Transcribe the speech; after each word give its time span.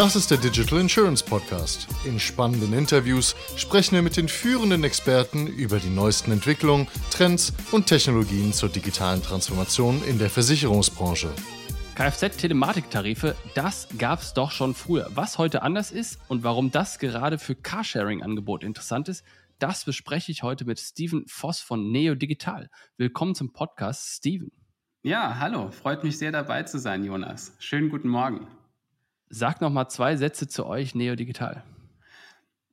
Das 0.00 0.16
ist 0.16 0.30
der 0.30 0.38
Digital 0.38 0.80
Insurance 0.80 1.22
Podcast. 1.22 1.86
In 2.06 2.18
spannenden 2.18 2.72
Interviews 2.72 3.36
sprechen 3.56 3.96
wir 3.96 4.00
mit 4.00 4.16
den 4.16 4.28
führenden 4.28 4.82
Experten 4.82 5.46
über 5.46 5.78
die 5.78 5.90
neuesten 5.90 6.32
Entwicklungen, 6.32 6.88
Trends 7.10 7.52
und 7.70 7.86
Technologien 7.86 8.54
zur 8.54 8.70
digitalen 8.70 9.22
Transformation 9.22 10.02
in 10.04 10.18
der 10.18 10.30
Versicherungsbranche. 10.30 11.28
Kfz-Telematiktarife, 11.96 13.36
das 13.54 13.88
gab 13.98 14.20
es 14.20 14.32
doch 14.32 14.52
schon 14.52 14.72
früher. 14.72 15.06
Was 15.14 15.36
heute 15.36 15.60
anders 15.60 15.92
ist 15.92 16.18
und 16.28 16.44
warum 16.44 16.70
das 16.70 16.98
gerade 16.98 17.36
für 17.36 17.54
Carsharing-Angebote 17.54 18.64
interessant 18.64 19.10
ist, 19.10 19.22
das 19.58 19.84
bespreche 19.84 20.32
ich 20.32 20.42
heute 20.42 20.64
mit 20.64 20.80
Steven 20.80 21.26
Voss 21.26 21.60
von 21.60 21.90
Neo 21.90 22.14
Digital. 22.14 22.70
Willkommen 22.96 23.34
zum 23.34 23.52
Podcast, 23.52 24.16
Steven. 24.16 24.50
Ja, 25.02 25.38
hallo, 25.38 25.70
freut 25.70 26.04
mich 26.04 26.16
sehr 26.16 26.32
dabei 26.32 26.62
zu 26.62 26.78
sein, 26.78 27.04
Jonas. 27.04 27.54
Schönen 27.58 27.90
guten 27.90 28.08
Morgen. 28.08 28.46
Sag 29.32 29.60
noch 29.60 29.70
mal 29.70 29.88
zwei 29.88 30.16
Sätze 30.16 30.48
zu 30.48 30.66
euch, 30.66 30.96
Neo 30.96 31.14
Digital. 31.14 31.62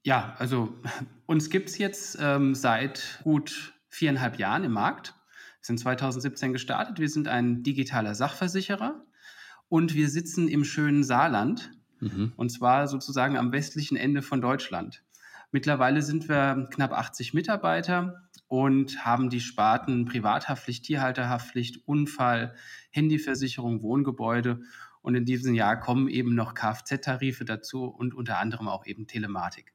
Ja, 0.04 0.36
also 0.40 0.74
uns 1.28 1.52
gibt 1.52 1.70
es 1.70 1.78
jetzt 1.78 2.18
ähm, 2.20 2.56
seit 2.56 3.20
gut 3.24 3.76
viereinhalb 3.90 4.40
Jahren 4.40 4.64
im 4.64 4.72
Markt. 4.72 5.14
Wir 5.60 5.66
sind 5.68 5.80
2017 5.80 6.54
gestartet. 6.54 6.98
Wir 7.00 7.10
sind 7.10 7.28
ein 7.28 7.62
digitaler 7.62 8.16
Sachversicherer 8.16 9.06
und 9.70 9.94
wir 9.94 10.10
sitzen 10.10 10.48
im 10.48 10.64
schönen 10.64 11.04
Saarland 11.04 11.72
mhm. 12.00 12.34
und 12.36 12.50
zwar 12.50 12.88
sozusagen 12.88 13.38
am 13.38 13.52
westlichen 13.52 13.96
Ende 13.96 14.24
von 14.24 14.42
Deutschland. 14.42 15.04
Mittlerweile 15.52 16.02
sind 16.02 16.28
wir 16.28 16.68
knapp 16.72 16.92
80 16.92 17.36
Mitarbeiter 17.36 18.28
und 18.48 19.06
haben 19.06 19.30
die 19.30 19.42
Sparten 19.42 20.06
Privathaftpflicht, 20.06 20.86
Tierhalterhaftpflicht, 20.86 21.88
Unfall, 21.88 22.56
Handyversicherung, 22.90 23.84
Wohngebäude 23.84 24.62
und 25.08 25.16
in 25.16 25.24
diesem 25.24 25.56
Jahr 25.56 25.80
kommen 25.80 26.10
eben 26.10 26.36
noch 26.36 26.54
Kfz-Tarife 26.54 27.46
dazu 27.46 27.86
und 27.86 28.14
unter 28.14 28.40
anderem 28.40 28.68
auch 28.68 28.86
eben 28.86 29.08
Telematik. 29.08 29.72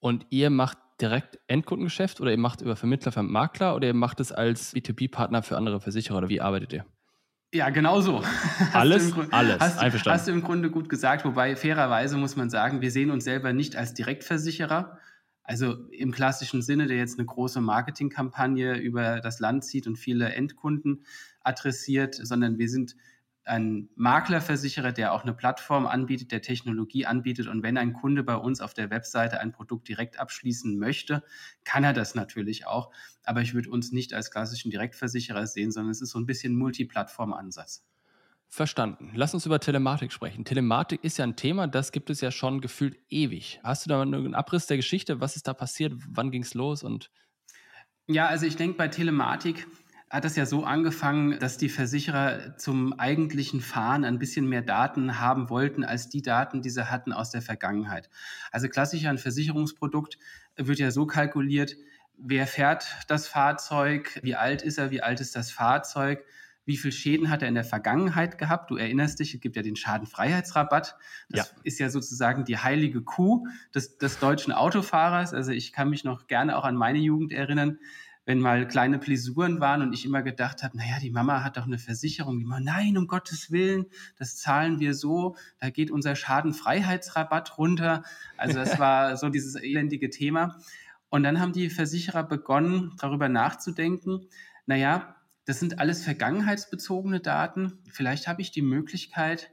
Und 0.00 0.24
ihr 0.30 0.48
macht 0.48 0.78
direkt 1.02 1.38
Endkundengeschäft 1.48 2.18
oder 2.22 2.30
ihr 2.30 2.38
macht 2.38 2.62
über 2.62 2.74
Vermittler 2.74 3.12
für 3.12 3.22
Makler 3.22 3.76
oder 3.76 3.88
ihr 3.88 3.94
macht 3.94 4.20
es 4.20 4.32
als 4.32 4.74
B2B-Partner 4.74 5.42
für 5.42 5.58
andere 5.58 5.82
Versicherer 5.82 6.16
oder 6.16 6.30
wie 6.30 6.40
arbeitet 6.40 6.72
ihr? 6.72 6.86
Ja, 7.52 7.68
genau 7.68 8.00
so. 8.00 8.22
Alles, 8.72 9.12
Grunde, 9.12 9.34
alles, 9.34 9.60
hast, 9.60 9.78
einverstanden. 9.80 10.18
Hast 10.18 10.28
du 10.28 10.32
im 10.32 10.42
Grunde 10.42 10.70
gut 10.70 10.88
gesagt, 10.88 11.26
wobei 11.26 11.54
fairerweise 11.54 12.16
muss 12.16 12.34
man 12.34 12.48
sagen, 12.48 12.80
wir 12.80 12.90
sehen 12.90 13.10
uns 13.10 13.24
selber 13.24 13.52
nicht 13.52 13.76
als 13.76 13.92
Direktversicherer. 13.92 14.98
Also 15.42 15.74
im 15.90 16.10
klassischen 16.10 16.62
Sinne, 16.62 16.86
der 16.86 16.96
jetzt 16.96 17.18
eine 17.18 17.26
große 17.26 17.60
Marketingkampagne 17.60 18.78
über 18.78 19.20
das 19.20 19.40
Land 19.40 19.64
zieht 19.64 19.86
und 19.86 19.96
viele 19.96 20.32
Endkunden 20.32 21.04
adressiert, 21.42 22.14
sondern 22.14 22.56
wir 22.56 22.70
sind 22.70 22.96
ein 23.48 23.88
Maklerversicherer, 23.96 24.92
der 24.92 25.12
auch 25.12 25.22
eine 25.22 25.34
Plattform 25.34 25.86
anbietet, 25.86 26.30
der 26.32 26.42
Technologie 26.42 27.06
anbietet. 27.06 27.48
Und 27.48 27.62
wenn 27.62 27.76
ein 27.76 27.92
Kunde 27.92 28.22
bei 28.22 28.36
uns 28.36 28.60
auf 28.60 28.74
der 28.74 28.90
Webseite 28.90 29.40
ein 29.40 29.52
Produkt 29.52 29.88
direkt 29.88 30.18
abschließen 30.18 30.78
möchte, 30.78 31.22
kann 31.64 31.84
er 31.84 31.92
das 31.92 32.14
natürlich 32.14 32.66
auch. 32.66 32.90
Aber 33.24 33.42
ich 33.42 33.54
würde 33.54 33.70
uns 33.70 33.92
nicht 33.92 34.14
als 34.14 34.30
klassischen 34.30 34.70
Direktversicherer 34.70 35.46
sehen, 35.46 35.72
sondern 35.72 35.90
es 35.90 36.00
ist 36.00 36.10
so 36.10 36.18
ein 36.18 36.26
bisschen 36.26 36.54
Multiplattform-Ansatz. 36.56 37.84
Verstanden. 38.50 39.12
Lass 39.14 39.34
uns 39.34 39.44
über 39.44 39.60
Telematik 39.60 40.10
sprechen. 40.10 40.44
Telematik 40.44 41.04
ist 41.04 41.18
ja 41.18 41.24
ein 41.24 41.36
Thema, 41.36 41.66
das 41.66 41.92
gibt 41.92 42.08
es 42.08 42.22
ja 42.22 42.30
schon 42.30 42.62
gefühlt 42.62 42.98
ewig. 43.10 43.60
Hast 43.62 43.84
du 43.84 43.90
da 43.90 44.00
einen 44.00 44.34
Abriss 44.34 44.66
der 44.66 44.78
Geschichte? 44.78 45.20
Was 45.20 45.36
ist 45.36 45.46
da 45.46 45.52
passiert? 45.52 45.92
Wann 46.08 46.30
ging 46.30 46.42
es 46.42 46.54
los? 46.54 46.82
Und 46.82 47.10
ja, 48.06 48.26
also 48.26 48.46
ich 48.46 48.56
denke 48.56 48.78
bei 48.78 48.88
Telematik, 48.88 49.66
hat 50.10 50.24
das 50.24 50.36
ja 50.36 50.46
so 50.46 50.64
angefangen, 50.64 51.38
dass 51.38 51.58
die 51.58 51.68
Versicherer 51.68 52.56
zum 52.56 52.98
eigentlichen 52.98 53.60
Fahren 53.60 54.04
ein 54.04 54.18
bisschen 54.18 54.48
mehr 54.48 54.62
Daten 54.62 55.20
haben 55.20 55.50
wollten 55.50 55.84
als 55.84 56.08
die 56.08 56.22
Daten, 56.22 56.62
die 56.62 56.70
sie 56.70 56.90
hatten 56.90 57.12
aus 57.12 57.30
der 57.30 57.42
Vergangenheit. 57.42 58.08
Also 58.50 58.68
klassisch 58.68 59.04
ein 59.04 59.18
Versicherungsprodukt 59.18 60.18
wird 60.56 60.78
ja 60.78 60.90
so 60.90 61.06
kalkuliert, 61.06 61.76
wer 62.16 62.46
fährt 62.46 62.86
das 63.06 63.28
Fahrzeug, 63.28 64.18
wie 64.22 64.34
alt 64.34 64.62
ist 64.62 64.78
er, 64.78 64.90
wie 64.90 65.02
alt 65.02 65.20
ist 65.20 65.36
das 65.36 65.50
Fahrzeug, 65.50 66.24
wie 66.64 66.76
viel 66.76 66.92
Schäden 66.92 67.30
hat 67.30 67.42
er 67.42 67.48
in 67.48 67.54
der 67.54 67.64
Vergangenheit 67.64 68.36
gehabt. 68.36 68.70
Du 68.70 68.76
erinnerst 68.76 69.20
dich, 69.20 69.34
es 69.34 69.40
gibt 69.40 69.56
ja 69.56 69.62
den 69.62 69.76
Schadenfreiheitsrabatt. 69.76 70.96
Das 71.30 71.50
ja. 71.50 71.56
ist 71.64 71.78
ja 71.78 71.88
sozusagen 71.88 72.44
die 72.44 72.58
heilige 72.58 73.02
Kuh 73.02 73.46
des, 73.74 73.96
des 73.96 74.18
deutschen 74.18 74.52
Autofahrers. 74.52 75.32
Also 75.32 75.52
ich 75.52 75.72
kann 75.72 75.88
mich 75.88 76.04
noch 76.04 76.26
gerne 76.26 76.58
auch 76.58 76.64
an 76.64 76.76
meine 76.76 76.98
Jugend 76.98 77.32
erinnern 77.32 77.78
wenn 78.28 78.40
mal 78.40 78.68
kleine 78.68 78.98
Pläsuren 78.98 79.58
waren 79.58 79.80
und 79.80 79.94
ich 79.94 80.04
immer 80.04 80.22
gedacht 80.22 80.62
habe, 80.62 80.76
naja, 80.76 80.98
die 81.00 81.10
Mama 81.10 81.42
hat 81.42 81.56
doch 81.56 81.64
eine 81.64 81.78
Versicherung. 81.78 82.38
Die 82.38 82.44
Mama, 82.44 82.60
nein, 82.60 82.98
um 82.98 83.06
Gottes 83.06 83.50
Willen, 83.50 83.86
das 84.18 84.36
zahlen 84.36 84.80
wir 84.80 84.92
so, 84.92 85.34
da 85.60 85.70
geht 85.70 85.90
unser 85.90 86.14
Schadenfreiheitsrabatt 86.14 87.56
runter. 87.56 88.02
Also 88.36 88.58
das 88.58 88.78
war 88.78 89.16
so 89.16 89.30
dieses 89.30 89.54
elendige 89.54 90.10
Thema. 90.10 90.58
Und 91.08 91.22
dann 91.22 91.40
haben 91.40 91.54
die 91.54 91.70
Versicherer 91.70 92.22
begonnen, 92.22 92.92
darüber 92.98 93.30
nachzudenken, 93.30 94.28
naja, 94.66 95.16
das 95.46 95.58
sind 95.58 95.78
alles 95.78 96.04
vergangenheitsbezogene 96.04 97.20
Daten. 97.20 97.78
Vielleicht 97.90 98.28
habe 98.28 98.42
ich 98.42 98.50
die 98.50 98.60
Möglichkeit, 98.60 99.50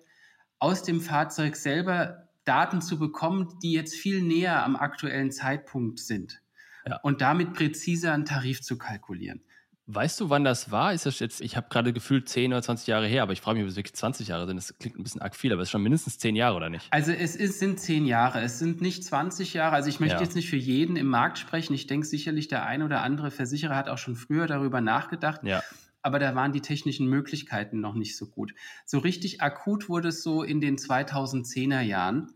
aus 0.59 0.84
dem 0.84 1.00
Fahrzeug 1.00 1.56
selber 1.56 2.28
Daten 2.44 2.81
zu 2.81 3.00
bekommen, 3.00 3.57
die 3.63 3.72
jetzt 3.72 3.96
viel 3.96 4.22
näher 4.22 4.66
am 4.66 4.75
aktuellen 4.75 5.31
Zeitpunkt 5.31 6.00
sind 6.00 6.42
ja. 6.88 7.00
und 7.03 7.22
damit 7.22 7.53
präziser 7.53 8.13
einen 8.13 8.25
Tarif 8.25 8.62
zu 8.62 8.78
kalkulieren. 8.78 9.41
Weißt 9.88 10.19
du, 10.19 10.31
wann 10.31 10.44
das 10.44 10.72
war? 10.72 10.96
Ist 10.96 11.06
das 11.06 11.19
jetzt, 11.19 11.41
ich 11.41 11.56
habe 11.56 11.68
gerade 11.69 11.94
gefühlt 11.94 12.28
10 12.28 12.51
oder 12.51 12.62
20 12.63 12.88
Jahre 12.88 13.06
her, 13.06 13.22
aber 13.22 13.34
ich 13.34 13.41
frage 13.41 13.59
mich, 13.59 13.66
ob 13.66 13.69
es 13.69 13.75
wirklich 13.75 13.94
20 13.94 14.29
Jahre 14.29 14.47
sind. 14.47 14.57
Das 14.57 14.75
klingt 14.79 14.97
ein 14.97 15.03
bisschen 15.03 15.22
arg 15.22 15.35
viel, 15.35 15.53
aber 15.53 15.62
es 15.62 15.68
ist 15.68 15.74
schon 15.74 15.84
mindestens 15.84 16.18
10 16.18 16.35
Jahre, 16.35 16.56
oder 16.56 16.72
nicht? 16.72 16.88
Also 16.90 17.12
es 17.12 17.35
ist, 17.35 17.59
sind 17.59 17.79
10 17.79 18.07
Jahre, 18.07 18.41
es 18.41 18.57
sind 18.57 18.81
nicht 18.81 19.03
20 19.03 19.53
Jahre. 19.53 19.75
Also 19.75 19.90
ich 19.90 20.00
möchte 20.00 20.16
ja. 20.16 20.22
jetzt 20.24 20.35
nicht 20.35 20.50
für 20.50 20.56
jeden 20.56 20.95
im 20.95 21.06
Markt 21.06 21.38
sprechen. 21.38 21.75
Ich 21.75 21.85
denke 21.85 22.07
sicherlich, 22.07 22.47
der 22.47 22.66
ein 22.66 22.81
oder 22.81 23.03
andere 23.03 23.29
Versicherer 23.29 23.75
hat 23.75 23.88
auch 23.88 24.00
schon 24.00 24.16
früher 24.16 24.47
darüber 24.47 24.81
nachgedacht. 24.81 25.41
Ja. 25.44 25.62
Aber 26.01 26.18
da 26.18 26.34
waren 26.34 26.51
die 26.51 26.62
technischen 26.62 27.07
Möglichkeiten 27.07 27.79
noch 27.79 27.94
nicht 27.94 28.18
so 28.18 28.25
gut. 28.25 28.56
So 28.85 28.97
richtig 28.97 29.41
akut 29.41 29.88
wurde 29.88 30.07
es 30.07 30.24
so 30.24 30.41
in 30.41 30.62
den 30.62 30.78
2010er 30.78 31.81
Jahren, 31.81 32.31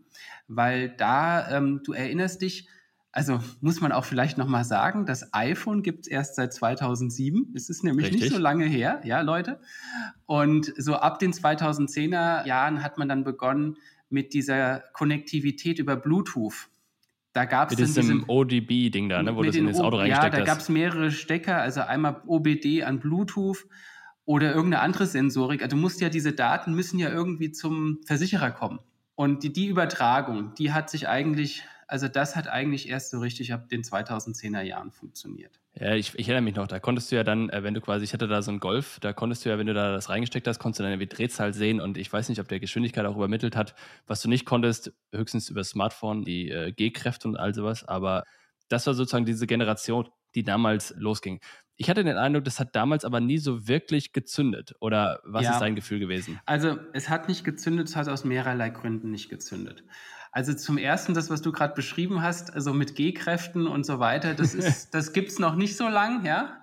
weil 0.46 0.88
da, 0.88 1.50
ähm, 1.50 1.80
du 1.82 1.94
erinnerst 1.94 2.42
dich, 2.42 2.68
also 3.12 3.40
muss 3.60 3.80
man 3.80 3.90
auch 3.92 4.04
vielleicht 4.04 4.38
nochmal 4.38 4.64
sagen, 4.64 5.04
das 5.04 5.34
iPhone 5.34 5.82
gibt 5.82 6.06
es 6.06 6.06
erst 6.06 6.36
seit 6.36 6.52
2007. 6.52 7.52
Es 7.54 7.68
ist 7.68 7.82
nämlich 7.82 8.06
Richtig. 8.06 8.22
nicht 8.22 8.32
so 8.32 8.38
lange 8.38 8.66
her, 8.66 9.00
ja, 9.04 9.20
Leute. 9.20 9.60
Und 10.26 10.72
so 10.76 10.94
ab 10.94 11.18
den 11.18 11.32
2010er 11.32 12.46
Jahren 12.46 12.82
hat 12.82 12.98
man 12.98 13.08
dann 13.08 13.24
begonnen 13.24 13.76
mit 14.10 14.32
dieser 14.32 14.84
Konnektivität 14.92 15.78
über 15.78 15.96
Bluetooth. 15.96 16.68
Da 17.32 17.44
gab 17.44 17.70
es 17.70 17.78
mit 17.78 17.96
diesem 17.96 18.28
ODB-Ding 18.28 19.08
da, 19.08 19.22
ne, 19.22 19.36
wo 19.36 19.42
das 19.42 19.54
in 19.54 19.66
das 19.66 19.78
Auto 19.78 19.98
reingesteckt 19.98 20.34
Ja, 20.34 20.40
da 20.40 20.44
gab 20.44 20.58
es 20.58 20.68
mehrere 20.68 21.10
Stecker, 21.12 21.58
also 21.58 21.80
einmal 21.80 22.22
OBD 22.26 22.82
an 22.82 22.98
Bluetooth 22.98 23.66
oder 24.24 24.52
irgendeine 24.52 24.82
andere 24.82 25.06
Sensorik. 25.06 25.62
Also 25.62 25.76
du 25.76 25.80
musst 25.80 26.00
ja 26.00 26.08
diese 26.08 26.32
Daten 26.32 26.74
müssen 26.74 26.98
ja 26.98 27.08
irgendwie 27.08 27.52
zum 27.52 27.98
Versicherer 28.04 28.50
kommen. 28.50 28.80
Und 29.14 29.42
die, 29.42 29.52
die 29.52 29.66
Übertragung, 29.66 30.54
die 30.54 30.72
hat 30.72 30.90
sich 30.90 31.08
eigentlich 31.08 31.64
also 31.90 32.06
das 32.06 32.36
hat 32.36 32.46
eigentlich 32.46 32.88
erst 32.88 33.10
so 33.10 33.18
richtig 33.18 33.52
ab 33.52 33.68
den 33.68 33.82
2010er 33.82 34.62
Jahren 34.62 34.92
funktioniert. 34.92 35.60
Ja, 35.74 35.94
ich, 35.94 36.16
ich, 36.16 36.28
erinnere 36.28 36.42
mich 36.42 36.54
noch, 36.54 36.68
da 36.68 36.78
konntest 36.78 37.10
du 37.10 37.16
ja 37.16 37.24
dann, 37.24 37.50
äh, 37.50 37.64
wenn 37.64 37.74
du 37.74 37.80
quasi, 37.80 38.04
ich 38.04 38.12
hatte 38.12 38.28
da 38.28 38.42
so 38.42 38.52
einen 38.52 38.60
Golf, 38.60 38.98
da 39.00 39.12
konntest 39.12 39.44
du 39.44 39.48
ja, 39.48 39.58
wenn 39.58 39.66
du 39.66 39.74
da 39.74 39.92
das 39.92 40.08
reingesteckt 40.08 40.46
hast, 40.46 40.60
konntest 40.60 40.78
du 40.78 40.82
dann 40.84 40.92
irgendwie 40.92 41.08
Drehzahl 41.08 41.52
sehen 41.52 41.80
und 41.80 41.98
ich 41.98 42.12
weiß 42.12 42.28
nicht, 42.28 42.40
ob 42.40 42.46
der 42.46 42.60
Geschwindigkeit 42.60 43.04
auch 43.06 43.16
übermittelt 43.16 43.56
hat. 43.56 43.74
Was 44.06 44.22
du 44.22 44.28
nicht 44.28 44.46
konntest, 44.46 44.92
höchstens 45.12 45.48
über 45.48 45.64
Smartphone, 45.64 46.24
die 46.24 46.50
äh, 46.50 46.70
G-Kräfte 46.70 47.26
und 47.26 47.36
all 47.36 47.54
sowas, 47.54 47.84
aber 47.84 48.22
das 48.68 48.86
war 48.86 48.94
sozusagen 48.94 49.26
diese 49.26 49.48
Generation, 49.48 50.08
die 50.36 50.44
damals 50.44 50.94
losging. 50.96 51.40
Ich 51.76 51.90
hatte 51.90 52.04
den 52.04 52.18
Eindruck, 52.18 52.44
das 52.44 52.60
hat 52.60 52.76
damals 52.76 53.04
aber 53.04 53.20
nie 53.20 53.38
so 53.38 53.66
wirklich 53.66 54.12
gezündet. 54.12 54.74
Oder 54.80 55.20
was 55.24 55.44
ja. 55.44 55.52
ist 55.54 55.60
dein 55.60 55.74
Gefühl 55.74 55.98
gewesen? 55.98 56.38
Also, 56.44 56.76
es 56.92 57.08
hat 57.08 57.26
nicht 57.26 57.42
gezündet, 57.42 57.88
es 57.88 57.96
hat 57.96 58.08
aus 58.08 58.22
mehrerlei 58.22 58.68
Gründen 58.68 59.10
nicht 59.10 59.28
gezündet. 59.30 59.82
Also 60.32 60.54
zum 60.54 60.78
ersten, 60.78 61.12
das, 61.12 61.28
was 61.28 61.42
du 61.42 61.50
gerade 61.50 61.74
beschrieben 61.74 62.22
hast, 62.22 62.54
also 62.54 62.72
mit 62.72 62.94
G-Kräften 62.94 63.66
und 63.66 63.84
so 63.84 63.98
weiter, 63.98 64.34
das 64.34 64.54
ist, 64.54 64.90
das 64.94 65.12
gibt's 65.12 65.38
noch 65.38 65.56
nicht 65.56 65.76
so 65.76 65.88
lang, 65.88 66.24
ja. 66.24 66.62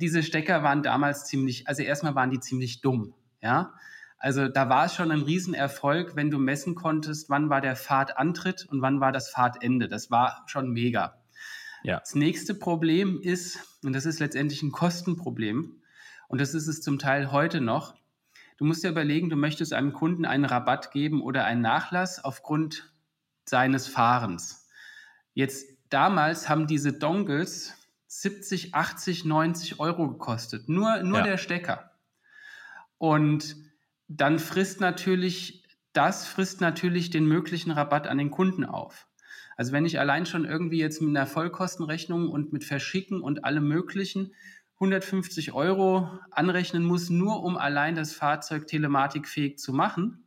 Diese 0.00 0.22
Stecker 0.22 0.62
waren 0.62 0.82
damals 0.82 1.26
ziemlich, 1.26 1.68
also 1.68 1.82
erstmal 1.82 2.14
waren 2.14 2.30
die 2.30 2.40
ziemlich 2.40 2.80
dumm, 2.80 3.14
ja. 3.42 3.74
Also 4.18 4.48
da 4.48 4.70
war 4.70 4.86
es 4.86 4.94
schon 4.94 5.10
ein 5.10 5.20
Riesenerfolg, 5.20 6.16
wenn 6.16 6.30
du 6.30 6.38
messen 6.38 6.74
konntest, 6.74 7.28
wann 7.28 7.50
war 7.50 7.60
der 7.60 7.76
Fahrtantritt 7.76 8.64
und 8.70 8.80
wann 8.80 8.98
war 8.98 9.12
das 9.12 9.28
Fahrtende. 9.28 9.86
Das 9.86 10.10
war 10.10 10.44
schon 10.46 10.70
mega. 10.70 11.22
Ja. 11.82 11.98
Das 11.98 12.14
nächste 12.14 12.54
Problem 12.54 13.20
ist, 13.20 13.58
und 13.84 13.92
das 13.92 14.06
ist 14.06 14.20
letztendlich 14.20 14.62
ein 14.62 14.72
Kostenproblem, 14.72 15.82
und 16.28 16.40
das 16.40 16.54
ist 16.54 16.68
es 16.68 16.80
zum 16.80 16.98
Teil 16.98 17.32
heute 17.32 17.60
noch, 17.60 17.94
du 18.56 18.64
musst 18.64 18.82
dir 18.82 18.88
überlegen, 18.88 19.28
du 19.28 19.36
möchtest 19.36 19.74
einem 19.74 19.92
Kunden 19.92 20.24
einen 20.24 20.46
Rabatt 20.46 20.90
geben 20.90 21.20
oder 21.20 21.44
einen 21.44 21.60
Nachlass 21.60 22.24
aufgrund 22.24 22.93
seines 23.44 23.86
Fahrens. 23.86 24.68
Jetzt 25.34 25.66
damals 25.90 26.48
haben 26.48 26.66
diese 26.66 26.92
Dongles 26.92 27.74
70, 28.06 28.74
80, 28.74 29.24
90 29.24 29.80
Euro 29.80 30.08
gekostet. 30.08 30.68
Nur, 30.68 31.02
nur 31.02 31.18
ja. 31.18 31.24
der 31.24 31.38
Stecker. 31.38 31.90
Und 32.98 33.56
dann 34.08 34.38
frisst 34.38 34.80
natürlich 34.80 35.64
das 35.94 36.26
frisst 36.26 36.60
natürlich 36.60 37.08
den 37.10 37.26
möglichen 37.26 37.70
Rabatt 37.70 38.06
an 38.06 38.18
den 38.18 38.30
Kunden 38.30 38.64
auf. 38.64 39.06
Also 39.56 39.72
wenn 39.72 39.86
ich 39.86 40.00
allein 40.00 40.26
schon 40.26 40.44
irgendwie 40.44 40.78
jetzt 40.78 41.00
mit 41.00 41.16
einer 41.16 41.26
Vollkostenrechnung 41.26 42.28
und 42.28 42.52
mit 42.52 42.64
Verschicken 42.64 43.22
und 43.22 43.44
allem 43.44 43.68
Möglichen 43.68 44.34
150 44.74 45.52
Euro 45.52 46.10
anrechnen 46.32 46.84
muss, 46.84 47.08
nur 47.08 47.44
um 47.44 47.56
allein 47.56 47.94
das 47.94 48.12
Fahrzeug 48.12 48.66
telematikfähig 48.66 49.56
zu 49.58 49.72
machen, 49.72 50.23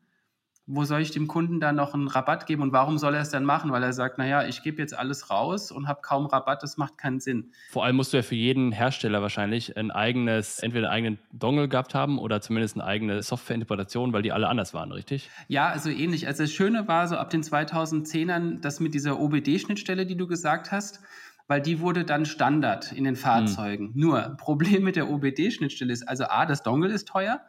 wo 0.70 0.84
soll 0.84 1.00
ich 1.02 1.12
dem 1.12 1.28
Kunden 1.28 1.62
dann 1.62 1.78
noch 1.78 1.94
einen 1.94 2.10
Rabatt 2.10 2.46
geben 2.46 2.62
und 2.62 2.74
warum 2.74 2.98
soll 2.98 3.16
er 3.16 3.22
es 3.22 3.30
dann 3.30 3.46
machen? 3.46 3.72
Weil 3.72 3.84
er 3.84 3.94
sagt, 3.94 4.18
naja, 4.18 4.46
ich 4.46 4.64
gebe 4.64 4.82
jetzt 4.82 4.98
alles 4.98 5.30
raus 5.30 5.72
und 5.72 5.88
habe 5.88 6.02
kaum 6.02 6.26
Rabatt, 6.26 6.62
das 6.62 6.76
macht 6.76 6.98
keinen 6.98 7.22
Sinn. 7.22 7.54
Vor 7.72 7.86
allem 7.86 7.96
musst 7.96 8.12
du 8.12 8.18
ja 8.18 8.24
für 8.24 8.36
jeden 8.36 8.74
Hersteller 8.74 9.22
wahrscheinlich 9.22 9.78
ein 9.78 9.92
eigenes, 9.92 10.60
entweder 10.60 10.90
einen 10.90 10.94
eigenen 10.94 11.20
Dongle 11.32 11.70
gehabt 11.70 11.96
haben 11.96 12.20
oder 12.20 12.42
zumindest 12.42 12.76
eine 12.76 12.84
eigene 12.84 13.24
Softwareinterpretation, 13.24 14.12
weil 14.12 14.24
die 14.24 14.34
alle 14.34 14.50
anders 14.50 14.74
waren, 14.74 14.92
richtig? 14.92 15.30
Ja, 15.48 15.70
also 15.70 15.90
ähnlich. 15.90 16.28
Also 16.28 16.44
das 16.44 16.52
Schöne 16.52 16.86
war 16.90 17.08
so 17.08 17.16
ab 17.16 17.30
den 17.30 17.44
2010ern, 17.44 18.60
das 18.60 18.82
mit 18.82 18.94
dieser 18.94 19.22
OBD-Schnittstelle, 19.22 20.06
die 20.06 20.18
du 20.18 20.28
gesagt 20.28 20.74
hast, 20.74 21.00
weil 21.48 21.62
die 21.62 21.80
wurde 21.80 22.04
dann 22.04 22.26
Standard 22.26 22.92
in 22.92 23.06
den 23.06 23.16
Fahrzeugen. 23.16 23.94
Hm. 23.94 24.02
Nur, 24.02 24.22
Problem 24.38 24.84
mit 24.84 24.98
der 24.98 25.10
OBD-Schnittstelle 25.10 25.94
ist 25.94 26.04
also 26.10 26.26
A, 26.26 26.46
das 26.46 26.62
Dongle 26.62 26.92
ist 26.92 27.08
teuer, 27.08 27.40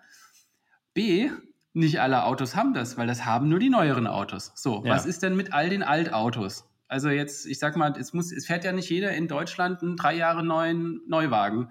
B, 0.94 1.30
nicht 1.72 2.00
alle 2.00 2.24
Autos 2.24 2.56
haben 2.56 2.74
das, 2.74 2.96
weil 2.96 3.06
das 3.06 3.24
haben 3.24 3.48
nur 3.48 3.58
die 3.58 3.70
neueren 3.70 4.06
Autos. 4.06 4.52
So, 4.54 4.84
ja. 4.84 4.92
was 4.92 5.06
ist 5.06 5.22
denn 5.22 5.36
mit 5.36 5.52
all 5.52 5.68
den 5.68 5.82
Altautos? 5.82 6.68
Also 6.88 7.10
jetzt, 7.10 7.46
ich 7.46 7.58
sag 7.58 7.76
mal, 7.76 7.94
es, 7.98 8.12
muss, 8.12 8.32
es 8.32 8.46
fährt 8.46 8.64
ja 8.64 8.72
nicht 8.72 8.88
jeder 8.88 9.12
in 9.12 9.28
Deutschland 9.28 9.82
einen 9.82 9.96
drei 9.96 10.14
Jahre 10.14 10.42
neuen 10.42 11.02
Neuwagen, 11.06 11.70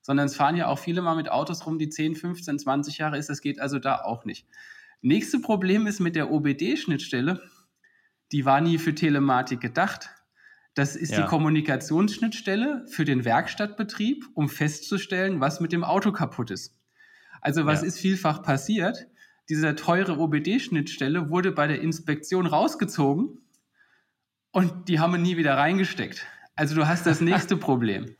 sondern 0.00 0.26
es 0.26 0.36
fahren 0.36 0.56
ja 0.56 0.68
auch 0.68 0.78
viele 0.78 1.02
mal 1.02 1.14
mit 1.14 1.30
Autos 1.30 1.66
rum, 1.66 1.78
die 1.78 1.90
10, 1.90 2.16
15, 2.16 2.58
20 2.60 2.98
Jahre 2.98 3.18
ist. 3.18 3.28
Das 3.28 3.42
geht 3.42 3.60
also 3.60 3.78
da 3.78 4.02
auch 4.02 4.24
nicht. 4.24 4.46
Nächste 5.02 5.40
Problem 5.40 5.86
ist 5.86 6.00
mit 6.00 6.16
der 6.16 6.32
OBD-Schnittstelle, 6.32 7.42
die 8.32 8.44
war 8.44 8.60
nie 8.60 8.78
für 8.78 8.94
Telematik 8.94 9.60
gedacht. 9.60 10.10
Das 10.74 10.96
ist 10.96 11.12
ja. 11.12 11.22
die 11.22 11.28
Kommunikationsschnittstelle 11.28 12.84
für 12.86 13.04
den 13.04 13.24
Werkstattbetrieb, 13.24 14.24
um 14.34 14.48
festzustellen, 14.48 15.40
was 15.40 15.60
mit 15.60 15.72
dem 15.72 15.84
Auto 15.84 16.12
kaputt 16.12 16.50
ist. 16.50 16.76
Also 17.40 17.66
was 17.66 17.82
ja. 17.82 17.88
ist 17.88 17.98
vielfach 17.98 18.42
passiert? 18.42 19.06
Diese 19.48 19.74
teure 19.76 20.18
OBD-Schnittstelle 20.18 21.30
wurde 21.30 21.52
bei 21.52 21.66
der 21.66 21.80
Inspektion 21.80 22.46
rausgezogen 22.46 23.38
und 24.50 24.88
die 24.88 24.98
haben 24.98 25.12
wir 25.12 25.18
nie 25.18 25.36
wieder 25.36 25.56
reingesteckt. 25.56 26.26
Also 26.54 26.74
du 26.74 26.88
hast 26.88 27.06
das 27.06 27.20
nächste 27.20 27.56
Problem. 27.58 28.16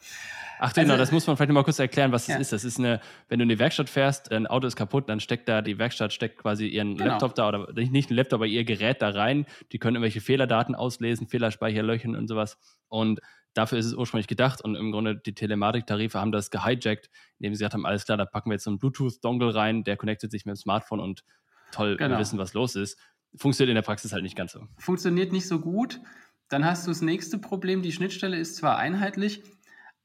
Ach 0.58 0.73
genau, 0.73 0.93
also, 0.93 1.02
das 1.02 1.12
muss 1.12 1.26
man 1.26 1.37
vielleicht 1.37 1.52
mal 1.52 1.64
kurz 1.64 1.78
erklären, 1.78 2.12
was 2.12 2.26
das 2.26 2.34
ja. 2.34 2.40
ist. 2.40 2.52
Das 2.52 2.64
ist 2.64 2.78
eine, 2.78 3.00
wenn 3.28 3.38
du 3.38 3.43
in 3.43 3.49
die 3.49 3.58
Werkstatt 3.58 3.90
fährst, 3.90 4.32
dein 4.32 4.46
Auto 4.46 4.67
ist 4.67 4.76
kaputt, 4.76 5.08
dann 5.08 5.20
steckt 5.20 5.49
da, 5.49 5.61
die 5.61 5.78
Werkstatt 5.78 6.12
steckt 6.12 6.38
quasi 6.38 6.67
ihren 6.67 6.96
genau. 6.96 7.11
Laptop 7.11 7.34
da 7.34 7.49
oder 7.49 7.72
nicht 7.72 8.11
ein 8.11 8.14
Laptop, 8.14 8.38
aber 8.38 8.46
ihr 8.46 8.64
Gerät 8.64 9.02
da 9.02 9.11
rein. 9.11 9.46
Die 9.72 9.79
können 9.79 9.96
irgendwelche 9.96 10.20
Fehlerdaten 10.20 10.75
auslesen, 10.75 11.29
Fehlerspeicherlöchern 11.29 12.17
und 12.17 12.29
sowas. 12.29 12.58
Und 12.88 13.20
dafür 13.56 13.79
ist 13.79 13.87
es 13.87 13.94
ursprünglich 13.94 14.26
gedacht 14.26 14.61
und 14.61 14.75
im 14.75 14.93
Grunde 14.93 15.17
die 15.17 15.35
Telematiktarife 15.35 16.20
haben 16.20 16.31
das 16.31 16.50
gehijackt, 16.50 17.11
indem 17.38 17.55
sie 17.55 17.61
gesagt 17.61 17.75
haben, 17.75 17.87
alles 17.87 18.05
klar, 18.05 18.19
da 18.19 18.26
packen 18.26 18.50
wir 18.50 18.55
jetzt 18.55 18.64
so 18.64 18.70
einen 18.70 18.79
Bluetooth-Dongle 18.79 19.55
rein, 19.55 19.82
der 19.82 19.97
connectet 19.97 20.31
sich 20.31 20.44
mit 20.44 20.56
dem 20.56 20.61
Smartphone 20.61 21.00
und 21.00 21.25
toll, 21.73 21.97
genau. 21.97 22.14
wir 22.14 22.19
wissen, 22.20 22.38
was 22.38 22.53
los 22.53 22.76
ist. 22.76 22.99
Funktioniert 23.35 23.70
in 23.70 23.76
der 23.76 23.82
Praxis 23.82 24.12
halt 24.12 24.23
nicht 24.23 24.37
ganz 24.37 24.53
so. 24.53 24.67
Funktioniert 24.79 25.32
nicht 25.32 25.49
so 25.49 25.58
gut. 25.58 26.00
Dann 26.49 26.64
hast 26.64 26.87
du 26.87 26.91
das 26.91 27.00
nächste 27.00 27.38
Problem, 27.38 27.82
die 27.82 27.93
Schnittstelle 27.93 28.38
ist 28.38 28.56
zwar 28.56 28.76
einheitlich, 28.76 29.43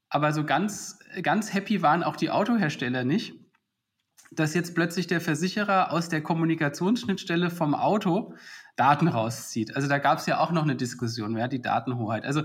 aber 0.08 0.32
so 0.32 0.44
ganz, 0.44 0.98
ganz 1.22 1.52
happy 1.52 1.82
waren 1.82 2.02
auch 2.02 2.16
die 2.16 2.30
Autohersteller 2.30 3.04
nicht, 3.04 3.34
dass 4.30 4.54
jetzt 4.54 4.74
plötzlich 4.74 5.06
der 5.06 5.20
Versicherer 5.20 5.92
aus 5.92 6.08
der 6.08 6.22
Kommunikationsschnittstelle 6.22 7.50
vom 7.50 7.74
Auto 7.74 8.34
Daten 8.76 9.08
rauszieht. 9.08 9.76
Also 9.76 9.88
da 9.88 9.98
gab 9.98 10.18
es 10.18 10.26
ja 10.26 10.38
auch 10.38 10.52
noch 10.52 10.62
eine 10.62 10.74
Diskussion, 10.76 11.36
wer 11.36 11.44
hat 11.44 11.52
die 11.52 11.60
Datenhoheit. 11.60 12.24
Also 12.24 12.44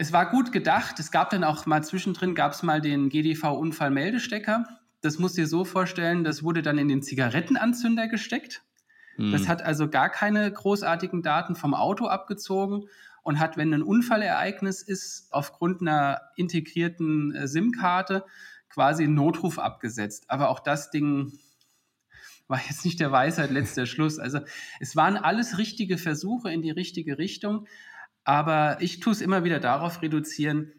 es 0.00 0.14
war 0.14 0.30
gut 0.30 0.50
gedacht. 0.50 0.98
Es 0.98 1.10
gab 1.10 1.28
dann 1.28 1.44
auch 1.44 1.66
mal 1.66 1.84
zwischendrin, 1.84 2.34
gab 2.34 2.52
es 2.52 2.62
mal 2.62 2.80
den 2.80 3.10
GDV-Unfallmeldestecker. 3.10 4.64
Das 5.02 5.18
musst 5.18 5.36
du 5.36 5.42
dir 5.42 5.46
so 5.46 5.66
vorstellen, 5.66 6.24
das 6.24 6.42
wurde 6.42 6.62
dann 6.62 6.78
in 6.78 6.88
den 6.88 7.02
Zigarettenanzünder 7.02 8.08
gesteckt. 8.08 8.62
Hm. 9.16 9.30
Das 9.30 9.46
hat 9.46 9.60
also 9.60 9.90
gar 9.90 10.08
keine 10.08 10.50
großartigen 10.50 11.22
Daten 11.22 11.54
vom 11.54 11.74
Auto 11.74 12.06
abgezogen 12.06 12.88
und 13.22 13.38
hat, 13.38 13.58
wenn 13.58 13.74
ein 13.74 13.82
Unfallereignis 13.82 14.80
ist, 14.80 15.28
aufgrund 15.32 15.82
einer 15.82 16.22
integrierten 16.34 17.34
äh, 17.34 17.46
SIM-Karte 17.46 18.24
quasi 18.70 19.04
einen 19.04 19.14
Notruf 19.14 19.58
abgesetzt. 19.58 20.24
Aber 20.28 20.48
auch 20.48 20.60
das 20.60 20.90
Ding 20.90 21.30
war 22.48 22.60
jetzt 22.66 22.86
nicht 22.86 23.00
der 23.00 23.12
Weisheit 23.12 23.50
letzter 23.50 23.84
Schluss. 23.86 24.18
Also 24.18 24.40
es 24.80 24.96
waren 24.96 25.18
alles 25.18 25.58
richtige 25.58 25.98
Versuche 25.98 26.50
in 26.50 26.62
die 26.62 26.70
richtige 26.70 27.18
Richtung. 27.18 27.66
Aber 28.24 28.78
ich 28.80 29.00
tue 29.00 29.12
es 29.12 29.20
immer 29.20 29.44
wieder 29.44 29.60
darauf 29.60 30.02
reduzieren, 30.02 30.72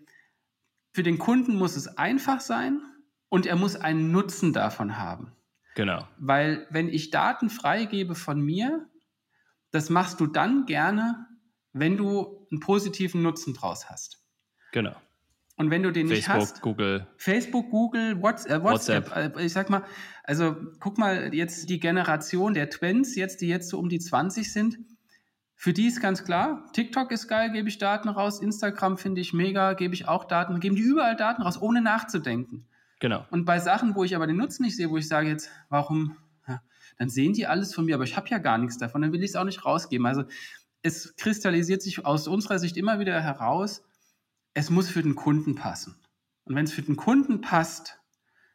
für 0.94 1.04
den 1.04 1.18
Kunden 1.18 1.56
muss 1.56 1.76
es 1.76 1.98
einfach 1.98 2.42
sein 2.42 2.82
und 3.30 3.46
er 3.46 3.56
muss 3.56 3.76
einen 3.76 4.12
Nutzen 4.12 4.54
davon 4.54 4.98
haben. 4.98 5.32
Genau. 5.76 6.08
Weil 6.18 6.68
wenn 6.70 6.90
ich 6.90 7.12
Daten 7.12 7.50
freigebe 7.50 8.16
von 8.16 8.42
mir, 8.42 8.90
das 9.72 9.90
machst 9.90 10.20
du 10.20 10.28
dann 10.28 10.66
gerne, 10.66 11.28
wenn 11.72 11.96
du 11.96 12.46
einen 12.52 12.60
positiven 12.60 13.22
Nutzen 13.22 13.54
draus 13.54 13.90
hast. 13.90 14.22
Genau. 14.74 14.96
Und 15.56 15.70
wenn 15.70 15.84
du 15.84 15.92
den 15.92 16.08
Facebook, 16.08 16.18
nicht 16.18 16.30
hast. 16.30 16.40
Facebook, 16.40 16.62
Google. 16.64 17.08
Facebook, 17.18 17.70
Google, 17.70 18.22
WhatsApp, 18.22 18.64
WhatsApp. 18.64 19.10
WhatsApp. 19.10 19.38
Äh, 19.38 19.46
ich 19.46 19.54
sag 19.54 19.70
mal, 19.70 19.84
also 20.24 20.56
guck 20.80 20.98
mal, 20.98 21.34
jetzt 21.34 21.70
die 21.70 21.80
Generation 21.80 22.54
der 22.54 22.70
Twins, 22.70 23.16
jetzt, 23.16 23.42
die 23.42 23.48
jetzt 23.48 23.70
so 23.70 23.80
um 23.80 23.88
die 23.88 24.00
20 24.00 24.52
sind, 24.52 24.80
für 25.62 25.74
die 25.74 25.86
ist 25.86 26.02
ganz 26.02 26.24
klar, 26.24 26.68
TikTok 26.74 27.12
ist 27.12 27.28
geil, 27.28 27.52
gebe 27.52 27.69
ich 27.69 27.78
Daten 27.78 28.10
raus, 28.10 28.42
Instagram 28.42 28.98
finde 28.98 29.22
ich 29.22 29.31
mega, 29.31 29.74
gebe 29.74 29.94
ich 29.94 30.08
auch 30.08 30.24
Daten, 30.24 30.60
geben 30.60 30.75
die 30.75 30.81
überall 30.81 31.16
Daten 31.16 31.44
raus, 31.44 31.62
ohne 31.62 31.84
nachzudenken. 31.84 32.66
Genau. 33.00 33.28
Und 33.30 33.46
bei 33.46 33.60
Sachen, 33.60 33.94
wo 33.94 34.04
ich 34.04 34.16
aber 34.16 34.25
den 34.25 34.38
Nutzen 34.38 34.63
nicht 34.63 34.75
sehe, 34.75 34.90
wo 34.90 34.98
ich 34.98 35.08
sage 35.08 35.28
jetzt, 35.30 35.52
warum, 35.69 36.18
ja, 36.48 36.63
dann 36.98 37.10
sehen 37.10 37.34
die 37.34 37.46
alles 37.46 37.75
von 37.75 37.86
mir, 37.86 37.94
aber 37.94 38.06
ich 38.06 38.18
habe 38.18 38.28
ja 38.30 38.40
gar 38.40 38.58
nichts 38.58 38.80
davon, 38.80 39.04
dann 39.04 39.13
will 39.13 39.22
ich 39.22 39.30
es 39.30 39.36
auch 39.36 39.44
nicht 39.44 39.63
rausgeben. 39.63 40.08
Also 40.08 40.24
es 40.81 41.16
kristallisiert 41.16 41.84
sich 41.84 42.04
aus 42.08 42.28
unserer 42.28 42.58
Sicht 42.58 42.75
immer 42.75 42.98
wieder 42.98 43.22
heraus, 43.22 43.84
es 44.56 44.72
muss 44.72 44.90
für 44.90 45.04
den 45.04 45.13
Kunden 45.13 45.54
passen. 45.54 45.96
Und 46.44 46.56
wenn 46.56 46.66
es 46.66 46.74
für 46.74 46.81
den 46.81 46.96
Kunden 46.96 47.42
passt, 47.42 48.00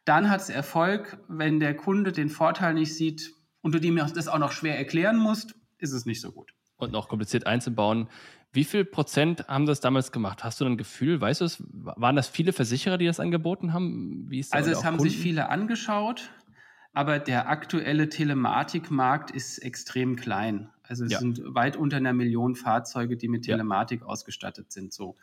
dann 0.03 0.29
hat 0.29 0.41
es 0.41 0.49
Erfolg. 0.49 1.19
Wenn 1.29 1.61
der 1.61 1.73
Kunde 1.73 2.11
den 2.11 2.27
Vorteil 2.27 2.73
nicht 2.73 2.93
sieht 2.93 3.33
und 3.61 3.73
du 3.73 3.79
dem 3.79 3.95
das 3.95 4.27
auch 4.27 4.39
noch 4.39 4.51
schwer 4.51 4.77
erklären 4.77 5.15
musst, 5.15 5.55
ist 5.77 5.93
es 5.93 6.05
nicht 6.05 6.19
so 6.19 6.33
gut 6.33 6.56
und 6.77 6.91
noch 6.91 7.09
kompliziert 7.09 7.45
einzubauen. 7.47 8.07
Wie 8.53 8.63
viel 8.63 8.85
Prozent 8.85 9.47
haben 9.47 9.65
das 9.65 9.81
damals 9.81 10.11
gemacht? 10.11 10.43
Hast 10.43 10.61
du 10.61 10.65
ein 10.65 10.77
Gefühl, 10.77 11.19
weißt 11.19 11.41
du 11.41 11.45
es, 11.45 11.63
waren 11.69 12.15
das 12.15 12.27
viele 12.27 12.53
Versicherer, 12.53 12.97
die 12.97 13.05
das 13.05 13.19
angeboten 13.19 13.73
haben? 13.73 14.29
also 14.51 14.71
es 14.71 14.83
haben 14.83 14.97
Kunden? 14.97 15.11
sich 15.11 15.21
viele 15.21 15.49
angeschaut, 15.49 16.31
aber 16.93 17.19
der 17.19 17.49
aktuelle 17.49 18.09
Telematikmarkt 18.09 19.31
ist 19.31 19.59
extrem 19.59 20.15
klein. 20.15 20.69
Also 20.83 21.05
es 21.05 21.11
ja. 21.11 21.19
sind 21.19 21.41
weit 21.43 21.75
unter 21.75 21.97
einer 21.97 22.13
Million 22.13 22.55
Fahrzeuge, 22.55 23.17
die 23.17 23.27
mit 23.27 23.43
Telematik 23.43 24.01
ja. 24.01 24.07
ausgestattet 24.07 24.71
sind. 24.71 24.93
So. 24.93 25.15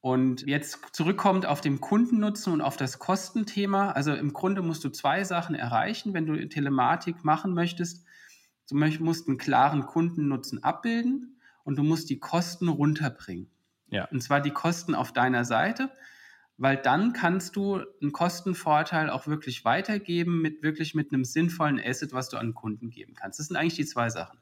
Und 0.00 0.46
jetzt 0.46 0.78
zurückkommt 0.92 1.46
auf 1.46 1.60
den 1.60 1.80
Kundennutzen 1.80 2.52
und 2.52 2.60
auf 2.60 2.76
das 2.76 2.98
Kostenthema. 2.98 3.90
Also 3.90 4.14
im 4.14 4.32
Grunde 4.32 4.62
musst 4.62 4.84
du 4.84 4.88
zwei 4.88 5.24
Sachen 5.24 5.54
erreichen, 5.54 6.14
wenn 6.14 6.26
du 6.26 6.48
Telematik 6.48 7.24
machen 7.24 7.54
möchtest. 7.54 8.04
Du 8.68 8.76
musst 8.76 9.28
einen 9.28 9.38
klaren 9.38 9.86
Kundennutzen 9.86 10.62
abbilden 10.62 11.36
und 11.64 11.76
du 11.76 11.82
musst 11.82 12.10
die 12.10 12.18
Kosten 12.18 12.68
runterbringen. 12.68 13.50
Ja. 13.88 14.06
Und 14.06 14.22
zwar 14.22 14.40
die 14.40 14.50
Kosten 14.50 14.94
auf 14.94 15.12
deiner 15.12 15.44
Seite, 15.44 15.90
weil 16.56 16.76
dann 16.76 17.12
kannst 17.12 17.56
du 17.56 17.82
einen 18.00 18.12
Kostenvorteil 18.12 19.10
auch 19.10 19.26
wirklich 19.26 19.64
weitergeben 19.64 20.40
mit 20.40 20.62
wirklich 20.62 20.94
mit 20.94 21.12
einem 21.12 21.24
sinnvollen 21.24 21.80
Asset, 21.80 22.12
was 22.12 22.28
du 22.28 22.36
an 22.36 22.54
Kunden 22.54 22.90
geben 22.90 23.14
kannst. 23.14 23.38
Das 23.38 23.48
sind 23.48 23.56
eigentlich 23.56 23.74
die 23.74 23.86
zwei 23.86 24.10
Sachen. 24.10 24.38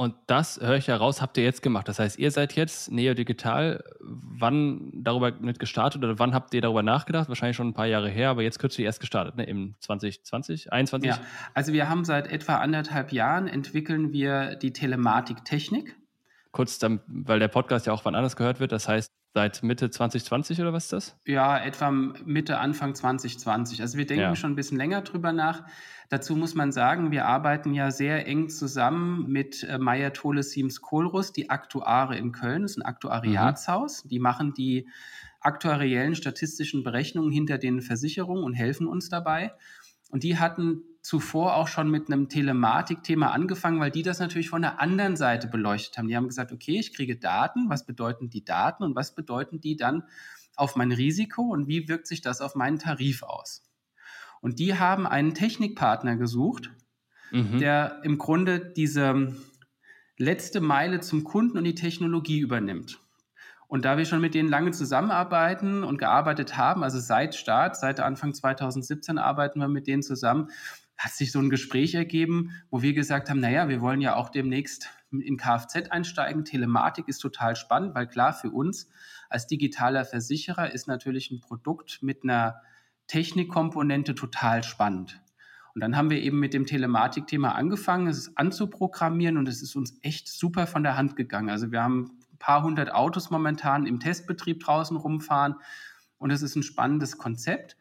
Und 0.00 0.14
das 0.28 0.58
höre 0.58 0.76
ich 0.76 0.88
heraus, 0.88 1.20
habt 1.20 1.36
ihr 1.36 1.44
jetzt 1.44 1.62
gemacht. 1.62 1.86
Das 1.86 1.98
heißt, 1.98 2.18
ihr 2.18 2.30
seid 2.30 2.54
jetzt 2.54 2.90
Neo 2.90 3.12
Digital. 3.12 3.84
Wann 4.00 4.90
darüber 4.94 5.30
mit 5.30 5.58
gestartet 5.58 6.02
oder 6.02 6.18
wann 6.18 6.32
habt 6.32 6.54
ihr 6.54 6.62
darüber 6.62 6.82
nachgedacht? 6.82 7.28
Wahrscheinlich 7.28 7.54
schon 7.54 7.68
ein 7.68 7.74
paar 7.74 7.84
Jahre 7.84 8.08
her, 8.08 8.30
aber 8.30 8.40
jetzt 8.40 8.58
kürzlich 8.58 8.86
erst 8.86 9.00
gestartet, 9.00 9.36
ne? 9.36 9.44
Im 9.44 9.74
2020, 9.80 10.72
21? 10.72 11.10
Ja, 11.10 11.20
also 11.52 11.74
wir 11.74 11.90
haben 11.90 12.06
seit 12.06 12.32
etwa 12.32 12.54
anderthalb 12.54 13.12
Jahren 13.12 13.46
entwickeln 13.46 14.10
wir 14.14 14.56
die 14.56 14.72
Telematiktechnik. 14.72 15.99
Kurz, 16.52 16.78
dann, 16.78 17.00
weil 17.06 17.38
der 17.38 17.48
Podcast 17.48 17.86
ja 17.86 17.92
auch 17.92 18.04
wann 18.04 18.14
anders 18.14 18.36
gehört 18.36 18.60
wird. 18.60 18.72
Das 18.72 18.88
heißt, 18.88 19.12
seit 19.34 19.62
Mitte 19.62 19.90
2020 19.90 20.60
oder 20.60 20.72
was 20.72 20.84
ist 20.84 20.92
das? 20.92 21.16
Ja, 21.24 21.58
etwa 21.58 21.90
Mitte, 21.90 22.58
Anfang 22.58 22.94
2020. 22.94 23.80
Also 23.80 23.98
wir 23.98 24.06
denken 24.06 24.22
ja. 24.22 24.36
schon 24.36 24.52
ein 24.52 24.56
bisschen 24.56 24.76
länger 24.76 25.02
drüber 25.02 25.32
nach. 25.32 25.64
Dazu 26.08 26.34
muss 26.34 26.56
man 26.56 26.72
sagen, 26.72 27.12
wir 27.12 27.26
arbeiten 27.26 27.72
ja 27.72 27.92
sehr 27.92 28.26
eng 28.26 28.48
zusammen 28.48 29.30
mit 29.30 29.62
äh, 29.62 29.78
Meyer 29.78 30.12
Tole 30.12 30.42
Siems 30.42 30.80
Kohlrus, 30.80 31.32
die 31.32 31.50
Aktuare 31.50 32.16
in 32.16 32.32
Köln. 32.32 32.62
Das 32.62 32.72
ist 32.72 32.78
ein 32.78 32.82
Aktuariatshaus. 32.82 34.04
Mhm. 34.04 34.08
Die 34.08 34.18
machen 34.18 34.52
die 34.52 34.88
aktuariellen 35.40 36.14
statistischen 36.14 36.82
Berechnungen 36.82 37.30
hinter 37.30 37.58
den 37.58 37.80
Versicherungen 37.80 38.44
und 38.44 38.54
helfen 38.54 38.86
uns 38.86 39.08
dabei. 39.08 39.52
Und 40.10 40.22
die 40.22 40.38
hatten 40.38 40.82
zuvor 41.02 41.56
auch 41.56 41.68
schon 41.68 41.90
mit 41.90 42.10
einem 42.10 42.28
Telematik-Thema 42.28 43.32
angefangen, 43.32 43.80
weil 43.80 43.90
die 43.90 44.02
das 44.02 44.18
natürlich 44.18 44.50
von 44.50 44.62
der 44.62 44.80
anderen 44.80 45.16
Seite 45.16 45.48
beleuchtet 45.48 45.96
haben. 45.96 46.08
Die 46.08 46.16
haben 46.16 46.28
gesagt, 46.28 46.52
okay, 46.52 46.78
ich 46.78 46.92
kriege 46.92 47.16
Daten, 47.16 47.70
was 47.70 47.86
bedeuten 47.86 48.28
die 48.28 48.44
Daten 48.44 48.82
und 48.82 48.94
was 48.94 49.14
bedeuten 49.14 49.60
die 49.60 49.76
dann 49.76 50.04
auf 50.56 50.76
mein 50.76 50.92
Risiko 50.92 51.42
und 51.42 51.68
wie 51.68 51.88
wirkt 51.88 52.06
sich 52.06 52.20
das 52.20 52.40
auf 52.40 52.54
meinen 52.54 52.78
Tarif 52.78 53.22
aus? 53.22 53.62
Und 54.40 54.58
die 54.58 54.78
haben 54.78 55.06
einen 55.06 55.34
Technikpartner 55.34 56.16
gesucht, 56.16 56.70
mhm. 57.30 57.58
der 57.58 58.00
im 58.04 58.18
Grunde 58.18 58.60
diese 58.60 59.34
letzte 60.18 60.60
Meile 60.60 61.00
zum 61.00 61.24
Kunden 61.24 61.56
und 61.56 61.64
die 61.64 61.74
Technologie 61.74 62.40
übernimmt. 62.40 63.00
Und 63.70 63.84
da 63.84 63.96
wir 63.96 64.04
schon 64.04 64.20
mit 64.20 64.34
denen 64.34 64.48
lange 64.48 64.72
zusammenarbeiten 64.72 65.84
und 65.84 65.96
gearbeitet 65.96 66.56
haben, 66.56 66.82
also 66.82 66.98
seit 66.98 67.36
Start, 67.36 67.76
seit 67.76 68.00
Anfang 68.00 68.34
2017 68.34 69.16
arbeiten 69.16 69.60
wir 69.60 69.68
mit 69.68 69.86
denen 69.86 70.02
zusammen, 70.02 70.48
hat 70.98 71.12
sich 71.12 71.30
so 71.30 71.38
ein 71.38 71.50
Gespräch 71.50 71.94
ergeben, 71.94 72.50
wo 72.70 72.82
wir 72.82 72.94
gesagt 72.94 73.30
haben, 73.30 73.38
naja, 73.38 73.68
wir 73.68 73.80
wollen 73.80 74.00
ja 74.00 74.16
auch 74.16 74.28
demnächst 74.28 74.88
in 75.12 75.36
Kfz 75.36 75.88
einsteigen. 75.88 76.44
Telematik 76.44 77.06
ist 77.06 77.20
total 77.20 77.54
spannend, 77.54 77.94
weil 77.94 78.08
klar, 78.08 78.32
für 78.32 78.50
uns 78.50 78.90
als 79.28 79.46
digitaler 79.46 80.04
Versicherer 80.04 80.72
ist 80.72 80.88
natürlich 80.88 81.30
ein 81.30 81.40
Produkt 81.40 82.02
mit 82.02 82.24
einer 82.24 82.62
Technikkomponente 83.06 84.16
total 84.16 84.64
spannend. 84.64 85.22
Und 85.76 85.80
dann 85.80 85.96
haben 85.96 86.10
wir 86.10 86.20
eben 86.20 86.40
mit 86.40 86.54
dem 86.54 86.66
Telematik-Thema 86.66 87.54
angefangen, 87.54 88.08
es 88.08 88.36
anzuprogrammieren 88.36 89.36
und 89.36 89.46
es 89.46 89.62
ist 89.62 89.76
uns 89.76 89.96
echt 90.02 90.28
super 90.28 90.66
von 90.66 90.82
der 90.82 90.96
Hand 90.96 91.14
gegangen. 91.14 91.50
Also 91.50 91.70
wir 91.70 91.80
haben 91.80 92.19
paar 92.40 92.64
hundert 92.64 92.92
Autos 92.92 93.30
momentan 93.30 93.86
im 93.86 94.00
Testbetrieb 94.00 94.64
draußen 94.64 94.96
rumfahren 94.96 95.54
und 96.18 96.32
es 96.32 96.42
ist 96.42 96.56
ein 96.56 96.64
spannendes 96.64 97.18
Konzept. 97.18 97.76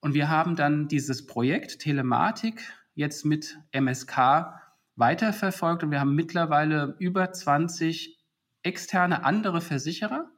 Und 0.00 0.12
wir 0.12 0.28
haben 0.28 0.56
dann 0.56 0.88
dieses 0.88 1.26
Projekt 1.26 1.78
Telematik 1.78 2.60
jetzt 2.94 3.24
mit 3.24 3.58
MSK 3.72 4.52
weiterverfolgt 4.96 5.82
und 5.82 5.90
wir 5.90 6.00
haben 6.00 6.14
mittlerweile 6.14 6.96
über 6.98 7.32
20 7.32 8.18
externe 8.62 9.24
andere 9.24 9.60
Versicherer, 9.60 10.30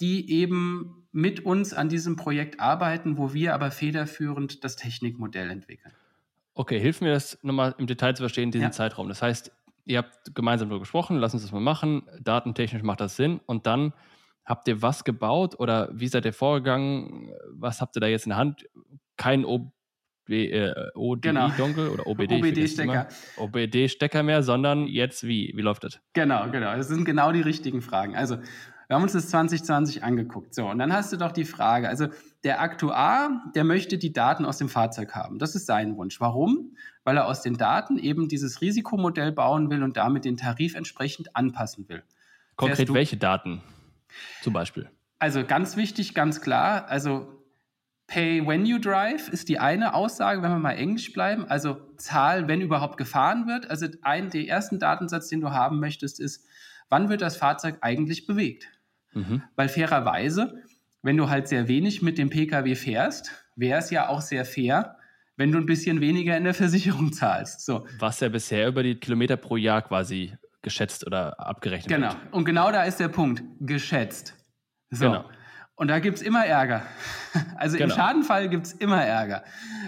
die 0.00 0.30
eben 0.30 1.06
mit 1.12 1.44
uns 1.44 1.74
an 1.74 1.88
diesem 1.88 2.16
Projekt 2.16 2.58
arbeiten, 2.58 3.18
wo 3.18 3.34
wir 3.34 3.54
aber 3.54 3.70
federführend 3.70 4.64
das 4.64 4.76
Technikmodell 4.76 5.50
entwickeln. 5.50 5.92
Okay, 6.54 6.78
hilf 6.80 7.00
mir 7.00 7.12
das 7.12 7.38
nochmal 7.42 7.74
im 7.78 7.86
Detail 7.86 8.14
zu 8.14 8.22
verstehen, 8.22 8.50
diesen 8.50 8.64
ja. 8.64 8.70
Zeitraum. 8.70 9.08
Das 9.08 9.22
heißt, 9.22 9.52
ihr 9.84 9.98
habt 9.98 10.34
gemeinsam 10.34 10.68
darüber 10.68 10.80
gesprochen, 10.80 11.18
lass 11.18 11.34
uns 11.34 11.42
das 11.42 11.52
mal 11.52 11.60
machen, 11.60 12.02
datentechnisch 12.20 12.82
macht 12.82 13.00
das 13.00 13.16
Sinn 13.16 13.40
und 13.46 13.66
dann 13.66 13.92
habt 14.44 14.68
ihr 14.68 14.82
was 14.82 15.04
gebaut 15.04 15.58
oder 15.58 15.88
wie 15.92 16.08
seid 16.08 16.24
ihr 16.24 16.32
vorgegangen? 16.32 17.32
Was 17.52 17.80
habt 17.80 17.96
ihr 17.96 18.00
da 18.00 18.06
jetzt 18.06 18.26
in 18.26 18.30
der 18.30 18.38
Hand? 18.38 18.68
Kein 19.16 19.44
OB, 19.44 19.72
äh, 20.28 20.72
ODI-Dongle 20.94 21.74
genau. 21.74 21.92
oder 21.92 22.06
OBD? 22.06 22.36
OBD-Stecker. 22.36 23.08
OBD-Stecker 23.36 24.22
mehr, 24.22 24.42
sondern 24.42 24.86
jetzt 24.86 25.26
wie? 25.26 25.52
Wie 25.54 25.62
läuft 25.62 25.84
das? 25.84 26.00
Genau, 26.12 26.50
genau. 26.50 26.76
Das 26.76 26.88
sind 26.88 27.04
genau 27.04 27.32
die 27.32 27.42
richtigen 27.42 27.82
Fragen. 27.82 28.16
Also 28.16 28.38
wir 28.88 28.96
haben 28.96 29.02
uns 29.02 29.12
das 29.12 29.28
2020 29.28 30.02
angeguckt. 30.02 30.54
So, 30.54 30.68
und 30.68 30.78
dann 30.78 30.92
hast 30.92 31.12
du 31.12 31.16
doch 31.16 31.32
die 31.32 31.44
Frage, 31.44 31.88
also 31.88 32.08
der 32.44 32.60
Aktuar, 32.60 33.50
der 33.54 33.64
möchte 33.64 33.98
die 33.98 34.12
Daten 34.12 34.44
aus 34.44 34.58
dem 34.58 34.68
Fahrzeug 34.68 35.14
haben. 35.14 35.38
Das 35.38 35.54
ist 35.54 35.66
sein 35.66 35.96
Wunsch. 35.96 36.20
Warum? 36.20 36.76
Weil 37.04 37.16
er 37.16 37.26
aus 37.26 37.42
den 37.42 37.56
Daten 37.56 37.98
eben 37.98 38.28
dieses 38.28 38.60
Risikomodell 38.60 39.32
bauen 39.32 39.70
will 39.70 39.82
und 39.82 39.96
damit 39.96 40.24
den 40.24 40.36
Tarif 40.36 40.74
entsprechend 40.74 41.36
anpassen 41.36 41.88
will. 41.88 42.02
Konkret 42.56 42.92
welche 42.92 43.16
Daten 43.16 43.62
zum 44.42 44.52
Beispiel? 44.52 44.90
Also 45.18 45.44
ganz 45.44 45.76
wichtig, 45.76 46.14
ganz 46.14 46.40
klar, 46.40 46.88
also 46.88 47.42
Pay 48.08 48.46
when 48.46 48.66
you 48.66 48.78
drive 48.78 49.28
ist 49.28 49.48
die 49.48 49.58
eine 49.58 49.94
Aussage, 49.94 50.42
wenn 50.42 50.50
wir 50.50 50.58
mal 50.58 50.72
Englisch 50.72 51.12
bleiben. 51.12 51.46
Also 51.46 51.80
Zahl, 51.96 52.48
wenn 52.48 52.60
überhaupt 52.60 52.98
gefahren 52.98 53.46
wird. 53.46 53.70
Also 53.70 53.86
ein, 54.02 54.28
der 54.28 54.46
ersten 54.46 54.78
Datensatz, 54.78 55.28
den 55.28 55.40
du 55.40 55.50
haben 55.52 55.80
möchtest, 55.80 56.20
ist, 56.20 56.44
wann 56.90 57.08
wird 57.08 57.22
das 57.22 57.36
Fahrzeug 57.36 57.78
eigentlich 57.80 58.26
bewegt? 58.26 58.68
Mhm. 59.14 59.42
Weil 59.56 59.68
fairerweise, 59.68 60.62
wenn 61.02 61.16
du 61.16 61.28
halt 61.28 61.48
sehr 61.48 61.68
wenig 61.68 62.02
mit 62.02 62.18
dem 62.18 62.30
Pkw 62.30 62.74
fährst, 62.74 63.30
wäre 63.56 63.78
es 63.78 63.90
ja 63.90 64.08
auch 64.08 64.20
sehr 64.20 64.44
fair, 64.44 64.96
wenn 65.36 65.50
du 65.52 65.58
ein 65.58 65.66
bisschen 65.66 66.00
weniger 66.00 66.36
in 66.36 66.44
der 66.44 66.54
Versicherung 66.54 67.12
zahlst. 67.12 67.64
So. 67.64 67.86
Was 67.98 68.20
ja 68.20 68.28
bisher 68.28 68.68
über 68.68 68.82
die 68.82 68.94
Kilometer 68.94 69.36
pro 69.36 69.56
Jahr 69.56 69.82
quasi 69.82 70.34
geschätzt 70.62 71.06
oder 71.06 71.38
abgerechnet 71.40 71.88
genau. 71.88 72.08
wird. 72.08 72.20
Genau. 72.22 72.36
Und 72.36 72.44
genau 72.44 72.72
da 72.72 72.84
ist 72.84 73.00
der 73.00 73.08
Punkt. 73.08 73.42
Geschätzt. 73.60 74.34
So. 74.90 75.06
Genau. 75.06 75.24
Und 75.74 75.88
da 75.88 75.98
gibt 75.98 76.18
es 76.18 76.22
immer 76.22 76.46
Ärger. 76.46 76.82
Also 77.56 77.78
genau. 77.78 77.88
im 77.88 77.96
Schadenfall 77.96 78.50
gibt 78.50 78.66
es 78.66 78.72
immer 78.74 79.02
Ärger. 79.02 79.42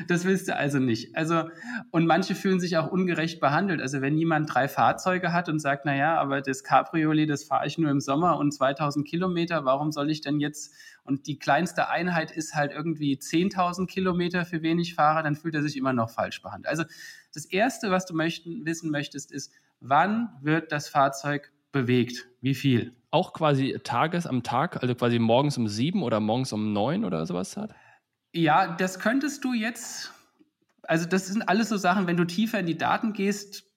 Das 0.09 0.25
willst 0.25 0.49
du 0.49 0.57
also 0.57 0.79
nicht. 0.79 1.15
Also, 1.15 1.51
und 1.91 2.07
manche 2.07 2.35
fühlen 2.35 2.59
sich 2.59 2.79
auch 2.79 2.91
ungerecht 2.91 3.39
behandelt. 3.39 3.83
Also 3.83 4.01
wenn 4.01 4.17
jemand 4.17 4.53
drei 4.55 4.67
Fahrzeuge 4.67 5.35
hat 5.35 5.51
und 5.51 5.59
sagt, 5.59 5.85
naja, 5.85 6.17
aber 6.19 6.41
das 6.41 6.65
Cabriolet, 6.65 7.29
das 7.29 7.45
fahre 7.45 7.67
ich 7.67 7.77
nur 7.77 7.91
im 7.91 8.01
Sommer 8.01 8.39
und 8.39 8.53
2000 8.53 9.07
Kilometer, 9.07 9.67
warum 9.67 9.93
soll 9.93 10.11
ich 10.11 10.23
denn 10.23 10.41
jetzt, 10.41 10.75
und 11.05 11.27
die 11.27 11.39
kleinste 11.39 11.89
Einheit 11.89 12.31
ist 12.33 12.55
halt 12.55 12.73
irgendwie 12.73 13.17
10.000 13.17 13.87
Kilometer, 13.87 14.45
für 14.45 14.63
wen 14.63 14.79
ich 14.79 14.95
fahre, 14.95 15.23
dann 15.23 15.37
fühlt 15.37 15.55
er 15.55 15.63
sich 15.63 15.77
immer 15.77 15.93
noch 15.93 16.11
falsch 16.11 16.43
behandelt. 16.43 16.69
Also 16.69 16.85
das 17.33 17.45
Erste, 17.45 17.91
was 17.91 18.07
du 18.07 18.15
möchten, 18.15 18.65
wissen 18.67 18.91
möchtest, 18.91 19.31
ist, 19.31 19.53
wann 19.81 20.31
wird 20.43 20.73
das 20.73 20.89
Fahrzeug 20.89 21.53
bewegt? 21.73 22.27
Wie 22.41 22.55
viel? 22.55 22.97
auch 23.15 23.33
quasi 23.33 23.79
tages 23.85 24.27
am 24.27 24.43
Tag, 24.43 24.83
also 24.83 24.95
quasi 24.97 25.21
morgens 25.21 25.57
um 25.57 25.69
sieben 25.69 26.03
oder 26.03 26.19
morgens 26.19 26.53
um 26.53 26.73
neun 26.73 27.05
oder 27.05 27.25
sowas 27.27 27.57
hat? 27.57 27.73
Ja, 28.33 28.75
das 28.75 28.99
könntest 28.99 29.45
du 29.45 29.53
jetzt, 29.53 30.13
also 30.83 31.07
das 31.07 31.29
sind 31.29 31.49
alles 31.49 31.69
so 31.69 31.77
Sachen, 31.77 32.09
wenn 32.09 32.17
du 32.17 32.25
tiefer 32.25 32.59
in 32.59 32.67
die 32.67 32.77
Daten 32.77 33.13
gehst, 33.13 33.71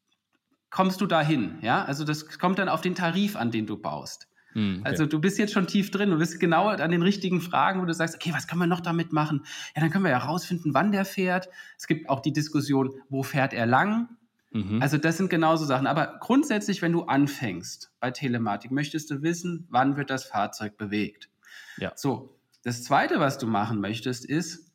kommst 0.72 1.00
du 1.02 1.06
dahin, 1.06 1.60
ja? 1.62 1.86
Also 1.86 2.04
das 2.04 2.40
kommt 2.40 2.58
dann 2.58 2.68
auf 2.68 2.82
den 2.82 2.96
Tarif 2.96 3.36
an, 3.36 3.52
den 3.52 3.68
du 3.68 3.78
baust. 3.78 4.28
Hm, 4.58 4.80
okay. 4.80 4.90
Also 4.90 5.06
du 5.06 5.20
bist 5.20 5.38
jetzt 5.38 5.54
schon 5.54 5.68
tief 5.68 5.92
drin, 5.92 6.10
du 6.10 6.18
bist 6.18 6.40
genau 6.40 6.70
an 6.70 6.90
den 6.90 7.04
richtigen 7.04 7.42
Fragen, 7.42 7.80
wo 7.80 7.86
du 7.86 7.94
sagst, 7.94 8.16
okay, 8.16 8.34
was 8.34 8.48
können 8.48 8.60
wir 8.60 8.66
noch 8.66 8.80
damit 8.80 9.14
machen? 9.14 9.44
Ja, 9.76 9.82
dann 9.82 9.92
können 9.92 10.04
wir 10.04 10.10
ja 10.10 10.18
rausfinden, 10.18 10.74
wann 10.74 10.92
der 10.92 11.06
fährt. 11.06 11.48
Es 11.78 11.86
gibt 11.86 12.10
auch 12.10 12.22
die 12.22 12.34
Diskussion, 12.34 12.92
wo 13.08 13.22
fährt 13.22 13.54
er 13.54 13.68
lang? 13.68 14.10
Mhm. 14.52 14.82
Also 14.82 14.98
das 14.98 15.18
sind 15.18 15.30
genauso 15.30 15.66
Sachen. 15.66 15.86
Aber 15.86 16.18
grundsätzlich, 16.20 16.82
wenn 16.82 16.92
du 16.92 17.04
anfängst 17.04 17.92
bei 18.00 18.10
Telematik, 18.10 18.72
möchtest 18.72 19.12
du 19.12 19.22
wissen, 19.22 19.68
wann 19.70 19.96
wird 19.96 20.10
das 20.10 20.26
Fahrzeug 20.26 20.76
bewegt. 20.76 21.30
Ja. 21.78 21.92
So, 21.96 22.36
das 22.64 22.84
Zweite, 22.84 23.20
was 23.20 23.38
du 23.38 23.46
machen 23.46 23.80
möchtest, 23.80 24.26
ist, 24.26 24.72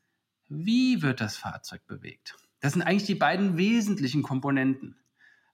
wie 0.48 1.02
wird 1.02 1.20
das 1.20 1.36
Fahrzeug 1.36 1.84
bewegt? 1.88 2.36
Das 2.60 2.74
sind 2.74 2.82
eigentlich 2.82 3.06
die 3.06 3.16
beiden 3.16 3.56
wesentlichen 3.56 4.22
Komponenten. 4.22 4.94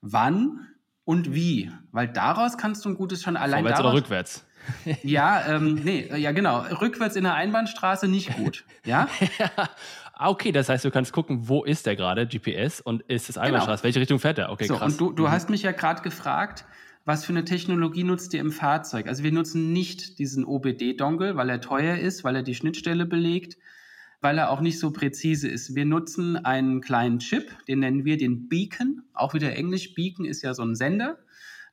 Wann 0.03 0.67
und 1.09 1.35
wie, 1.35 1.73
weil 1.91 2.07
daraus 2.07 2.59
kannst 2.59 2.85
du 2.85 2.91
ein 2.91 2.95
gutes 2.95 3.23
schon 3.23 3.39
allein. 3.39 3.61
Vorwärts 3.61 3.79
daraus, 3.79 3.93
oder 3.95 4.03
rückwärts? 4.03 4.47
ja, 5.03 5.43
ähm, 5.49 5.77
nee, 5.83 6.07
ja 6.15 6.33
genau. 6.33 6.59
Rückwärts 6.83 7.17
in 7.17 7.25
der 7.25 7.33
Einbahnstraße 7.33 8.09
nicht 8.09 8.37
gut. 8.37 8.67
Ja? 8.85 9.09
ja. 9.39 9.51
Ah, 10.13 10.29
okay, 10.29 10.53
das 10.53 10.69
heißt, 10.69 10.85
du 10.85 10.91
kannst 10.91 11.15
gucken, 11.15 11.49
wo 11.49 11.65
ist 11.65 11.87
der 11.87 11.97
gerade, 11.97 12.27
GPS, 12.27 12.83
und 12.83 13.01
ist 13.09 13.31
es 13.31 13.39
Einbahnstraße? 13.39 13.81
Genau. 13.81 13.85
Welche 13.85 14.01
Richtung 14.01 14.19
fährt 14.19 14.37
er? 14.37 14.53
Okay, 14.53 14.67
so, 14.67 14.77
krass. 14.77 14.93
Und 14.93 15.01
du, 15.01 15.13
du 15.13 15.23
mhm. 15.23 15.31
hast 15.31 15.49
mich 15.49 15.63
ja 15.63 15.73
gerade 15.73 16.03
gefragt, 16.03 16.67
was 17.07 17.25
für 17.25 17.33
eine 17.33 17.47
Technologie 17.47 18.05
nutzt 18.05 18.35
ihr 18.35 18.41
im 18.41 18.53
Fahrzeug? 18.53 19.07
Also 19.09 19.25
wir 19.25 19.33
nutzen 19.33 19.73
nicht 19.73 20.19
diesen 20.19 20.45
OBD-Dongle, 20.45 21.37
weil 21.37 21.49
er 21.49 21.63
teuer 21.63 21.97
ist, 21.97 22.23
weil 22.23 22.37
er 22.37 22.43
die 22.43 22.55
Schnittstelle 22.55 23.07
belegt, 23.07 23.57
weil 24.21 24.37
er 24.37 24.51
auch 24.51 24.61
nicht 24.61 24.79
so 24.79 24.91
präzise 24.91 25.49
ist. 25.49 25.75
Wir 25.75 25.87
nutzen 25.87 26.37
einen 26.37 26.83
kleinen 26.83 27.21
Chip, 27.21 27.51
den 27.67 27.79
nennen 27.79 28.05
wir 28.05 28.19
den 28.19 28.49
Beacon, 28.51 29.05
auch 29.19 29.35
wieder 29.35 29.55
Englisch. 29.55 29.95
Beacon 29.95 30.25
ist 30.25 30.43
ja 30.43 30.55
so 30.55 30.63
ein 30.63 30.75
Sender. 30.75 31.19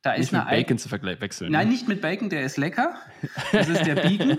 Da 0.02 0.12
nicht 0.12 0.20
ist 0.20 0.32
mit 0.32 0.46
Bacon 0.46 0.78
zu 0.78 0.88
verwechseln. 0.88 1.50
Nein, 1.50 1.66
ne? 1.66 1.72
nicht 1.72 1.88
mit 1.88 2.00
Bacon, 2.00 2.28
der 2.28 2.44
ist 2.44 2.56
lecker. 2.56 2.94
Das 3.52 3.68
ist 3.68 3.86
der 3.86 3.96
Beacon. 3.96 4.38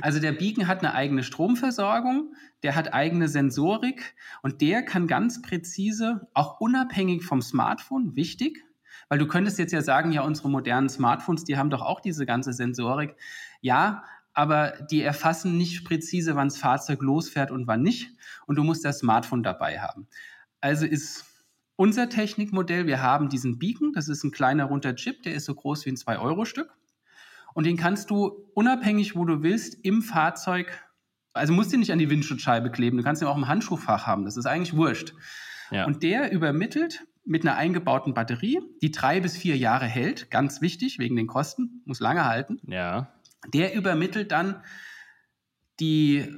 also 0.00 0.20
der 0.20 0.32
Beacon 0.32 0.68
hat 0.68 0.80
eine 0.80 0.94
eigene 0.94 1.22
Stromversorgung, 1.22 2.34
der 2.62 2.74
hat 2.76 2.92
eigene 2.92 3.28
Sensorik 3.28 4.14
und 4.42 4.60
der 4.60 4.82
kann 4.82 5.06
ganz 5.06 5.42
präzise, 5.42 6.28
auch 6.34 6.60
unabhängig 6.60 7.24
vom 7.24 7.42
Smartphone, 7.42 8.14
wichtig, 8.14 8.64
weil 9.08 9.18
du 9.18 9.26
könntest 9.26 9.58
jetzt 9.58 9.72
ja 9.72 9.82
sagen, 9.82 10.12
ja, 10.12 10.22
unsere 10.22 10.48
modernen 10.48 10.88
Smartphones, 10.88 11.44
die 11.44 11.56
haben 11.56 11.70
doch 11.70 11.82
auch 11.82 12.00
diese 12.00 12.24
ganze 12.24 12.52
Sensorik. 12.52 13.16
Ja, 13.60 14.04
aber 14.32 14.72
die 14.90 15.02
erfassen 15.02 15.58
nicht 15.58 15.84
präzise, 15.84 16.36
wann 16.36 16.48
das 16.48 16.56
Fahrzeug 16.56 17.02
losfährt 17.02 17.50
und 17.50 17.66
wann 17.66 17.82
nicht. 17.82 18.10
Und 18.46 18.56
du 18.56 18.64
musst 18.64 18.84
das 18.84 19.00
Smartphone 19.00 19.42
dabei 19.42 19.80
haben. 19.80 20.06
Also 20.60 20.86
ist 20.86 21.26
unser 21.76 22.08
Technikmodell, 22.08 22.86
wir 22.86 23.02
haben 23.02 23.28
diesen 23.28 23.58
Beacon, 23.58 23.92
das 23.92 24.08
ist 24.08 24.24
ein 24.24 24.30
kleiner 24.30 24.64
runder 24.64 24.94
Chip, 24.94 25.22
der 25.22 25.34
ist 25.34 25.46
so 25.46 25.54
groß 25.54 25.86
wie 25.86 25.90
ein 25.90 25.96
2-Euro-Stück. 25.96 26.70
Und 27.54 27.64
den 27.66 27.76
kannst 27.76 28.10
du 28.10 28.48
unabhängig, 28.54 29.14
wo 29.16 29.24
du 29.24 29.42
willst, 29.42 29.78
im 29.82 30.02
Fahrzeug, 30.02 30.84
also 31.32 31.52
musst 31.52 31.72
du 31.72 31.76
nicht 31.76 31.92
an 31.92 31.98
die 31.98 32.10
Windschutzscheibe 32.10 32.70
kleben, 32.70 32.96
du 32.96 33.02
kannst 33.02 33.22
ihn 33.22 33.28
auch 33.28 33.36
im 33.36 33.48
Handschuhfach 33.48 34.06
haben, 34.06 34.24
das 34.24 34.36
ist 34.36 34.46
eigentlich 34.46 34.76
wurscht. 34.76 35.14
Ja. 35.70 35.86
Und 35.86 36.02
der 36.02 36.32
übermittelt 36.32 37.06
mit 37.24 37.46
einer 37.46 37.56
eingebauten 37.56 38.14
Batterie, 38.14 38.60
die 38.82 38.90
drei 38.90 39.20
bis 39.20 39.36
vier 39.36 39.56
Jahre 39.56 39.86
hält, 39.86 40.30
ganz 40.30 40.60
wichtig 40.60 40.98
wegen 40.98 41.16
den 41.16 41.26
Kosten, 41.26 41.82
muss 41.84 42.00
lange 42.00 42.24
halten. 42.24 42.60
Ja. 42.66 43.12
Der 43.52 43.74
übermittelt 43.74 44.32
dann 44.32 44.62
die 45.80 46.28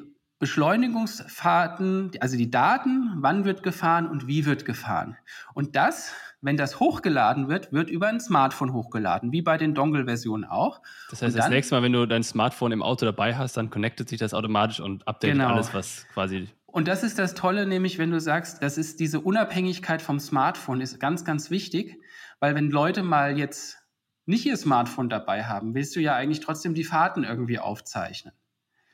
Beschleunigungsfahrten, 0.45 2.11
also 2.21 2.37
die 2.37 2.51
Daten, 2.51 3.15
wann 3.17 3.47
wird 3.47 3.63
gefahren 3.63 4.07
und 4.07 4.27
wie 4.27 4.45
wird 4.45 4.67
gefahren. 4.67 5.17
Und 5.55 5.75
das, 5.75 6.13
wenn 6.43 6.59
das 6.59 6.81
hochgeladen 6.81 7.49
wird, 7.49 7.73
wird 7.73 7.89
über 7.89 8.09
ein 8.09 8.21
Smartphone 8.21 8.75
hochgeladen, 8.75 9.33
wie 9.33 9.41
bei 9.41 9.57
den 9.57 9.73
Dongle-Versionen 9.73 10.45
auch. 10.45 10.83
Das 11.09 11.23
heißt, 11.23 11.35
dann, 11.35 11.45
das 11.45 11.49
nächste 11.49 11.75
Mal, 11.75 11.83
wenn 11.83 11.95
du 11.95 12.05
dein 12.05 12.23
Smartphone 12.23 12.73
im 12.73 12.83
Auto 12.83 13.07
dabei 13.07 13.35
hast, 13.37 13.57
dann 13.57 13.71
connectet 13.71 14.11
sich 14.11 14.19
das 14.19 14.35
automatisch 14.35 14.81
und 14.81 15.09
updatet 15.09 15.39
genau. 15.39 15.55
alles, 15.55 15.73
was 15.73 16.07
quasi 16.13 16.51
und 16.67 16.89
das 16.89 17.05
ist 17.05 17.21
das 17.21 17.35
Tolle, 17.35 17.67
nämlich 17.67 17.99
wenn 17.99 18.11
du 18.11 18.19
sagst, 18.19 18.61
das 18.61 18.79
ist 18.79 18.99
diese 18.99 19.21
Unabhängigkeit 19.21 20.03
vom 20.03 20.19
Smartphone 20.19 20.81
ist 20.81 20.99
ganz, 20.99 21.25
ganz 21.25 21.49
wichtig, 21.49 22.01
weil 22.41 22.57
wenn 22.57 22.69
Leute 22.69 23.05
mal 23.05 23.39
jetzt 23.39 23.79
nicht 24.27 24.45
ihr 24.45 24.57
Smartphone 24.57 25.09
dabei 25.09 25.45
haben, 25.45 25.75
willst 25.75 25.95
du 25.95 26.01
ja 26.01 26.17
eigentlich 26.17 26.41
trotzdem 26.41 26.75
die 26.75 26.83
Fahrten 26.83 27.23
irgendwie 27.23 27.61
aufzeichnen. 27.61 28.35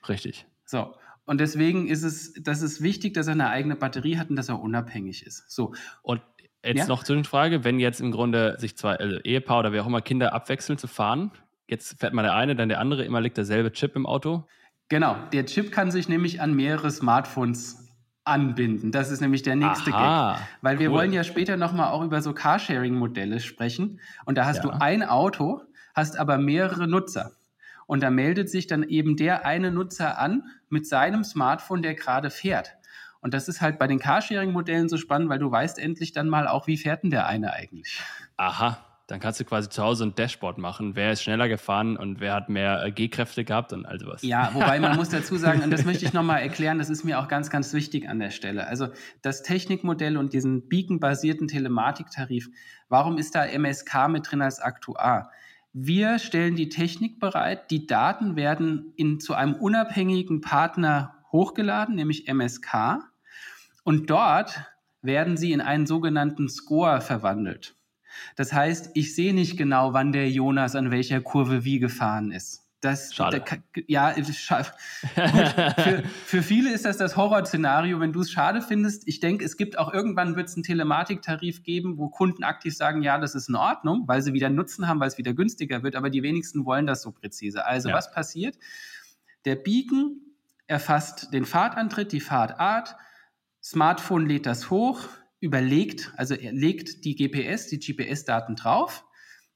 Richtig. 0.07 0.47
So. 0.66 0.95
Und 1.31 1.39
deswegen 1.39 1.87
ist 1.87 2.03
es, 2.03 2.33
das 2.43 2.61
ist 2.61 2.83
wichtig, 2.83 3.15
dass 3.15 3.29
er 3.29 3.35
eine 3.35 3.51
eigene 3.51 3.77
Batterie 3.77 4.19
hat 4.19 4.31
und 4.31 4.35
dass 4.35 4.49
er 4.49 4.61
unabhängig 4.61 5.25
ist. 5.25 5.49
So. 5.49 5.75
Und 6.03 6.21
jetzt 6.65 6.79
ja? 6.79 6.87
noch 6.89 7.05
zu 7.05 7.15
den 7.15 7.23
Frage, 7.23 7.63
wenn 7.63 7.79
jetzt 7.79 8.01
im 8.01 8.11
Grunde 8.11 8.57
sich 8.59 8.77
zwei 8.77 8.97
also 8.97 9.21
Ehepaar 9.21 9.61
oder 9.61 9.73
wer 9.73 9.83
auch 9.83 9.87
immer 9.87 10.01
Kinder 10.01 10.33
abwechseln 10.33 10.77
zu 10.77 10.89
fahren, 10.89 11.31
jetzt 11.69 12.01
fährt 12.01 12.15
mal 12.15 12.23
der 12.23 12.35
eine, 12.35 12.57
dann 12.57 12.69
der 12.69 12.81
andere, 12.81 13.05
immer 13.05 13.21
liegt 13.21 13.37
derselbe 13.37 13.71
Chip 13.71 13.95
im 13.95 14.07
Auto. 14.07 14.43
Genau, 14.89 15.15
der 15.33 15.47
Chip 15.47 15.71
kann 15.71 15.93
sich 15.93 16.09
nämlich 16.09 16.41
an 16.41 16.53
mehrere 16.53 16.91
Smartphones 16.91 17.89
anbinden. 18.25 18.91
Das 18.91 19.13
ist 19.13 19.21
nämlich 19.21 19.43
der 19.43 19.55
nächste 19.55 19.93
Aha, 19.95 20.33
Gag. 20.33 20.47
Weil 20.63 20.79
wir 20.81 20.91
wollen 20.91 21.13
ja 21.13 21.23
später 21.23 21.57
nochmal 21.57 21.93
auch 21.93 22.03
über 22.03 22.23
so 22.23 22.33
Carsharing-Modelle 22.33 23.39
sprechen. 23.39 24.01
Und 24.25 24.37
da 24.37 24.47
hast 24.47 24.57
ja. 24.57 24.63
du 24.63 24.71
ein 24.71 25.05
Auto, 25.05 25.61
hast 25.95 26.19
aber 26.19 26.39
mehrere 26.39 26.89
Nutzer. 26.89 27.37
Und 27.91 28.05
da 28.05 28.11
meldet 28.11 28.49
sich 28.49 28.69
dann 28.69 28.85
eben 28.85 29.17
der 29.17 29.45
eine 29.45 29.73
Nutzer 29.73 30.17
an 30.17 30.45
mit 30.69 30.87
seinem 30.87 31.25
Smartphone, 31.25 31.83
der 31.83 31.97
gerade 31.97 32.31
fährt. 32.31 32.77
Und 33.21 33.35
das 33.35 33.49
ist 33.49 33.61
halt 33.61 33.81
bei 33.81 33.89
den 33.89 33.99
Carsharing-Modellen 33.99 34.89
so 34.89 34.97
spannend, 34.97 35.29
weil 35.29 35.41
du 35.41 35.51
weißt 35.51 35.77
endlich 35.77 36.13
dann 36.13 36.29
mal 36.29 36.47
auch, 36.47 36.69
wie 36.69 36.77
fährt 36.77 37.03
denn 37.03 37.11
der 37.11 37.27
eine 37.27 37.53
eigentlich. 37.53 38.01
Aha, 38.37 38.79
dann 39.09 39.19
kannst 39.19 39.41
du 39.41 39.45
quasi 39.45 39.71
zu 39.71 39.83
Hause 39.83 40.05
ein 40.05 40.15
Dashboard 40.15 40.57
machen. 40.59 40.95
Wer 40.95 41.11
ist 41.11 41.25
schneller 41.25 41.49
gefahren 41.49 41.97
und 41.97 42.21
wer 42.21 42.33
hat 42.33 42.49
mehr 42.49 42.81
äh, 42.85 42.93
G-Kräfte 42.93 43.45
gehabt 43.45 43.73
und 43.73 43.85
all 43.87 43.99
sowas. 43.99 44.23
Ja, 44.23 44.51
wobei 44.55 44.79
man 44.79 44.95
muss 44.97 45.09
dazu 45.09 45.35
sagen, 45.35 45.61
und 45.63 45.73
das 45.73 45.85
möchte 45.85 46.05
ich 46.05 46.13
nochmal 46.13 46.43
erklären, 46.43 46.79
das 46.79 46.91
ist 46.91 47.03
mir 47.03 47.19
auch 47.19 47.27
ganz, 47.27 47.51
ganz 47.51 47.73
wichtig 47.73 48.09
an 48.09 48.21
der 48.21 48.31
Stelle. 48.31 48.69
Also 48.69 48.91
das 49.21 49.43
Technikmodell 49.43 50.17
und 50.17 50.33
diesen 50.33 50.69
Beacon-basierten 50.69 51.49
Telematiktarif, 51.49 52.51
warum 52.89 53.19
ist 53.19 53.35
da 53.35 53.45
MSK 53.47 54.07
mit 54.11 54.31
drin 54.31 54.43
als 54.43 54.61
Aktuar? 54.61 55.33
Wir 55.73 56.19
stellen 56.19 56.57
die 56.57 56.69
Technik 56.69 57.21
bereit, 57.21 57.71
die 57.71 57.87
Daten 57.87 58.35
werden 58.35 58.93
in, 58.97 59.21
zu 59.21 59.35
einem 59.35 59.55
unabhängigen 59.55 60.41
Partner 60.41 61.15
hochgeladen, 61.31 61.95
nämlich 61.95 62.27
MSK, 62.27 62.99
und 63.85 64.11
dort 64.11 64.65
werden 65.00 65.37
sie 65.37 65.53
in 65.53 65.61
einen 65.61 65.87
sogenannten 65.87 66.49
Score 66.49 67.00
verwandelt. 67.00 67.77
Das 68.35 68.53
heißt, 68.53 68.91
ich 68.95 69.15
sehe 69.15 69.33
nicht 69.33 69.57
genau, 69.57 69.93
wann 69.93 70.12
der 70.12 70.29
Jonas 70.29 70.75
an 70.75 70.91
welcher 70.91 71.21
Kurve 71.21 71.65
wie 71.65 71.79
gefahren 71.79 72.33
ist. 72.33 72.60
Das, 72.81 73.15
Schade. 73.15 73.45
Da, 73.47 73.57
ja, 73.89 74.15
scha 74.33 74.65
für, 74.65 76.03
für, 76.25 76.43
viele 76.43 76.73
ist 76.73 76.87
das 76.87 76.97
das 76.97 77.15
Horrorszenario, 77.15 78.01
wenn 78.01 78.15
du 78.15 78.21
es 78.21 78.31
schade 78.31 78.63
findest. 78.63 79.07
Ich 79.07 79.21
denke, 79.21 79.45
es 79.45 79.59
gibt 79.59 79.79
auch 79.79 79.93
irgendwann 79.93 80.35
wird 80.35 80.49
es 80.49 80.57
einen 80.57 80.63
Telematiktarif 80.63 81.63
geben, 81.63 81.99
wo 81.99 82.09
Kunden 82.09 82.43
aktiv 82.43 82.75
sagen, 82.75 83.03
ja, 83.03 83.19
das 83.19 83.35
ist 83.35 83.51
in 83.51 83.57
Ordnung, 83.57 84.05
weil 84.07 84.23
sie 84.23 84.33
wieder 84.33 84.49
Nutzen 84.49 84.89
haben, 84.89 84.99
weil 84.99 85.09
es 85.09 85.19
wieder 85.19 85.35
günstiger 85.35 85.83
wird, 85.83 85.95
aber 85.95 86.09
die 86.09 86.23
wenigsten 86.23 86.65
wollen 86.65 86.87
das 86.87 87.03
so 87.03 87.13
präzise. 87.13 87.67
Also 87.67 87.91
ja. 87.91 87.95
was 87.95 88.11
passiert? 88.13 88.57
Der 89.45 89.57
Beacon 89.57 90.17
erfasst 90.67 91.35
den 91.35 91.45
Fahrtantritt, 91.45 92.13
die 92.13 92.21
Fahrtart, 92.21 92.97
Smartphone 93.63 94.27
lädt 94.27 94.47
das 94.47 94.71
hoch, 94.71 95.01
überlegt, 95.41 96.13
also 96.17 96.35
er 96.35 96.53
legt 96.53 97.05
die 97.05 97.15
GPS, 97.15 97.67
die 97.67 97.78
GPS-Daten 97.78 98.57
drauf. 98.57 99.04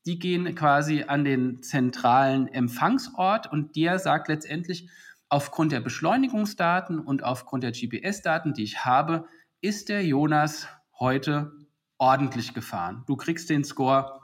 Die 0.07 0.19
gehen 0.19 0.55
quasi 0.55 1.05
an 1.07 1.25
den 1.25 1.63
zentralen 1.63 2.49
Empfangsort 2.49 3.51
und 3.51 3.77
der 3.77 3.99
sagt 3.99 4.29
letztendlich, 4.29 4.91
aufgrund 5.29 5.73
der 5.73 5.81
Beschleunigungsdaten 5.81 7.01
und 7.01 7.25
aufgrund 7.25 7.65
der 7.65 7.73
GPS-Daten, 7.73 8.55
die 8.55 8.63
ich 8.65 8.85
habe, 8.85 9.27
ist 9.61 9.89
der 9.89 10.05
Jonas 10.05 10.69
heute 10.99 11.53
ordentlich 11.99 12.55
gefahren. 12.55 13.03
Du 13.07 13.17
kriegst 13.17 13.49
den 13.51 13.65
Score, 13.65 14.21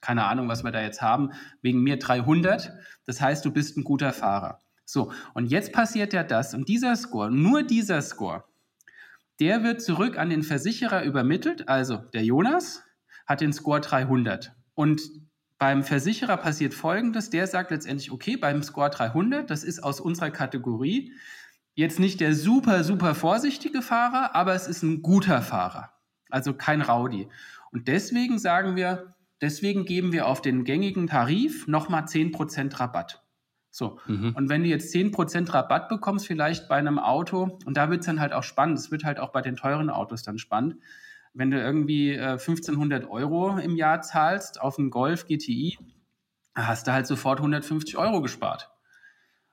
keine 0.00 0.24
Ahnung, 0.24 0.48
was 0.48 0.64
wir 0.64 0.72
da 0.72 0.80
jetzt 0.80 1.02
haben, 1.02 1.30
wegen 1.62 1.82
mir 1.82 1.98
300. 1.98 2.72
Das 3.04 3.20
heißt, 3.20 3.44
du 3.44 3.52
bist 3.52 3.76
ein 3.76 3.84
guter 3.84 4.12
Fahrer. 4.12 4.60
So, 4.84 5.12
und 5.34 5.46
jetzt 5.46 5.72
passiert 5.72 6.12
ja 6.12 6.24
das. 6.24 6.54
Und 6.54 6.68
dieser 6.68 6.96
Score, 6.96 7.30
nur 7.30 7.62
dieser 7.62 8.00
Score, 8.00 8.44
der 9.40 9.62
wird 9.62 9.82
zurück 9.82 10.18
an 10.18 10.30
den 10.30 10.42
Versicherer 10.42 11.04
übermittelt. 11.04 11.68
Also 11.68 11.98
der 11.98 12.24
Jonas 12.24 12.82
hat 13.26 13.42
den 13.42 13.52
Score 13.52 13.80
300. 13.80 14.57
Und 14.78 15.10
beim 15.58 15.82
Versicherer 15.82 16.36
passiert 16.36 16.72
Folgendes. 16.72 17.30
Der 17.30 17.48
sagt 17.48 17.72
letztendlich, 17.72 18.12
okay, 18.12 18.36
beim 18.36 18.62
Score 18.62 18.90
300, 18.90 19.50
das 19.50 19.64
ist 19.64 19.82
aus 19.82 19.98
unserer 19.98 20.30
Kategorie 20.30 21.14
jetzt 21.74 21.98
nicht 21.98 22.20
der 22.20 22.32
super, 22.32 22.84
super 22.84 23.16
vorsichtige 23.16 23.82
Fahrer, 23.82 24.36
aber 24.36 24.54
es 24.54 24.68
ist 24.68 24.84
ein 24.84 25.02
guter 25.02 25.42
Fahrer. 25.42 25.90
Also 26.30 26.54
kein 26.54 26.80
Rowdy. 26.80 27.26
Und 27.72 27.88
deswegen 27.88 28.38
sagen 28.38 28.76
wir, 28.76 29.16
deswegen 29.40 29.84
geben 29.84 30.12
wir 30.12 30.28
auf 30.28 30.42
den 30.42 30.62
gängigen 30.62 31.08
Tarif 31.08 31.66
nochmal 31.66 32.04
10% 32.04 32.78
Rabatt. 32.78 33.24
So. 33.72 33.98
Mhm. 34.06 34.36
Und 34.36 34.48
wenn 34.48 34.62
du 34.62 34.68
jetzt 34.68 34.94
10% 34.94 35.52
Rabatt 35.52 35.88
bekommst, 35.88 36.28
vielleicht 36.28 36.68
bei 36.68 36.76
einem 36.76 37.00
Auto, 37.00 37.58
und 37.64 37.76
da 37.76 37.90
wird 37.90 38.00
es 38.00 38.06
dann 38.06 38.20
halt 38.20 38.32
auch 38.32 38.44
spannend, 38.44 38.78
es 38.78 38.92
wird 38.92 39.02
halt 39.02 39.18
auch 39.18 39.30
bei 39.30 39.42
den 39.42 39.56
teuren 39.56 39.90
Autos 39.90 40.22
dann 40.22 40.38
spannend, 40.38 40.76
wenn 41.38 41.52
du 41.52 41.60
irgendwie 41.60 42.14
äh, 42.14 42.32
1500 42.32 43.08
Euro 43.08 43.58
im 43.58 43.76
Jahr 43.76 44.02
zahlst 44.02 44.60
auf 44.60 44.76
einen 44.76 44.90
Golf 44.90 45.26
GTI, 45.26 45.78
hast 46.52 46.88
du 46.88 46.92
halt 46.92 47.06
sofort 47.06 47.38
150 47.38 47.96
Euro 47.96 48.20
gespart. 48.20 48.70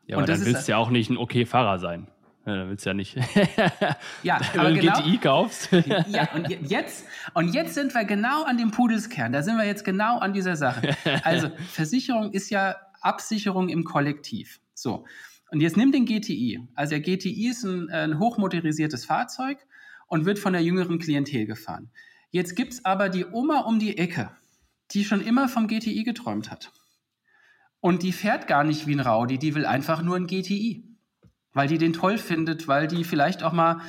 Ja, 0.07 0.15
aber 0.15 0.23
und 0.23 0.29
dann 0.29 0.43
willst 0.43 0.67
du 0.67 0.71
ja 0.71 0.77
auch 0.77 0.89
nicht 0.89 1.11
ein 1.11 1.17
okay 1.17 1.45
Fahrer 1.45 1.77
sein. 1.77 2.07
Ja, 2.47 2.55
dann 2.55 2.69
willst 2.69 2.85
du 2.85 2.89
ja 2.89 2.93
nicht. 2.95 3.15
ja, 4.23 4.39
wenn 4.55 4.75
du 4.75 4.81
genau, 4.81 4.99
GTI 4.99 5.17
kaufst. 5.19 5.71
ja, 6.07 6.27
und 6.33 6.49
jetzt, 6.49 7.05
und 7.35 7.53
jetzt 7.53 7.75
sind 7.75 7.93
wir 7.93 8.03
genau 8.03 8.43
an 8.45 8.57
dem 8.57 8.71
Pudelskern. 8.71 9.31
Da 9.31 9.43
sind 9.43 9.55
wir 9.57 9.65
jetzt 9.65 9.85
genau 9.85 10.17
an 10.17 10.33
dieser 10.33 10.55
Sache. 10.55 10.97
Also, 11.23 11.49
Versicherung 11.71 12.31
ist 12.33 12.49
ja 12.49 12.77
Absicherung 13.01 13.69
im 13.69 13.83
Kollektiv. 13.83 14.59
So. 14.73 15.05
Und 15.51 15.61
jetzt 15.61 15.77
nimm 15.77 15.91
den 15.91 16.05
GTI. 16.05 16.67
Also 16.73 16.97
der 16.97 17.01
GTI 17.01 17.49
ist 17.49 17.63
ein, 17.63 17.89
ein 17.91 18.17
hochmotorisiertes 18.17 19.05
Fahrzeug 19.05 19.59
und 20.07 20.25
wird 20.25 20.39
von 20.39 20.53
der 20.53 20.63
jüngeren 20.63 20.99
Klientel 20.99 21.45
gefahren. 21.45 21.91
Jetzt 22.31 22.55
gibt 22.55 22.73
es 22.73 22.85
aber 22.85 23.09
die 23.09 23.25
Oma 23.25 23.61
um 23.61 23.79
die 23.79 23.97
Ecke, 23.97 24.31
die 24.91 25.05
schon 25.05 25.21
immer 25.21 25.47
vom 25.47 25.67
GTI 25.67 26.03
geträumt 26.03 26.51
hat. 26.51 26.71
Und 27.79 28.03
die 28.03 28.11
fährt 28.11 28.47
gar 28.47 28.63
nicht 28.63 28.87
wie 28.87 28.95
ein 28.95 28.99
Rowdy, 28.99 29.37
die 29.37 29.55
will 29.55 29.65
einfach 29.65 30.01
nur 30.01 30.15
ein 30.15 30.27
GTI. 30.27 30.83
Weil 31.53 31.67
die 31.67 31.77
den 31.77 31.93
toll 31.93 32.17
findet, 32.17 32.67
weil 32.67 32.87
die 32.87 33.03
vielleicht 33.03 33.43
auch 33.43 33.53
mal 33.53 33.79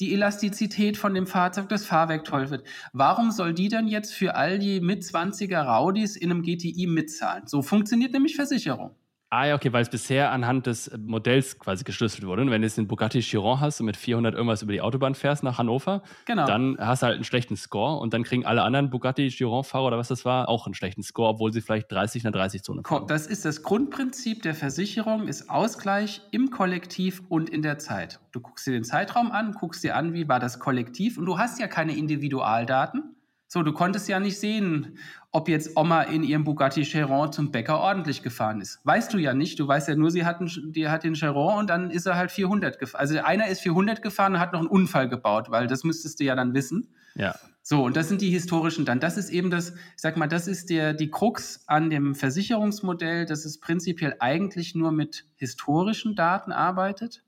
die 0.00 0.12
Elastizität 0.12 0.96
von 0.96 1.14
dem 1.14 1.26
Fahrzeug, 1.26 1.68
das 1.68 1.84
Fahrwerk 1.84 2.24
toll 2.24 2.50
wird. 2.50 2.66
Warum 2.92 3.30
soll 3.30 3.52
die 3.52 3.68
dann 3.68 3.88
jetzt 3.88 4.12
für 4.12 4.34
all 4.36 4.58
die 4.58 4.80
mit 4.80 5.02
20er 5.02 5.62
Raudis 5.62 6.16
in 6.16 6.30
einem 6.30 6.42
GTI 6.42 6.86
mitzahlen? 6.86 7.46
So 7.46 7.62
funktioniert 7.62 8.12
nämlich 8.12 8.36
Versicherung. 8.36 8.94
Ah 9.30 9.44
ja, 9.44 9.54
okay, 9.56 9.70
weil 9.74 9.82
es 9.82 9.90
bisher 9.90 10.32
anhand 10.32 10.66
des 10.66 10.90
Modells 10.96 11.58
quasi 11.58 11.84
geschlüsselt 11.84 12.24
wurde. 12.26 12.40
Und 12.40 12.50
wenn 12.50 12.62
du 12.62 12.66
jetzt 12.66 12.78
den 12.78 12.86
Bugatti 12.86 13.20
Chiron 13.20 13.60
hast 13.60 13.78
und 13.80 13.86
mit 13.86 13.98
400 13.98 14.34
irgendwas 14.34 14.62
über 14.62 14.72
die 14.72 14.80
Autobahn 14.80 15.14
fährst 15.14 15.42
nach 15.42 15.58
Hannover, 15.58 16.02
genau. 16.24 16.46
dann 16.46 16.78
hast 16.78 17.02
du 17.02 17.06
halt 17.08 17.16
einen 17.16 17.24
schlechten 17.24 17.54
Score 17.54 18.00
und 18.00 18.14
dann 18.14 18.22
kriegen 18.22 18.46
alle 18.46 18.62
anderen 18.62 18.88
Bugatti 18.88 19.28
Chiron-Fahrer 19.28 19.88
oder 19.88 19.98
was 19.98 20.08
das 20.08 20.24
war 20.24 20.48
auch 20.48 20.64
einen 20.64 20.74
schlechten 20.74 21.02
Score, 21.02 21.28
obwohl 21.28 21.52
sie 21.52 21.60
vielleicht 21.60 21.92
30 21.92 22.24
in 22.24 22.32
der 22.32 22.42
30-Zone 22.42 22.82
fahren. 22.86 23.06
Das 23.06 23.26
ist 23.26 23.44
das 23.44 23.62
Grundprinzip 23.62 24.42
der 24.42 24.54
Versicherung, 24.54 25.28
ist 25.28 25.50
Ausgleich 25.50 26.22
im 26.30 26.50
Kollektiv 26.50 27.22
und 27.28 27.50
in 27.50 27.60
der 27.60 27.78
Zeit. 27.78 28.20
Du 28.32 28.40
guckst 28.40 28.66
dir 28.66 28.72
den 28.72 28.84
Zeitraum 28.84 29.30
an, 29.30 29.52
guckst 29.52 29.84
dir 29.84 29.94
an, 29.94 30.14
wie 30.14 30.26
war 30.26 30.40
das 30.40 30.58
Kollektiv 30.58 31.18
und 31.18 31.26
du 31.26 31.36
hast 31.36 31.60
ja 31.60 31.66
keine 31.66 31.94
Individualdaten. 31.94 33.14
So, 33.50 33.62
du 33.62 33.72
konntest 33.72 34.06
ja 34.08 34.20
nicht 34.20 34.38
sehen, 34.38 34.98
ob 35.30 35.48
jetzt 35.48 35.74
Oma 35.74 36.02
in 36.02 36.22
ihrem 36.22 36.44
Bugatti 36.44 36.82
Chiron 36.82 37.32
zum 37.32 37.50
Bäcker 37.50 37.78
ordentlich 37.80 38.22
gefahren 38.22 38.60
ist. 38.60 38.78
Weißt 38.84 39.12
du 39.14 39.16
ja 39.16 39.32
nicht. 39.32 39.58
Du 39.58 39.66
weißt 39.66 39.88
ja 39.88 39.96
nur, 39.96 40.10
sie 40.10 40.26
hat, 40.26 40.40
einen, 40.40 40.72
die 40.72 40.88
hat 40.88 41.02
den 41.02 41.14
Chiron 41.14 41.58
und 41.58 41.70
dann 41.70 41.90
ist 41.90 42.06
er 42.06 42.16
halt 42.16 42.30
400 42.30 42.78
gefahren. 42.78 43.00
Also 43.00 43.18
einer 43.20 43.48
ist 43.48 43.60
400 43.60 44.02
gefahren 44.02 44.34
und 44.34 44.40
hat 44.40 44.52
noch 44.52 44.60
einen 44.60 44.68
Unfall 44.68 45.08
gebaut, 45.08 45.50
weil 45.50 45.66
das 45.66 45.82
müsstest 45.82 46.20
du 46.20 46.24
ja 46.24 46.36
dann 46.36 46.52
wissen. 46.52 46.88
Ja. 47.14 47.34
So, 47.62 47.84
und 47.84 47.96
das 47.96 48.08
sind 48.08 48.20
die 48.20 48.30
historischen 48.30 48.84
dann. 48.84 49.00
Das 49.00 49.16
ist 49.16 49.30
eben 49.30 49.50
das, 49.50 49.70
ich 49.70 49.76
sag 49.96 50.18
mal, 50.18 50.26
das 50.26 50.46
ist 50.46 50.68
der, 50.68 50.92
die 50.92 51.10
Krux 51.10 51.64
an 51.66 51.88
dem 51.88 52.14
Versicherungsmodell, 52.14 53.24
dass 53.24 53.46
es 53.46 53.60
prinzipiell 53.60 54.16
eigentlich 54.20 54.74
nur 54.74 54.92
mit 54.92 55.24
historischen 55.36 56.14
Daten 56.14 56.52
arbeitet. 56.52 57.24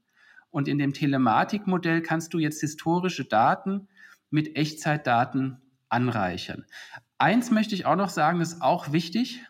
Und 0.51 0.69
in 0.69 0.79
dem 0.79 0.93
Telematikmodell 0.93 2.03
kannst 2.03 2.35
du 2.35 2.39
jetzt 2.39 2.61
historische 2.61 3.25
Daten 3.25 3.89
mit 4.31 4.57
Echtzeitdaten 4.57 5.63
anreichern. 5.91 6.65
Eins 7.19 7.51
möchte 7.51 7.75
ich 7.75 7.87
auch 7.87 7.97
noch 7.97 8.09
sagen, 8.09 8.41
ist 8.41 8.63
auch 8.63 8.93
wichtig. 8.93 9.45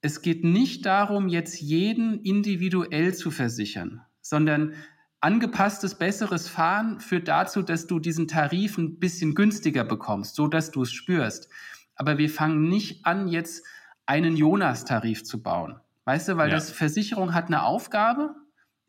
Es 0.00 0.22
geht 0.22 0.44
nicht 0.44 0.86
darum, 0.86 1.28
jetzt 1.28 1.60
jeden 1.60 2.22
individuell 2.22 3.14
zu 3.14 3.30
versichern, 3.30 4.02
sondern 4.20 4.74
Angepasstes, 5.20 5.96
besseres 5.96 6.46
Fahren 6.46 7.00
führt 7.00 7.26
dazu, 7.26 7.62
dass 7.62 7.86
du 7.86 7.98
diesen 7.98 8.28
Tarif 8.28 8.76
ein 8.78 8.98
bisschen 8.98 9.34
günstiger 9.34 9.82
bekommst, 9.82 10.34
so 10.36 10.46
dass 10.46 10.70
du 10.70 10.82
es 10.82 10.92
spürst. 10.92 11.48
Aber 11.94 12.18
wir 12.18 12.28
fangen 12.28 12.68
nicht 12.68 13.06
an, 13.06 13.26
jetzt 13.26 13.66
einen 14.04 14.36
Jonas-Tarif 14.36 15.24
zu 15.24 15.42
bauen. 15.42 15.80
Weißt 16.04 16.28
du, 16.28 16.36
weil 16.36 16.50
ja. 16.50 16.54
das 16.54 16.70
Versicherung 16.70 17.34
hat 17.34 17.46
eine 17.46 17.64
Aufgabe 17.64 18.36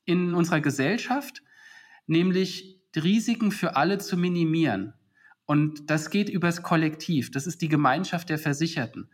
in 0.05 0.33
unserer 0.33 0.61
Gesellschaft, 0.61 1.41
nämlich 2.05 2.81
Risiken 2.95 3.51
für 3.51 3.75
alle 3.75 3.97
zu 3.97 4.17
minimieren. 4.17 4.93
Und 5.47 5.89
das 5.89 6.11
geht 6.11 6.29
übers 6.29 6.61
Kollektiv. 6.61 7.31
Das 7.31 7.47
ist 7.47 7.61
die 7.61 7.69
Gemeinschaft 7.69 8.29
der 8.29 8.37
Versicherten. 8.37 9.09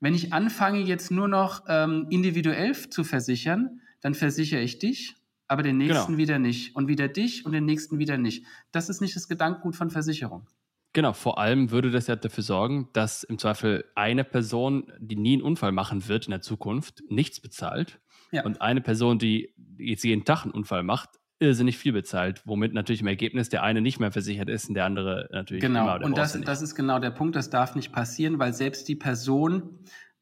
Wenn 0.00 0.14
ich 0.14 0.32
anfange, 0.32 0.80
jetzt 0.80 1.10
nur 1.10 1.28
noch 1.28 1.64
ähm, 1.68 2.06
individuell 2.10 2.74
zu 2.74 3.04
versichern, 3.04 3.80
dann 4.00 4.14
versichere 4.14 4.62
ich 4.62 4.78
dich, 4.78 5.16
aber 5.48 5.62
den 5.62 5.76
nächsten 5.76 6.06
genau. 6.06 6.18
wieder 6.18 6.38
nicht. 6.38 6.74
Und 6.74 6.88
wieder 6.88 7.08
dich 7.08 7.44
und 7.44 7.52
den 7.52 7.66
nächsten 7.66 7.98
wieder 7.98 8.16
nicht. 8.16 8.44
Das 8.72 8.88
ist 8.88 9.00
nicht 9.00 9.14
das 9.16 9.28
Gedankengut 9.28 9.76
von 9.76 9.90
Versicherung. 9.90 10.48
Genau, 10.94 11.12
vor 11.12 11.38
allem 11.38 11.70
würde 11.70 11.90
das 11.90 12.06
ja 12.06 12.16
dafür 12.16 12.42
sorgen, 12.42 12.88
dass 12.94 13.22
im 13.22 13.38
Zweifel 13.38 13.84
eine 13.94 14.24
Person, 14.24 14.90
die 14.98 15.16
nie 15.16 15.34
einen 15.34 15.42
Unfall 15.42 15.72
machen 15.72 16.08
wird 16.08 16.24
in 16.24 16.30
der 16.30 16.40
Zukunft, 16.40 17.02
nichts 17.10 17.38
bezahlt. 17.38 18.00
Ja. 18.32 18.44
Und 18.44 18.62
eine 18.62 18.80
Person, 18.80 19.18
die 19.18 19.54
jetzt 19.76 20.04
jeden 20.04 20.24
Tag 20.24 20.44
einen 20.44 20.52
Unfall 20.52 20.82
macht, 20.82 21.10
irrsinnig 21.38 21.78
viel 21.78 21.92
bezahlt, 21.92 22.42
womit 22.46 22.72
natürlich 22.72 23.02
im 23.02 23.06
Ergebnis 23.06 23.48
der 23.48 23.62
eine 23.62 23.80
nicht 23.80 24.00
mehr 24.00 24.10
versichert 24.10 24.48
ist 24.48 24.68
und 24.68 24.74
der 24.74 24.84
andere 24.84 25.28
natürlich 25.32 25.60
genau. 25.60 25.82
immer. 25.82 25.94
Genau, 25.98 26.06
und 26.06 26.18
das, 26.18 26.40
das 26.40 26.62
ist 26.62 26.74
genau 26.74 26.98
der 26.98 27.10
Punkt, 27.10 27.36
das 27.36 27.50
darf 27.50 27.74
nicht 27.74 27.92
passieren, 27.92 28.38
weil 28.38 28.52
selbst 28.52 28.88
die 28.88 28.96
Person, 28.96 29.78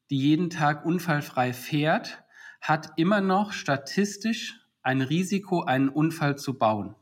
die 0.09 0.17
jeden 0.17 0.49
Tag 0.49 0.85
unfallfrei 0.85 1.53
fährt, 1.53 2.23
hat 2.61 2.93
immer 2.97 3.21
noch 3.21 3.53
statistisch 3.53 4.59
ein 4.81 5.01
Risiko, 5.01 5.63
einen 5.63 5.89
Unfall 5.89 6.37
zu 6.37 6.57
bauen. 6.57 6.95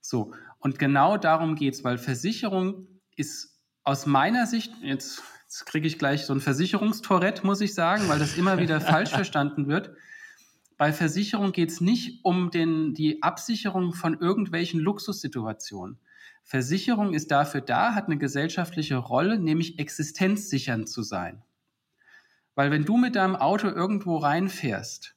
So, 0.00 0.34
und 0.58 0.78
genau 0.78 1.16
darum 1.16 1.54
geht 1.54 1.74
es, 1.74 1.84
weil 1.84 1.98
Versicherung 1.98 2.88
ist 3.16 3.58
aus 3.84 4.06
meiner 4.06 4.46
Sicht, 4.46 4.72
jetzt, 4.82 5.22
jetzt 5.42 5.66
kriege 5.66 5.86
ich 5.86 5.98
gleich 5.98 6.26
so 6.26 6.32
ein 6.32 6.40
Versicherungstorett, 6.40 7.44
muss 7.44 7.60
ich 7.60 7.74
sagen, 7.74 8.08
weil 8.08 8.18
das 8.18 8.36
immer 8.36 8.58
wieder 8.58 8.80
falsch 8.80 9.10
verstanden 9.14 9.68
wird. 9.68 9.92
Bei 10.76 10.92
Versicherung 10.92 11.52
geht 11.52 11.70
es 11.70 11.80
nicht 11.80 12.24
um 12.24 12.50
den, 12.50 12.94
die 12.94 13.22
Absicherung 13.22 13.92
von 13.92 14.18
irgendwelchen 14.18 14.80
Luxussituationen. 14.80 15.98
Versicherung 16.42 17.14
ist 17.14 17.30
dafür 17.30 17.60
da, 17.60 17.94
hat 17.94 18.06
eine 18.06 18.18
gesellschaftliche 18.18 18.96
Rolle, 18.96 19.38
nämlich 19.38 19.78
existenzsichernd 19.78 20.88
zu 20.88 21.02
sein. 21.02 21.42
Weil 22.54 22.70
wenn 22.70 22.84
du 22.84 22.96
mit 22.96 23.16
deinem 23.16 23.36
Auto 23.36 23.68
irgendwo 23.68 24.16
reinfährst 24.16 25.16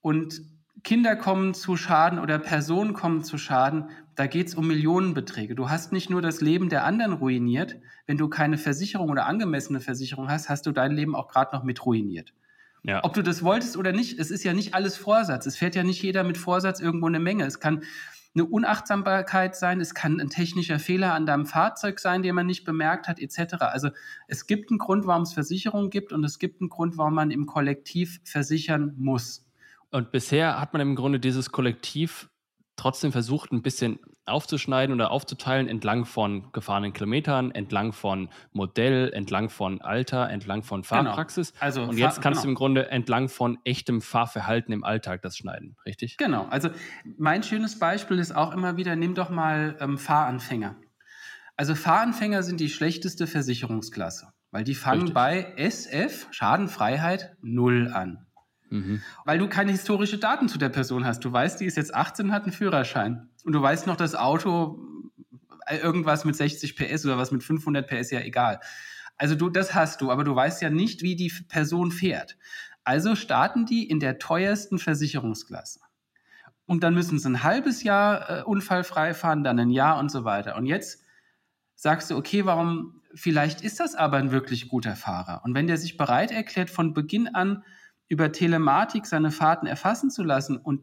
und 0.00 0.42
Kinder 0.84 1.16
kommen 1.16 1.54
zu 1.54 1.76
Schaden 1.76 2.18
oder 2.18 2.38
Personen 2.38 2.92
kommen 2.92 3.24
zu 3.24 3.36
Schaden, 3.36 3.90
da 4.14 4.26
geht 4.26 4.48
es 4.48 4.54
um 4.54 4.68
Millionenbeträge. 4.68 5.54
Du 5.54 5.68
hast 5.68 5.92
nicht 5.92 6.08
nur 6.10 6.22
das 6.22 6.40
Leben 6.40 6.68
der 6.68 6.84
anderen 6.84 7.14
ruiniert, 7.14 7.76
wenn 8.06 8.16
du 8.16 8.28
keine 8.28 8.58
Versicherung 8.58 9.10
oder 9.10 9.26
angemessene 9.26 9.80
Versicherung 9.80 10.30
hast, 10.30 10.48
hast 10.48 10.66
du 10.66 10.72
dein 10.72 10.92
Leben 10.92 11.16
auch 11.16 11.28
gerade 11.28 11.54
noch 11.54 11.64
mit 11.64 11.84
ruiniert. 11.84 12.32
Ja. 12.82 13.04
Ob 13.04 13.14
du 13.14 13.22
das 13.22 13.42
wolltest 13.42 13.76
oder 13.76 13.92
nicht, 13.92 14.18
es 14.18 14.30
ist 14.30 14.44
ja 14.44 14.52
nicht 14.52 14.74
alles 14.74 14.96
Vorsatz. 14.96 15.46
Es 15.46 15.56
fährt 15.56 15.74
ja 15.74 15.82
nicht 15.82 16.02
jeder 16.02 16.24
mit 16.24 16.38
Vorsatz 16.38 16.80
irgendwo 16.80 17.06
eine 17.06 17.20
Menge. 17.20 17.44
Es 17.44 17.60
kann 17.60 17.82
eine 18.34 18.44
Unachtsamkeit 18.44 19.56
sein, 19.56 19.80
es 19.80 19.94
kann 19.94 20.20
ein 20.20 20.30
technischer 20.30 20.78
Fehler 20.78 21.14
an 21.14 21.26
deinem 21.26 21.46
Fahrzeug 21.46 21.98
sein, 21.98 22.22
den 22.22 22.34
man 22.34 22.46
nicht 22.46 22.64
bemerkt 22.64 23.08
hat, 23.08 23.18
etc. 23.18 23.54
Also 23.60 23.90
es 24.28 24.46
gibt 24.46 24.70
einen 24.70 24.78
Grund, 24.78 25.06
warum 25.06 25.22
es 25.22 25.32
Versicherungen 25.32 25.90
gibt 25.90 26.12
und 26.12 26.24
es 26.24 26.38
gibt 26.38 26.60
einen 26.60 26.70
Grund, 26.70 26.98
warum 26.98 27.14
man 27.14 27.30
im 27.30 27.46
Kollektiv 27.46 28.20
versichern 28.24 28.94
muss. 28.96 29.44
Und 29.90 30.12
bisher 30.12 30.60
hat 30.60 30.72
man 30.72 30.82
im 30.82 30.94
Grunde 30.94 31.18
dieses 31.18 31.50
Kollektiv 31.50 32.28
trotzdem 32.76 33.12
versucht, 33.12 33.52
ein 33.52 33.62
bisschen 33.62 33.98
aufzuschneiden 34.28 34.94
oder 34.94 35.10
aufzuteilen 35.10 35.68
entlang 35.68 36.04
von 36.04 36.52
gefahrenen 36.52 36.92
Kilometern, 36.92 37.50
entlang 37.50 37.92
von 37.92 38.28
Modell, 38.52 39.10
entlang 39.12 39.48
von 39.48 39.80
Alter, 39.80 40.28
entlang 40.30 40.62
von 40.62 40.82
genau. 40.82 41.04
Fahrpraxis. 41.04 41.52
Genau. 41.52 41.64
Also 41.64 41.82
und 41.82 41.98
jetzt 41.98 42.20
kannst 42.20 42.42
genau. 42.42 42.44
du 42.44 42.48
im 42.50 42.54
Grunde 42.54 42.90
entlang 42.90 43.28
von 43.28 43.58
echtem 43.64 44.00
Fahrverhalten 44.00 44.72
im 44.72 44.84
Alltag 44.84 45.22
das 45.22 45.36
schneiden, 45.36 45.76
richtig? 45.84 46.16
Genau. 46.16 46.46
Also 46.50 46.70
mein 47.16 47.42
schönes 47.42 47.78
Beispiel 47.78 48.18
ist 48.18 48.34
auch 48.34 48.52
immer 48.52 48.76
wieder, 48.76 48.96
nimm 48.96 49.14
doch 49.14 49.30
mal 49.30 49.76
ähm, 49.80 49.98
Fahranfänger. 49.98 50.76
Also 51.56 51.74
Fahranfänger 51.74 52.44
sind 52.44 52.60
die 52.60 52.68
schlechteste 52.68 53.26
Versicherungsklasse, 53.26 54.28
weil 54.52 54.62
die 54.62 54.76
fangen 54.76 55.00
richtig. 55.00 55.14
bei 55.14 55.54
SF, 55.56 56.28
Schadenfreiheit, 56.30 57.36
null 57.42 57.90
an. 57.92 58.27
Mhm. 58.70 59.02
Weil 59.24 59.38
du 59.38 59.48
keine 59.48 59.72
historische 59.72 60.18
Daten 60.18 60.48
zu 60.48 60.58
der 60.58 60.68
Person 60.68 61.04
hast. 61.04 61.24
Du 61.24 61.32
weißt, 61.32 61.60
die 61.60 61.64
ist 61.64 61.76
jetzt 61.76 61.94
18, 61.94 62.32
hat 62.32 62.44
einen 62.44 62.52
Führerschein. 62.52 63.28
Und 63.44 63.52
du 63.52 63.62
weißt 63.62 63.86
noch, 63.86 63.96
das 63.96 64.14
Auto 64.14 64.78
äh, 65.66 65.78
irgendwas 65.78 66.24
mit 66.24 66.36
60 66.36 66.76
PS 66.76 67.04
oder 67.04 67.18
was 67.18 67.30
mit 67.30 67.42
500 67.42 67.86
PS, 67.86 68.10
ja 68.10 68.20
egal. 68.20 68.60
Also 69.16 69.34
du, 69.34 69.50
das 69.50 69.74
hast 69.74 70.00
du, 70.00 70.10
aber 70.10 70.24
du 70.24 70.34
weißt 70.34 70.62
ja 70.62 70.70
nicht, 70.70 71.02
wie 71.02 71.16
die 71.16 71.32
Person 71.48 71.90
fährt. 71.90 72.36
Also 72.84 73.16
starten 73.16 73.66
die 73.66 73.88
in 73.88 74.00
der 74.00 74.18
teuersten 74.18 74.78
Versicherungsklasse. 74.78 75.80
Und 76.66 76.84
dann 76.84 76.94
müssen 76.94 77.18
sie 77.18 77.28
ein 77.28 77.42
halbes 77.42 77.82
Jahr 77.82 78.30
äh, 78.30 78.42
unfallfrei 78.42 79.14
fahren, 79.14 79.42
dann 79.42 79.58
ein 79.58 79.70
Jahr 79.70 79.98
und 79.98 80.10
so 80.10 80.24
weiter. 80.24 80.56
Und 80.56 80.66
jetzt 80.66 81.02
sagst 81.74 82.10
du, 82.10 82.16
okay, 82.16 82.44
warum, 82.44 83.00
vielleicht 83.14 83.62
ist 83.62 83.80
das 83.80 83.94
aber 83.94 84.18
ein 84.18 84.30
wirklich 84.30 84.68
guter 84.68 84.94
Fahrer. 84.94 85.42
Und 85.44 85.54
wenn 85.54 85.66
der 85.66 85.78
sich 85.78 85.96
bereit 85.96 86.30
erklärt, 86.30 86.70
von 86.70 86.92
Beginn 86.92 87.28
an 87.28 87.64
über 88.08 88.32
Telematik 88.32 89.06
seine 89.06 89.30
Fahrten 89.30 89.66
erfassen 89.66 90.10
zu 90.10 90.22
lassen. 90.22 90.56
Und 90.56 90.82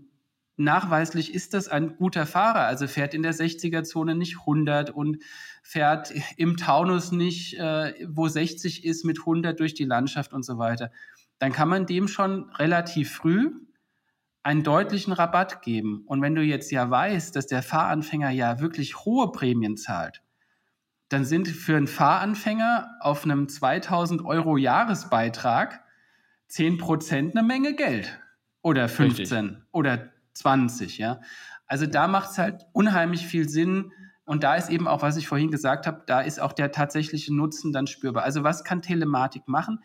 nachweislich 0.57 1.33
ist 1.33 1.53
das 1.53 1.67
ein 1.67 1.97
guter 1.97 2.25
Fahrer, 2.25 2.65
also 2.65 2.87
fährt 2.87 3.13
in 3.13 3.23
der 3.23 3.33
60er-Zone 3.33 4.15
nicht 4.15 4.39
100 4.39 4.91
und 4.91 5.17
fährt 5.63 6.13
im 6.37 6.57
Taunus 6.57 7.11
nicht, 7.11 7.57
äh, 7.59 7.93
wo 8.07 8.27
60 8.27 8.85
ist, 8.85 9.03
mit 9.03 9.19
100 9.19 9.59
durch 9.59 9.73
die 9.73 9.85
Landschaft 9.85 10.33
und 10.33 10.43
so 10.43 10.57
weiter, 10.57 10.91
dann 11.39 11.51
kann 11.51 11.67
man 11.67 11.85
dem 11.85 12.07
schon 12.07 12.49
relativ 12.51 13.11
früh 13.11 13.51
einen 14.43 14.63
deutlichen 14.63 15.11
Rabatt 15.11 15.63
geben. 15.63 16.03
Und 16.05 16.21
wenn 16.21 16.35
du 16.35 16.43
jetzt 16.43 16.71
ja 16.71 16.89
weißt, 16.89 17.35
dass 17.35 17.47
der 17.47 17.63
Fahranfänger 17.63 18.29
ja 18.29 18.59
wirklich 18.59 19.03
hohe 19.03 19.31
Prämien 19.31 19.75
zahlt, 19.75 20.21
dann 21.09 21.25
sind 21.25 21.47
für 21.47 21.75
einen 21.75 21.87
Fahranfänger 21.87 22.91
auf 22.99 23.23
einem 23.23 23.49
2000 23.49 24.23
Euro 24.23 24.57
Jahresbeitrag 24.57 25.83
10 26.47 26.77
Prozent 26.77 27.35
eine 27.35 27.45
Menge 27.45 27.75
Geld. 27.75 28.19
Oder 28.61 28.89
15 28.89 29.45
Richtig. 29.45 29.63
oder 29.71 30.11
20, 30.33 30.97
ja. 30.97 31.21
Also 31.67 31.85
da 31.85 32.07
macht 32.07 32.31
es 32.31 32.37
halt 32.37 32.65
unheimlich 32.73 33.25
viel 33.25 33.47
Sinn. 33.49 33.91
Und 34.25 34.43
da 34.43 34.55
ist 34.55 34.69
eben 34.69 34.87
auch, 34.87 35.01
was 35.01 35.17
ich 35.17 35.27
vorhin 35.27 35.51
gesagt 35.51 35.85
habe, 35.85 36.03
da 36.07 36.21
ist 36.21 36.39
auch 36.39 36.53
der 36.53 36.71
tatsächliche 36.71 37.33
Nutzen 37.33 37.71
dann 37.71 37.87
spürbar. 37.87 38.23
Also 38.23 38.43
was 38.43 38.63
kann 38.63 38.81
Telematik 38.81 39.47
machen? 39.47 39.79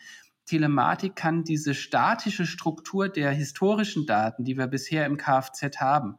Telematik 0.46 1.14
kann 1.14 1.44
diese 1.44 1.75
statische 1.75 2.46
Struktur 2.46 3.09
der 3.09 3.31
historischen 3.31 4.07
Daten, 4.07 4.44
die 4.44 4.57
wir 4.57 4.66
bisher 4.66 5.07
im 5.07 5.16
Kfz 5.16 5.79
haben, 5.79 6.16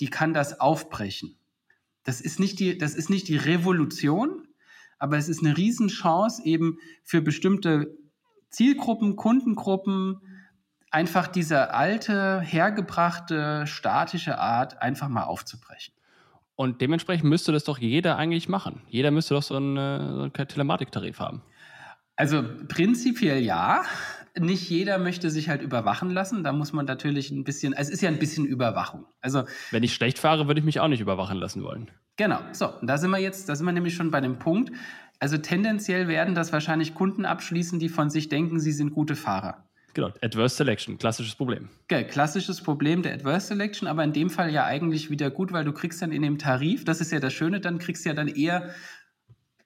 die 0.00 0.08
kann 0.08 0.34
das 0.34 0.60
aufbrechen. 0.60 1.36
Das 2.02 2.20
ist 2.20 2.40
nicht 2.40 2.58
die, 2.58 2.76
das 2.76 2.94
ist 2.94 3.08
nicht 3.08 3.28
die 3.28 3.36
Revolution, 3.36 4.48
aber 4.98 5.16
es 5.16 5.28
ist 5.28 5.44
eine 5.44 5.56
Riesenchance 5.56 6.44
eben 6.44 6.78
für 7.04 7.22
bestimmte 7.22 7.96
Zielgruppen, 8.50 9.16
Kundengruppen, 9.16 10.20
einfach 10.90 11.28
diese 11.28 11.72
alte, 11.72 12.40
hergebrachte, 12.40 13.66
statische 13.66 14.38
Art 14.38 14.82
einfach 14.82 15.08
mal 15.08 15.24
aufzubrechen. 15.24 15.94
Und 16.56 16.80
dementsprechend 16.80 17.28
müsste 17.28 17.52
das 17.52 17.64
doch 17.64 17.78
jeder 17.78 18.16
eigentlich 18.16 18.48
machen. 18.48 18.82
Jeder 18.88 19.10
müsste 19.10 19.34
doch 19.34 19.42
so 19.42 19.56
einen, 19.56 19.76
so 19.76 20.22
einen 20.22 20.32
Telematiktarif 20.32 21.18
haben. 21.18 21.42
Also 22.16 22.44
prinzipiell 22.68 23.42
ja. 23.42 23.82
Nicht 24.40 24.70
jeder 24.70 24.98
möchte 24.98 25.30
sich 25.30 25.48
halt 25.48 25.62
überwachen 25.62 26.10
lassen. 26.10 26.42
Da 26.42 26.52
muss 26.52 26.72
man 26.72 26.86
natürlich 26.86 27.30
ein 27.30 27.44
bisschen, 27.44 27.72
es 27.72 27.90
ist 27.90 28.00
ja 28.00 28.08
ein 28.08 28.18
bisschen 28.18 28.46
Überwachung. 28.46 29.04
Also 29.20 29.44
wenn 29.70 29.82
ich 29.82 29.94
schlecht 29.94 30.18
fahre, 30.18 30.46
würde 30.46 30.60
ich 30.60 30.64
mich 30.64 30.80
auch 30.80 30.88
nicht 30.88 31.00
überwachen 31.00 31.38
lassen 31.38 31.62
wollen. 31.62 31.90
Genau. 32.16 32.38
So, 32.52 32.72
da 32.82 32.98
sind 32.98 33.10
wir 33.10 33.18
jetzt, 33.18 33.48
da 33.48 33.56
sind 33.56 33.66
wir 33.66 33.72
nämlich 33.72 33.94
schon 33.94 34.10
bei 34.10 34.20
dem 34.20 34.38
Punkt. 34.38 34.72
Also 35.18 35.36
tendenziell 35.36 36.08
werden 36.08 36.34
das 36.34 36.52
wahrscheinlich 36.52 36.94
Kunden 36.94 37.26
abschließen, 37.26 37.78
die 37.78 37.90
von 37.90 38.08
sich 38.08 38.28
denken, 38.28 38.58
sie 38.58 38.72
sind 38.72 38.94
gute 38.94 39.16
Fahrer. 39.16 39.68
Genau, 39.92 40.12
Adverse 40.22 40.56
Selection, 40.56 40.98
klassisches 40.98 41.34
Problem. 41.34 41.68
Okay, 41.84 42.04
klassisches 42.04 42.62
Problem 42.62 43.02
der 43.02 43.14
Adverse 43.14 43.48
Selection, 43.48 43.88
aber 43.88 44.04
in 44.04 44.12
dem 44.12 44.30
Fall 44.30 44.50
ja 44.52 44.64
eigentlich 44.64 45.10
wieder 45.10 45.30
gut, 45.30 45.52
weil 45.52 45.64
du 45.64 45.72
kriegst 45.72 46.00
dann 46.00 46.12
in 46.12 46.22
dem 46.22 46.38
Tarif, 46.38 46.84
das 46.84 47.00
ist 47.00 47.10
ja 47.10 47.18
das 47.20 47.32
Schöne, 47.32 47.60
dann 47.60 47.78
kriegst 47.78 48.04
du 48.04 48.08
ja 48.08 48.14
dann 48.14 48.28
eher 48.28 48.70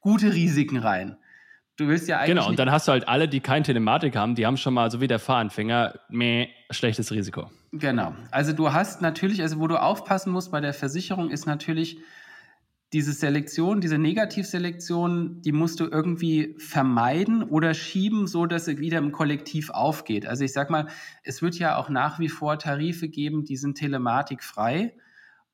gute 0.00 0.32
Risiken 0.32 0.78
rein. 0.78 1.16
Du 1.76 1.88
willst 1.88 2.08
ja 2.08 2.18
eigentlich. 2.18 2.37
Genau, 2.37 2.48
und 2.48 2.58
dann 2.58 2.70
hast 2.70 2.87
du 2.87 2.92
halt 2.92 3.08
alle, 3.08 3.28
die 3.28 3.40
kein 3.40 3.64
Telematik 3.64 4.16
haben, 4.16 4.34
die 4.34 4.46
haben 4.46 4.56
schon 4.56 4.74
mal, 4.74 4.90
so 4.90 5.00
wie 5.00 5.08
der 5.08 5.18
Fahranfänger, 5.18 5.98
mehr 6.08 6.48
schlechtes 6.70 7.10
Risiko. 7.10 7.50
Genau. 7.72 8.14
Also 8.30 8.52
du 8.52 8.72
hast 8.72 9.02
natürlich, 9.02 9.42
also 9.42 9.58
wo 9.58 9.66
du 9.66 9.80
aufpassen 9.80 10.32
musst 10.32 10.52
bei 10.52 10.60
der 10.60 10.72
Versicherung, 10.74 11.30
ist 11.30 11.46
natürlich, 11.46 11.98
diese 12.92 13.12
Selektion, 13.12 13.80
diese 13.80 13.98
Negativselektion, 13.98 15.42
die 15.42 15.50
musst 15.50 15.80
du 15.80 15.87
irgendwie 15.87 16.54
vermeiden 16.58 17.42
oder 17.42 17.74
schieben, 17.74 18.28
so 18.28 18.46
dass 18.46 18.66
sie 18.66 18.78
wieder 18.78 18.98
im 18.98 19.10
Kollektiv 19.10 19.70
aufgeht. 19.70 20.26
Also 20.26 20.44
ich 20.44 20.52
sag 20.52 20.70
mal, 20.70 20.87
es 21.24 21.42
wird 21.42 21.58
ja 21.58 21.74
auch 21.76 21.88
nach 21.88 22.20
wie 22.20 22.28
vor 22.28 22.56
Tarife 22.56 23.08
geben, 23.08 23.44
die 23.44 23.56
sind 23.56 23.78
telematikfrei. 23.78 24.94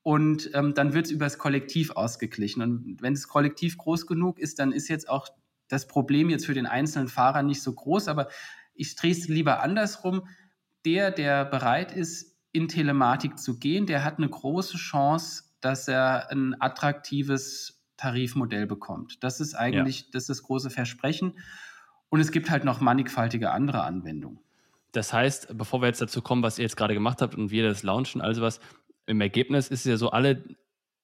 und 0.03 0.49
ähm, 0.53 0.73
dann 0.73 0.93
wird 0.93 1.05
es 1.05 1.11
übers 1.11 1.37
Kollektiv 1.37 1.91
ausgeglichen. 1.91 2.61
Und 2.61 2.97
wenn 3.01 3.13
das 3.13 3.27
Kollektiv 3.27 3.77
groß 3.77 4.07
genug 4.07 4.39
ist, 4.39 4.59
dann 4.59 4.71
ist 4.71 4.87
jetzt 4.87 5.07
auch 5.09 5.29
das 5.71 5.87
Problem 5.87 6.29
jetzt 6.29 6.45
für 6.45 6.53
den 6.53 6.65
einzelnen 6.65 7.07
Fahrer 7.07 7.43
nicht 7.43 7.61
so 7.61 7.73
groß, 7.73 8.07
aber 8.07 8.27
ich 8.73 8.95
drehe 8.95 9.11
es 9.11 9.27
lieber 9.27 9.61
andersrum. 9.61 10.27
Der, 10.85 11.11
der 11.11 11.45
bereit 11.45 11.91
ist, 11.91 12.31
in 12.51 12.67
Telematik 12.67 13.39
zu 13.39 13.59
gehen, 13.59 13.85
der 13.85 14.03
hat 14.03 14.17
eine 14.17 14.29
große 14.29 14.77
Chance, 14.77 15.43
dass 15.61 15.87
er 15.87 16.29
ein 16.31 16.59
attraktives 16.59 17.81
Tarifmodell 17.97 18.65
bekommt. 18.65 19.23
Das 19.23 19.39
ist 19.39 19.53
eigentlich 19.53 20.01
ja. 20.01 20.07
das, 20.13 20.23
ist 20.23 20.29
das 20.29 20.43
große 20.43 20.69
Versprechen. 20.69 21.37
Und 22.09 22.19
es 22.19 22.31
gibt 22.31 22.49
halt 22.49 22.65
noch 22.65 22.81
mannigfaltige 22.81 23.51
andere 23.51 23.83
Anwendungen. 23.83 24.39
Das 24.91 25.13
heißt, 25.13 25.57
bevor 25.57 25.81
wir 25.81 25.87
jetzt 25.87 26.01
dazu 26.01 26.21
kommen, 26.21 26.43
was 26.43 26.59
ihr 26.59 26.63
jetzt 26.63 26.75
gerade 26.75 26.93
gemacht 26.93 27.21
habt 27.21 27.35
und 27.35 27.51
wir 27.51 27.63
das 27.63 27.83
launchen, 27.83 28.19
also 28.19 28.41
was, 28.41 28.59
im 29.05 29.21
Ergebnis 29.21 29.69
ist 29.69 29.81
es 29.81 29.85
ja 29.85 29.97
so, 29.97 30.09
alle 30.09 30.43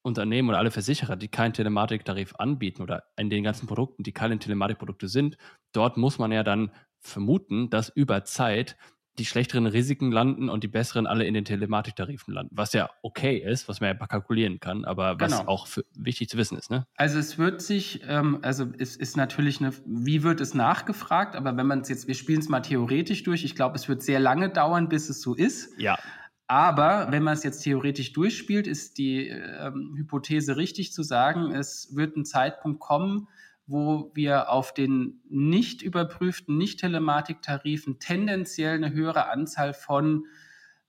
Unternehmen 0.08 0.50
oder 0.50 0.58
alle 0.58 0.72
Versicherer, 0.72 1.16
die 1.16 1.28
keinen 1.28 1.54
Telematiktarif 1.54 2.36
anbieten 2.38 2.82
oder 2.82 3.04
in 3.18 3.30
den 3.30 3.44
ganzen 3.44 3.68
Produkten, 3.68 4.04
die 4.04 4.14
keine 4.14 4.40
Telematikprodukte 4.40 5.08
sind, 5.08 5.38
dort 5.74 5.98
muss 5.98 6.18
man 6.18 6.32
ja 6.32 6.44
dann 6.44 6.72
vermuten, 7.00 7.70
dass 7.70 7.90
über 7.90 8.24
Zeit 8.24 8.78
die 9.20 9.26
schlechteren 9.26 9.66
Risiken 9.66 10.12
landen 10.12 10.48
und 10.48 10.64
die 10.64 10.68
besseren 10.68 11.08
alle 11.08 11.26
in 11.26 11.34
den 11.34 11.44
Telematiktarifen 11.44 12.34
landen, 12.34 12.56
was 12.56 12.74
ja 12.74 12.90
okay 13.02 13.38
ist, 13.38 13.68
was 13.68 13.82
man 13.82 13.98
ja 13.98 14.08
kalkulieren 14.08 14.60
kann, 14.60 14.86
aber 14.86 15.20
was 15.20 15.38
genau. 15.38 15.50
auch 15.50 15.66
für, 15.66 15.84
wichtig 15.96 16.30
zu 16.30 16.38
wissen 16.38 16.58
ist. 16.58 16.70
Ne? 16.70 16.86
Also 16.96 17.18
es 17.18 17.38
wird 17.38 17.62
sich, 17.62 18.02
ähm, 18.08 18.40
also 18.44 18.68
es 18.78 18.96
ist 18.96 19.18
natürlich 19.18 19.60
eine, 19.60 19.74
wie 19.86 20.22
wird 20.22 20.40
es 20.40 20.54
nachgefragt, 20.54 21.36
aber 21.36 21.58
wenn 21.58 21.66
man 21.66 21.82
es 21.82 21.90
jetzt, 21.90 22.08
wir 22.08 22.16
spielen 22.16 22.40
es 22.40 22.50
mal 22.50 22.62
theoretisch 22.62 23.24
durch, 23.24 23.44
ich 23.44 23.56
glaube, 23.56 23.76
es 23.76 23.90
wird 23.90 24.04
sehr 24.04 24.20
lange 24.20 24.50
dauern, 24.50 24.88
bis 24.88 25.10
es 25.10 25.22
so 25.22 25.34
ist. 25.34 25.74
Ja. 25.80 25.98
Aber 26.48 27.08
wenn 27.12 27.24
man 27.24 27.34
es 27.34 27.44
jetzt 27.44 27.64
theoretisch 27.64 28.14
durchspielt, 28.14 28.68
ist 28.68 28.98
die 28.98 29.28
ähm, 29.28 29.96
Hypothese 29.98 30.56
richtig 30.56 30.94
zu 30.94 31.04
sagen, 31.04 31.52
es 31.52 31.94
wird 31.94 32.16
ein 32.16 32.24
Zeitpunkt 32.24 32.80
kommen, 32.80 33.28
wo 33.66 34.12
wir 34.14 34.50
auf 34.50 34.74
den 34.74 35.20
nicht 35.30 35.82
überprüften, 35.82 36.58
nicht 36.58 36.80
Telematiktarifen 36.80 38.00
tendenziell 38.00 38.76
eine 38.76 38.94
höhere 38.94 39.30
Anzahl 39.30 39.74
von, 39.74 40.26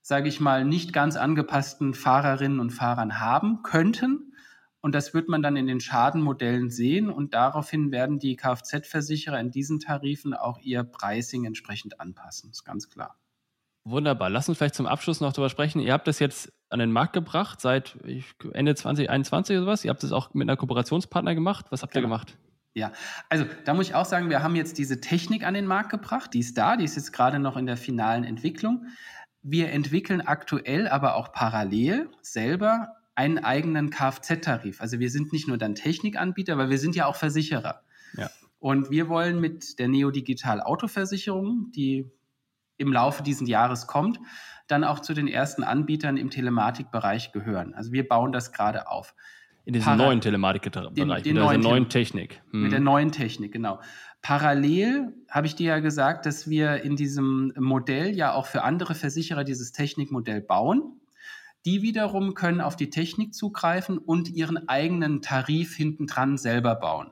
sage 0.01 0.29
ich 0.29 0.39
mal, 0.39 0.63
nicht 0.63 0.93
ganz 0.93 1.17
angepassten 1.17 1.93
Fahrerinnen 1.93 2.61
und 2.61 2.69
Fahrern 2.69 3.19
haben 3.19 3.61
könnten. 3.61 4.33
Und 4.79 4.95
das 4.95 5.13
wird 5.13 5.27
man 5.27 5.41
dann 5.41 5.57
in 5.57 5.67
den 5.67 5.81
Schadenmodellen 5.81 6.69
sehen. 6.69 7.09
Und 7.09 7.33
daraufhin 7.33 7.91
werden 7.91 8.17
die 8.17 8.37
Kfz-Versicherer 8.37 9.41
in 9.41 9.51
diesen 9.51 9.81
Tarifen 9.81 10.33
auch 10.33 10.57
ihr 10.59 10.83
Pricing 10.83 11.43
entsprechend 11.43 11.99
anpassen. 11.99 12.49
Das 12.49 12.59
ist 12.59 12.63
ganz 12.63 12.89
klar. 12.89 13.17
Wunderbar. 13.89 14.29
Lass 14.29 14.47
uns 14.47 14.57
vielleicht 14.57 14.75
zum 14.75 14.85
Abschluss 14.85 15.19
noch 15.19 15.33
darüber 15.33 15.49
sprechen. 15.49 15.79
Ihr 15.79 15.93
habt 15.93 16.07
das 16.07 16.19
jetzt 16.19 16.51
an 16.69 16.79
den 16.79 16.91
Markt 16.91 17.13
gebracht 17.13 17.59
seit 17.59 17.97
Ende 18.53 18.75
2021 18.75 19.57
oder 19.57 19.65
sowas. 19.65 19.83
Ihr 19.83 19.89
habt 19.89 20.03
das 20.03 20.11
auch 20.11 20.33
mit 20.33 20.47
einer 20.47 20.57
Kooperationspartner 20.57 21.33
gemacht. 21.33 21.65
Was 21.71 21.81
habt 21.81 21.95
ihr 21.95 22.01
genau. 22.01 22.13
gemacht? 22.13 22.37
Ja, 22.75 22.91
also 23.29 23.45
da 23.65 23.73
muss 23.73 23.87
ich 23.87 23.95
auch 23.95 24.05
sagen, 24.05 24.29
wir 24.29 24.43
haben 24.43 24.55
jetzt 24.55 24.77
diese 24.77 25.01
Technik 25.01 25.43
an 25.43 25.55
den 25.55 25.65
Markt 25.65 25.89
gebracht. 25.89 26.33
Die 26.33 26.39
ist 26.39 26.57
da, 26.57 26.77
die 26.77 26.85
ist 26.85 26.95
jetzt 26.95 27.11
gerade 27.13 27.39
noch 27.39 27.57
in 27.57 27.65
der 27.65 27.77
finalen 27.77 28.23
Entwicklung. 28.23 28.85
Wir 29.41 29.71
entwickeln 29.71 30.21
aktuell 30.21 30.87
aber 30.87 31.15
auch 31.15 31.31
parallel 31.31 32.09
selber 32.21 32.95
einen 33.15 33.39
eigenen 33.39 33.89
Kfz-Tarif. 33.89 34.81
Also 34.81 34.99
wir 34.99 35.09
sind 35.09 35.33
nicht 35.33 35.47
nur 35.47 35.57
dann 35.57 35.73
Technikanbieter, 35.75 36.53
aber 36.53 36.69
wir 36.69 36.77
sind 36.77 36.95
ja 36.95 37.07
auch 37.07 37.15
Versicherer. 37.15 37.81
Ja. 38.15 38.29
Und 38.59 38.91
wir 38.91 39.09
wollen 39.09 39.39
mit 39.39 39.79
der 39.79 39.87
Neodigital 39.87 40.61
Autoversicherung, 40.61 41.71
die 41.75 42.11
im 42.79 42.91
Laufe 42.91 43.21
dieses 43.21 43.47
Jahres 43.47 43.85
kommt, 43.85 44.19
dann 44.67 44.83
auch 44.83 44.99
zu 44.99 45.13
den 45.13 45.27
ersten 45.27 45.63
Anbietern 45.63 46.17
im 46.17 46.29
Telematikbereich 46.29 47.31
gehören. 47.31 47.73
Also 47.73 47.91
wir 47.91 48.07
bauen 48.07 48.31
das 48.31 48.51
gerade 48.51 48.89
auf. 48.89 49.13
In 49.65 49.73
diesem 49.73 49.85
Para 49.85 49.97
neuen 49.97 50.21
Telematikbereich, 50.21 50.93
den, 50.93 51.09
den 51.09 51.33
mit 51.33 51.35
neuen, 51.35 51.61
neuen 51.61 51.89
Technik. 51.89 52.41
Hm. 52.51 52.63
Mit 52.63 52.71
der 52.71 52.79
neuen 52.79 53.11
Technik, 53.11 53.51
genau. 53.51 53.79
Parallel 54.21 55.13
habe 55.29 55.47
ich 55.47 55.55
dir 55.55 55.67
ja 55.67 55.79
gesagt, 55.79 56.25
dass 56.25 56.49
wir 56.49 56.83
in 56.83 56.95
diesem 56.95 57.53
Modell 57.57 58.15
ja 58.15 58.33
auch 58.33 58.47
für 58.47 58.63
andere 58.63 58.95
Versicherer 58.95 59.43
dieses 59.43 59.71
Technikmodell 59.71 60.41
bauen. 60.41 60.99
Die 61.65 61.81
wiederum 61.81 62.33
können 62.33 62.61
auf 62.61 62.75
die 62.75 62.89
Technik 62.89 63.33
zugreifen 63.33 63.97
und 63.97 64.29
ihren 64.29 64.69
eigenen 64.69 65.21
Tarif 65.21 65.75
hinten 65.75 66.07
dran 66.07 66.37
selber 66.37 66.75
bauen. 66.75 67.11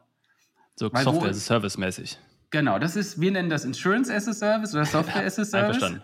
So 0.76 0.90
Software-Service-mäßig. 0.90 2.18
Genau, 2.50 2.80
das 2.80 2.96
ist, 2.96 3.20
wir 3.20 3.30
nennen 3.30 3.50
das 3.50 3.66
Insurance 3.66 4.14
as 4.14 4.26
a 4.26 4.34
Service 4.34 4.74
oder 4.74 4.86
Software 4.86 5.26
as 5.26 5.38
a 5.38 5.44
Service. 5.46 6.00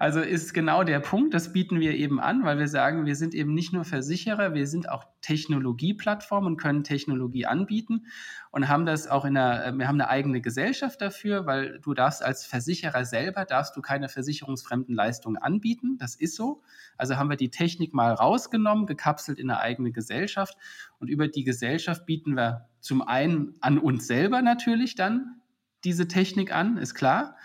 Also 0.00 0.20
ist 0.20 0.52
genau 0.52 0.82
der 0.82 0.98
Punkt, 0.98 1.34
das 1.34 1.52
bieten 1.52 1.78
wir 1.78 1.94
eben 1.94 2.18
an, 2.20 2.44
weil 2.44 2.58
wir 2.58 2.66
sagen, 2.66 3.06
wir 3.06 3.14
sind 3.14 3.32
eben 3.32 3.54
nicht 3.54 3.72
nur 3.72 3.84
Versicherer, 3.84 4.54
wir 4.54 4.66
sind 4.66 4.88
auch 4.88 5.04
Technologieplattform 5.22 6.46
und 6.46 6.56
können 6.56 6.82
Technologie 6.82 7.46
anbieten 7.46 8.06
und 8.50 8.68
haben 8.68 8.86
das 8.86 9.06
auch 9.06 9.24
in 9.24 9.34
der, 9.34 9.72
wir 9.76 9.86
haben 9.86 10.00
eine 10.00 10.08
eigene 10.08 10.40
Gesellschaft 10.40 11.00
dafür, 11.00 11.46
weil 11.46 11.78
du 11.80 11.94
darfst 11.94 12.24
als 12.24 12.44
Versicherer 12.44 13.04
selber, 13.04 13.44
darfst 13.44 13.76
du 13.76 13.80
keine 13.80 14.08
versicherungsfremden 14.08 14.94
Leistungen 14.94 15.36
anbieten, 15.36 15.96
das 15.98 16.16
ist 16.16 16.34
so. 16.34 16.62
Also 16.96 17.16
haben 17.16 17.30
wir 17.30 17.36
die 17.36 17.50
Technik 17.50 17.94
mal 17.94 18.12
rausgenommen, 18.12 18.86
gekapselt 18.86 19.38
in 19.38 19.48
eine 19.48 19.60
eigene 19.60 19.92
Gesellschaft 19.92 20.56
und 20.98 21.08
über 21.08 21.28
die 21.28 21.44
Gesellschaft 21.44 22.04
bieten 22.04 22.34
wir 22.34 22.68
zum 22.80 23.00
einen 23.02 23.54
an 23.60 23.78
uns 23.78 24.06
selber 24.08 24.42
natürlich 24.42 24.96
dann 24.96 25.38
diese 25.84 26.08
Technik 26.08 26.52
an, 26.52 26.76
ist 26.76 26.94
klar. 26.94 27.36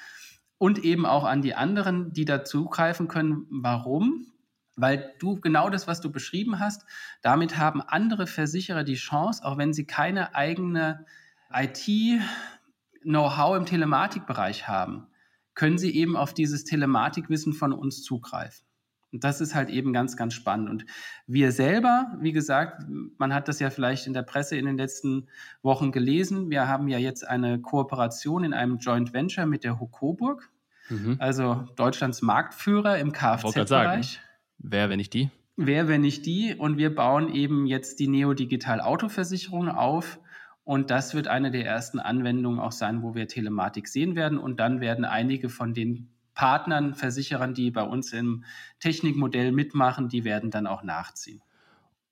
Und 0.57 0.79
eben 0.79 1.05
auch 1.05 1.25
an 1.25 1.41
die 1.41 1.55
anderen, 1.55 2.13
die 2.13 2.25
dazugreifen 2.25 3.07
können. 3.07 3.45
Warum? 3.49 4.27
Weil 4.75 5.13
du 5.19 5.39
genau 5.39 5.69
das, 5.69 5.87
was 5.87 6.01
du 6.01 6.11
beschrieben 6.11 6.59
hast, 6.59 6.85
damit 7.21 7.57
haben 7.57 7.81
andere 7.81 8.27
Versicherer 8.27 8.83
die 8.83 8.95
Chance, 8.95 9.43
auch 9.43 9.57
wenn 9.57 9.73
sie 9.73 9.85
keine 9.85 10.35
eigene 10.35 11.05
IT-Know-how 11.51 13.57
im 13.57 13.65
Telematikbereich 13.65 14.67
haben, 14.67 15.07
können 15.53 15.77
sie 15.77 15.93
eben 15.93 16.17
auf 16.17 16.33
dieses 16.33 16.63
Telematikwissen 16.63 17.53
von 17.53 17.73
uns 17.73 18.01
zugreifen. 18.01 18.65
Und 19.13 19.23
das 19.23 19.39
ist 19.41 19.53
halt 19.53 19.69
eben 19.69 19.93
ganz, 19.93 20.17
ganz 20.17 20.33
spannend. 20.33 20.69
Und 20.69 20.85
wir 21.27 21.51
selber, 21.51 22.17
wie 22.19 22.31
gesagt, 22.31 22.83
man 23.17 23.33
hat 23.33 23.47
das 23.47 23.59
ja 23.59 23.69
vielleicht 23.69 24.07
in 24.07 24.13
der 24.13 24.23
Presse 24.23 24.57
in 24.57 24.65
den 24.65 24.75
letzten 24.75 25.27
Wochen 25.61 25.91
gelesen. 25.91 26.49
Wir 26.49 26.67
haben 26.67 26.87
ja 26.87 26.97
jetzt 26.97 27.25
eine 27.25 27.61
Kooperation 27.61 28.43
in 28.43 28.53
einem 28.53 28.79
Joint 28.79 29.13
Venture 29.13 29.45
mit 29.45 29.63
der 29.63 29.79
Hokoburg, 29.79 30.49
mhm. 30.89 31.17
also 31.19 31.67
Deutschlands 31.75 32.23
Marktführer 32.23 32.97
im 32.97 33.11
Kfz-Bereich. 33.11 34.19
Wer, 34.57 34.89
wenn 34.89 34.97
nicht 34.97 35.13
die? 35.13 35.29
Wer, 35.55 35.87
wenn 35.87 36.01
nicht 36.01 36.25
die? 36.25 36.55
Und 36.55 36.77
wir 36.77 36.93
bauen 36.93 37.31
eben 37.31 37.67
jetzt 37.67 37.99
die 37.99 38.07
Neo-Digital 38.07 38.81
Autoversicherung 38.81 39.69
auf. 39.69 40.19
Und 40.63 40.89
das 40.89 41.13
wird 41.13 41.27
eine 41.27 41.51
der 41.51 41.65
ersten 41.65 41.99
Anwendungen 41.99 42.59
auch 42.59 42.71
sein, 42.71 43.03
wo 43.03 43.13
wir 43.13 43.27
Telematik 43.27 43.87
sehen 43.87 44.15
werden. 44.15 44.39
Und 44.39 44.59
dann 44.59 44.81
werden 44.81 45.05
einige 45.05 45.49
von 45.49 45.73
den 45.73 46.12
Partnern, 46.33 46.95
Versicherern, 46.95 47.53
die 47.53 47.71
bei 47.71 47.83
uns 47.83 48.13
im 48.13 48.43
Technikmodell 48.79 49.51
mitmachen, 49.51 50.09
die 50.09 50.23
werden 50.23 50.51
dann 50.51 50.67
auch 50.67 50.83
nachziehen. 50.83 51.41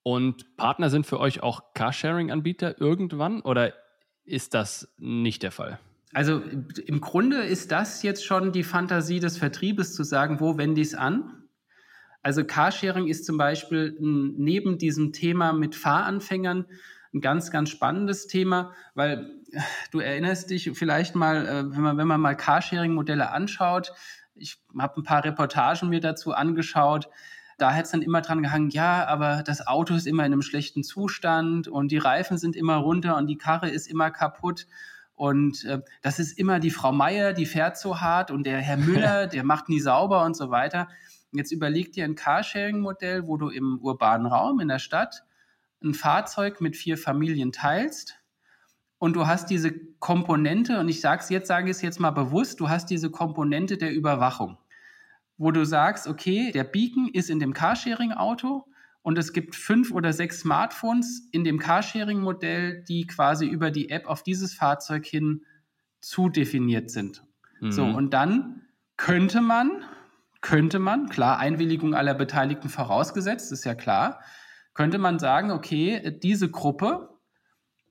Und 0.03 0.57
Partner 0.57 0.89
sind 0.89 1.05
für 1.05 1.19
euch 1.19 1.43
auch 1.43 1.73
Carsharing-Anbieter 1.73 2.79
irgendwann 2.79 3.41
oder 3.41 3.73
ist 4.23 4.53
das 4.53 4.93
nicht 4.97 5.43
der 5.43 5.51
Fall? 5.51 5.79
Also 6.13 6.41
im 6.85 7.01
Grunde 7.01 7.37
ist 7.37 7.71
das 7.71 8.03
jetzt 8.03 8.25
schon 8.25 8.51
die 8.51 8.63
Fantasie 8.63 9.19
des 9.19 9.37
Vertriebes 9.37 9.93
zu 9.93 10.03
sagen, 10.03 10.39
wo 10.39 10.57
wende 10.57 10.81
ich 10.81 10.87
es 10.87 10.95
an? 10.95 11.45
Also 12.21 12.43
Carsharing 12.43 13.07
ist 13.07 13.25
zum 13.25 13.37
Beispiel 13.37 13.95
neben 13.99 14.77
diesem 14.77 15.13
Thema 15.13 15.53
mit 15.53 15.75
Fahranfängern 15.75 16.65
ein 17.13 17.21
ganz, 17.21 17.51
ganz 17.51 17.69
spannendes 17.69 18.27
Thema, 18.27 18.73
weil 18.95 19.29
du 19.91 19.99
erinnerst 19.99 20.49
dich 20.49 20.71
vielleicht 20.73 21.15
mal, 21.15 21.45
äh, 21.45 21.71
wenn 21.71 21.81
man, 21.81 21.97
wenn 21.97 22.07
man 22.07 22.21
mal 22.21 22.35
Carsharing-Modelle 22.35 23.31
anschaut, 23.31 23.93
ich 24.35 24.61
habe 24.77 25.01
ein 25.01 25.03
paar 25.03 25.23
Reportagen 25.23 25.89
mir 25.89 25.99
dazu 25.99 26.33
angeschaut, 26.33 27.09
da 27.57 27.75
hat 27.75 27.85
es 27.85 27.91
dann 27.91 28.01
immer 28.01 28.21
dran 28.21 28.41
gehangen, 28.41 28.69
ja, 28.69 29.05
aber 29.05 29.43
das 29.43 29.67
Auto 29.67 29.93
ist 29.93 30.07
immer 30.07 30.25
in 30.25 30.33
einem 30.33 30.41
schlechten 30.41 30.83
Zustand 30.83 31.67
und 31.67 31.91
die 31.91 31.99
Reifen 31.99 32.37
sind 32.37 32.55
immer 32.55 32.77
runter 32.77 33.17
und 33.17 33.27
die 33.27 33.37
Karre 33.37 33.69
ist 33.69 33.87
immer 33.87 34.09
kaputt. 34.09 34.65
Und 35.13 35.65
äh, 35.65 35.81
das 36.01 36.17
ist 36.17 36.39
immer 36.39 36.59
die 36.59 36.71
Frau 36.71 36.91
Meier, 36.91 37.33
die 37.33 37.45
fährt 37.45 37.77
so 37.77 38.01
hart 38.01 38.31
und 38.31 38.47
der 38.47 38.57
Herr 38.57 38.77
Müller, 38.77 39.27
der 39.27 39.43
macht 39.43 39.69
nie 39.69 39.79
sauber 39.79 40.25
und 40.25 40.35
so 40.35 40.49
weiter. 40.49 40.87
Jetzt 41.31 41.51
überleg 41.51 41.91
dir 41.91 42.05
ein 42.05 42.15
Carsharing-Modell, 42.15 43.27
wo 43.27 43.37
du 43.37 43.49
im 43.49 43.77
urbanen 43.79 44.25
Raum, 44.25 44.59
in 44.59 44.67
der 44.67 44.79
Stadt, 44.79 45.23
ein 45.83 45.93
Fahrzeug 45.93 46.61
mit 46.61 46.75
vier 46.75 46.97
Familien 46.97 47.51
teilst 47.51 48.17
und 48.97 49.15
du 49.15 49.25
hast 49.25 49.49
diese 49.49 49.71
Komponente, 49.99 50.79
und 50.79 50.87
ich 50.87 51.01
sage 51.01 51.21
es 51.23 51.29
jetzt, 51.29 51.47
sage 51.47 51.71
es 51.71 51.81
jetzt 51.81 51.99
mal 51.99 52.11
bewusst, 52.11 52.59
du 52.59 52.69
hast 52.69 52.91
diese 52.91 53.09
Komponente 53.09 53.77
der 53.77 53.91
Überwachung, 53.93 54.57
wo 55.37 55.51
du 55.51 55.65
sagst, 55.65 56.07
okay, 56.07 56.51
der 56.51 56.63
Beacon 56.63 57.09
ist 57.11 57.29
in 57.29 57.39
dem 57.39 57.53
Carsharing-Auto 57.53 58.65
und 59.01 59.17
es 59.17 59.33
gibt 59.33 59.55
fünf 59.55 59.91
oder 59.91 60.13
sechs 60.13 60.41
Smartphones 60.41 61.27
in 61.31 61.43
dem 61.43 61.57
Carsharing-Modell, 61.57 62.83
die 62.83 63.07
quasi 63.07 63.47
über 63.47 63.71
die 63.71 63.89
App 63.89 64.07
auf 64.07 64.21
dieses 64.21 64.53
Fahrzeug 64.53 65.05
hin 65.05 65.45
zudefiniert 65.99 66.91
sind. 66.91 67.23
Mhm. 67.59 67.71
So, 67.71 67.85
und 67.85 68.13
dann 68.13 68.61
könnte 68.97 69.41
man, 69.41 69.83
könnte 70.41 70.77
man, 70.77 71.09
klar, 71.09 71.39
Einwilligung 71.39 71.95
aller 71.95 72.13
Beteiligten 72.13 72.69
vorausgesetzt, 72.69 73.51
ist 73.51 73.63
ja 73.63 73.73
klar, 73.73 74.19
könnte 74.73 74.97
man 74.97 75.19
sagen, 75.19 75.51
okay, 75.51 76.17
diese 76.21 76.49
Gruppe 76.49 77.09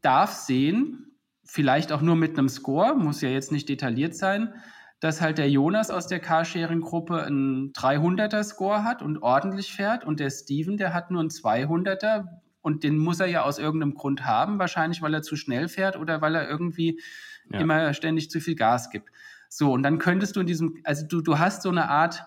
darf 0.03 0.33
sehen, 0.33 1.17
vielleicht 1.45 1.93
auch 1.93 2.01
nur 2.01 2.17
mit 2.17 2.39
einem 2.39 2.49
Score, 2.49 2.95
muss 2.95 3.21
ja 3.21 3.29
jetzt 3.29 3.53
nicht 3.53 3.69
detailliert 3.69 4.15
sein, 4.15 4.55
dass 5.01 5.21
halt 5.21 5.39
der 5.39 5.51
Jonas 5.51 5.91
aus 5.91 6.07
der 6.07 6.21
Carsharing-Gruppe 6.21 7.25
einen 7.25 7.73
300er-Score 7.73 8.85
hat 8.85 9.03
und 9.03 9.23
ordentlich 9.23 9.73
fährt 9.73 10.05
und 10.05 10.21
der 10.21 10.31
Steven, 10.31 10.77
der 10.77 10.93
hat 10.93 11.11
nur 11.11 11.21
einen 11.21 11.31
200er 11.31 12.27
und 12.61 12.85
den 12.85 12.99
muss 12.99 13.21
er 13.21 13.27
ja 13.27 13.43
aus 13.43 13.59
irgendeinem 13.59 13.95
Grund 13.95 14.27
haben, 14.27 14.59
wahrscheinlich 14.59 15.01
weil 15.01 15.15
er 15.15 15.23
zu 15.23 15.37
schnell 15.37 15.69
fährt 15.69 15.97
oder 15.97 16.21
weil 16.21 16.35
er 16.35 16.49
irgendwie 16.49 17.01
ja. 17.51 17.61
immer 17.61 17.95
ständig 17.95 18.31
zu 18.31 18.41
viel 18.41 18.55
Gas 18.55 18.91
gibt. 18.91 19.09
So, 19.49 19.73
und 19.73 19.83
dann 19.83 19.99
könntest 19.99 20.37
du 20.37 20.41
in 20.41 20.47
diesem, 20.47 20.77
also 20.85 21.07
du, 21.07 21.23
du 21.23 21.39
hast 21.39 21.63
so 21.63 21.71
eine 21.71 21.89
Art 21.89 22.25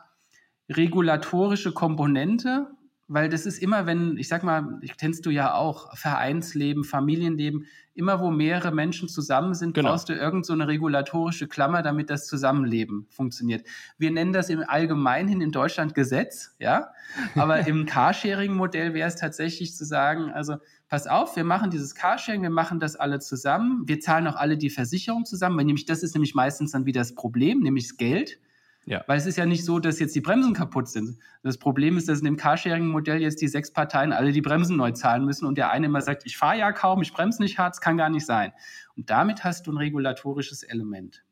regulatorische 0.70 1.72
Komponente, 1.72 2.68
weil 3.08 3.30
das 3.30 3.46
ist 3.46 3.60
immer, 3.62 3.86
wenn, 3.86 4.18
ich 4.18 4.28
sag 4.28 4.44
mal, 4.44 4.80
kennst 4.98 5.26
du 5.26 5.30
ja 5.30 5.54
auch, 5.54 5.96
Vereinsleben, 5.98 6.84
Familienleben, 6.84 7.66
immer 7.96 8.20
wo 8.20 8.32
mehrere 8.32 8.72
Menschen 8.72 9.08
zusammen 9.08 9.54
sind, 9.54 9.74
genau. 9.74 9.90
brauchst 9.90 10.10
du 10.10 10.14
irgend 10.14 10.46
so 10.46 10.54
eine 10.54 10.68
regulatorische 10.68 11.48
Klammer, 11.48 11.84
damit 11.84 12.10
das 12.10 12.26
Zusammenleben 12.26 13.06
funktioniert. 13.10 13.68
Wir 13.98 14.12
nennen 14.12 14.34
das 14.34 14.50
im 14.50 14.64
Allgemeinen 14.66 15.42
in 15.42 15.52
Deutschland 15.52 15.94
Gesetz, 15.94 16.56
ja, 16.60 16.92
aber 17.36 17.68
im 17.68 17.86
Carsharing-Modell 17.86 18.94
wäre 18.94 19.08
es 19.08 19.16
tatsächlich 19.16 19.76
zu 19.76 19.86
sagen, 19.86 20.32
also 20.32 20.58
pass 20.88 21.06
auf, 21.06 21.36
wir 21.36 21.44
machen 21.44 21.70
dieses 21.70 21.96
Carsharing, 21.96 22.42
wir 22.42 22.50
machen 22.50 22.80
das 22.80 22.96
alle 22.96 23.20
zusammen, 23.20 23.84
wir 23.86 24.00
zahlen 24.00 24.28
auch 24.28 24.36
alle 24.36 24.58
die 24.58 24.70
Versicherung 24.70 25.26
zusammen, 25.26 25.58
weil 25.58 25.66
nämlich 25.66 25.86
das 25.86 26.04
ist 26.04 26.16
nämlich 26.16 26.36
meistens 26.36 26.72
dann 26.72 26.86
wieder 26.86 27.02
das 27.02 27.16
Problem, 27.16 27.60
nämlich 27.60 27.90
das 27.90 27.98
Geld. 27.98 28.40
Ja. 28.86 29.04
Weil 29.08 29.18
es 29.18 29.26
ist 29.26 29.38
ja 29.38 29.46
nicht 29.46 29.64
so, 29.64 29.80
dass 29.80 30.00
jetzt 30.00 30.16
die 30.16 30.22
Bremsen 30.22 30.54
kaputt 30.54 30.90
sind. 30.90 31.18
Das 31.42 31.58
Problem 31.58 31.98
ist, 31.98 32.10
dass 32.10 32.20
in 32.20 32.26
dem 32.26 32.38
Carsharing-Modell 32.38 33.22
jetzt 33.22 33.42
die 33.42 33.48
sechs 33.48 33.72
Parteien 33.72 34.12
alle 34.12 34.32
die 34.32 34.42
Bremsen 34.42 34.76
neu 34.76 34.92
zahlen 34.92 35.26
müssen 35.26 35.46
und 35.46 35.58
der 35.58 35.72
eine 35.72 35.86
immer 35.86 36.02
sagt, 36.02 36.26
ich 36.26 36.38
fahre 36.38 36.58
ja 36.58 36.72
kaum, 36.72 37.02
ich 37.02 37.14
bremse 37.14 37.42
nicht 37.42 37.58
hart, 37.58 37.76
es 37.76 37.82
kann 37.82 37.98
gar 37.98 38.10
nicht 38.10 38.26
sein. 38.26 38.52
Und 38.96 39.10
damit 39.10 39.44
hast 39.44 39.68
du 39.68 39.72
ein 39.72 39.78
regulatorisches 39.78 40.64
Element. 40.64 41.24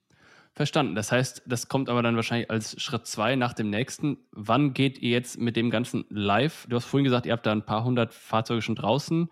Verstanden. 0.53 0.95
Das 0.95 1.11
heißt, 1.11 1.43
das 1.45 1.69
kommt 1.69 1.89
aber 1.89 2.03
dann 2.03 2.17
wahrscheinlich 2.17 2.51
als 2.51 2.81
Schritt 2.81 3.07
zwei 3.07 3.35
nach 3.37 3.53
dem 3.53 3.69
nächsten. 3.69 4.17
Wann 4.31 4.73
geht 4.73 4.99
ihr 4.99 5.11
jetzt 5.11 5.39
mit 5.39 5.55
dem 5.55 5.69
Ganzen 5.69 6.05
live? 6.09 6.65
Du 6.67 6.75
hast 6.75 6.85
vorhin 6.85 7.05
gesagt, 7.05 7.25
ihr 7.25 7.31
habt 7.31 7.45
da 7.45 7.53
ein 7.53 7.65
paar 7.65 7.85
hundert 7.85 8.13
Fahrzeuge 8.13 8.61
schon 8.61 8.75
draußen. 8.75 9.29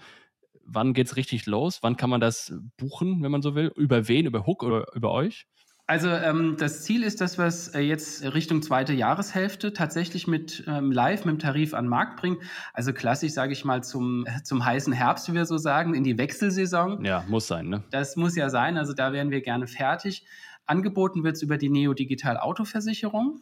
Wann 0.64 0.94
geht 0.94 1.08
es 1.08 1.16
richtig 1.18 1.46
los? 1.46 1.80
Wann 1.82 1.98
kann 1.98 2.10
man 2.10 2.22
das 2.22 2.54
buchen, 2.78 3.22
wenn 3.22 3.32
man 3.32 3.42
so 3.42 3.54
will? 3.54 3.72
Über 3.76 4.08
wen? 4.08 4.28
Über 4.28 4.46
Hook 4.46 4.64
oder 4.64 4.86
über 4.94 5.12
euch? 5.12 5.46
Also 5.90 6.10
ähm, 6.10 6.56
das 6.60 6.84
Ziel 6.84 7.02
ist, 7.02 7.20
dass 7.20 7.40
wir 7.40 7.46
es 7.46 7.70
äh, 7.70 7.80
jetzt 7.80 8.24
Richtung 8.36 8.62
zweite 8.62 8.94
Jahreshälfte 8.94 9.74
tatsächlich 9.74 10.28
mit 10.28 10.64
ähm, 10.68 10.92
Live, 10.92 11.26
mit 11.26 11.32
dem 11.32 11.40
Tarif 11.40 11.74
an 11.74 11.86
den 11.86 11.90
Markt 11.90 12.22
bringen. 12.22 12.38
Also 12.76 12.94
klassisch, 12.94 13.32
sage 13.32 13.54
ich 13.54 13.66
mal, 13.66 13.84
zum, 13.84 14.28
zum 14.44 14.64
heißen 14.64 14.94
Herbst, 14.94 15.28
wie 15.30 15.34
wir 15.34 15.48
so 15.48 15.58
sagen, 15.58 15.96
in 15.96 16.04
die 16.04 16.16
Wechselsaison. 16.20 17.04
Ja, 17.04 17.26
muss 17.28 17.48
sein, 17.48 17.70
ne? 17.70 17.84
Das 17.90 18.16
muss 18.18 18.36
ja 18.36 18.52
sein, 18.52 18.78
also 18.78 18.94
da 18.94 19.14
wären 19.14 19.32
wir 19.32 19.42
gerne 19.42 19.66
fertig. 19.66 20.28
Angeboten 20.68 21.24
wird 21.24 21.38
es 21.38 21.42
über 21.42 21.58
die 21.58 21.70
Neo 21.70 21.96
Digital 21.96 22.38
Autoversicherung. 22.38 23.42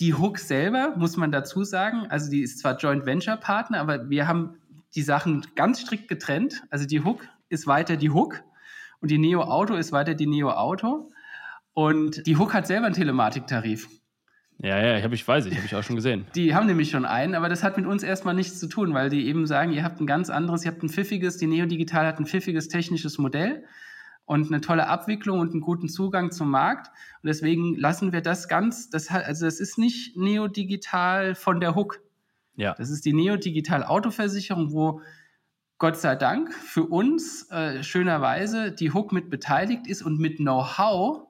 Die 0.00 0.14
Hook 0.14 0.38
selber, 0.38 0.94
muss 0.96 1.18
man 1.18 1.30
dazu 1.30 1.62
sagen, 1.62 2.06
also 2.08 2.30
die 2.30 2.40
ist 2.40 2.58
zwar 2.60 2.78
Joint 2.78 3.04
Venture 3.04 3.36
Partner, 3.36 3.80
aber 3.80 4.08
wir 4.08 4.26
haben 4.26 4.56
die 4.94 5.02
Sachen 5.02 5.46
ganz 5.56 5.80
strikt 5.80 6.08
getrennt. 6.08 6.62
Also 6.70 6.86
die 6.86 7.04
Hook 7.04 7.28
ist 7.50 7.66
weiter 7.66 7.98
die 7.98 8.12
Hook 8.12 8.42
und 9.02 9.10
die 9.10 9.18
Neo 9.18 9.42
Auto 9.42 9.74
ist 9.74 9.92
weiter 9.92 10.14
die 10.14 10.26
Neo 10.26 10.52
Auto. 10.52 11.10
Und 11.76 12.26
die 12.26 12.38
Hook 12.38 12.54
hat 12.54 12.66
selber 12.66 12.86
einen 12.86 12.94
Telematiktarif. 12.94 13.86
Ja, 14.62 14.78
ja, 14.78 15.02
hab 15.02 15.12
ich 15.12 15.28
weiß 15.28 15.44
ich, 15.44 15.54
habe 15.54 15.66
ich 15.66 15.74
auch 15.74 15.82
schon 15.82 15.94
gesehen. 15.94 16.26
Die 16.34 16.54
haben 16.54 16.66
nämlich 16.66 16.88
schon 16.88 17.04
einen, 17.04 17.34
aber 17.34 17.50
das 17.50 17.62
hat 17.62 17.76
mit 17.76 17.84
uns 17.84 18.02
erstmal 18.02 18.32
nichts 18.32 18.58
zu 18.58 18.66
tun, 18.66 18.94
weil 18.94 19.10
die 19.10 19.26
eben 19.26 19.46
sagen, 19.46 19.74
ihr 19.74 19.84
habt 19.84 20.00
ein 20.00 20.06
ganz 20.06 20.30
anderes, 20.30 20.64
ihr 20.64 20.70
habt 20.70 20.82
ein 20.82 20.88
pfiffiges, 20.88 21.36
die 21.36 21.46
Neo 21.46 21.66
Digital 21.66 22.06
hat 22.06 22.18
ein 22.18 22.24
pfiffiges 22.24 22.68
technisches 22.68 23.18
Modell 23.18 23.62
und 24.24 24.46
eine 24.46 24.62
tolle 24.62 24.88
Abwicklung 24.88 25.38
und 25.38 25.52
einen 25.52 25.60
guten 25.60 25.90
Zugang 25.90 26.30
zum 26.30 26.50
Markt. 26.50 26.88
Und 27.22 27.26
deswegen 27.26 27.76
lassen 27.76 28.10
wir 28.10 28.22
das 28.22 28.48
ganz, 28.48 28.88
das 28.88 29.10
hat, 29.10 29.26
also 29.26 29.44
das 29.44 29.60
ist 29.60 29.76
nicht 29.76 30.16
Neo 30.16 30.48
Digital 30.48 31.34
von 31.34 31.60
der 31.60 31.74
Hook. 31.74 32.00
Ja. 32.54 32.72
Das 32.72 32.88
ist 32.88 33.04
die 33.04 33.12
Neo 33.12 33.36
Digital 33.36 33.84
Autoversicherung, 33.84 34.72
wo 34.72 35.02
Gott 35.76 35.98
sei 35.98 36.16
Dank 36.16 36.54
für 36.54 36.84
uns 36.84 37.50
äh, 37.50 37.82
schönerweise 37.82 38.72
die 38.72 38.94
Hook 38.94 39.12
mit 39.12 39.28
beteiligt 39.28 39.86
ist 39.86 40.00
und 40.00 40.18
mit 40.18 40.38
Know-how 40.38 41.25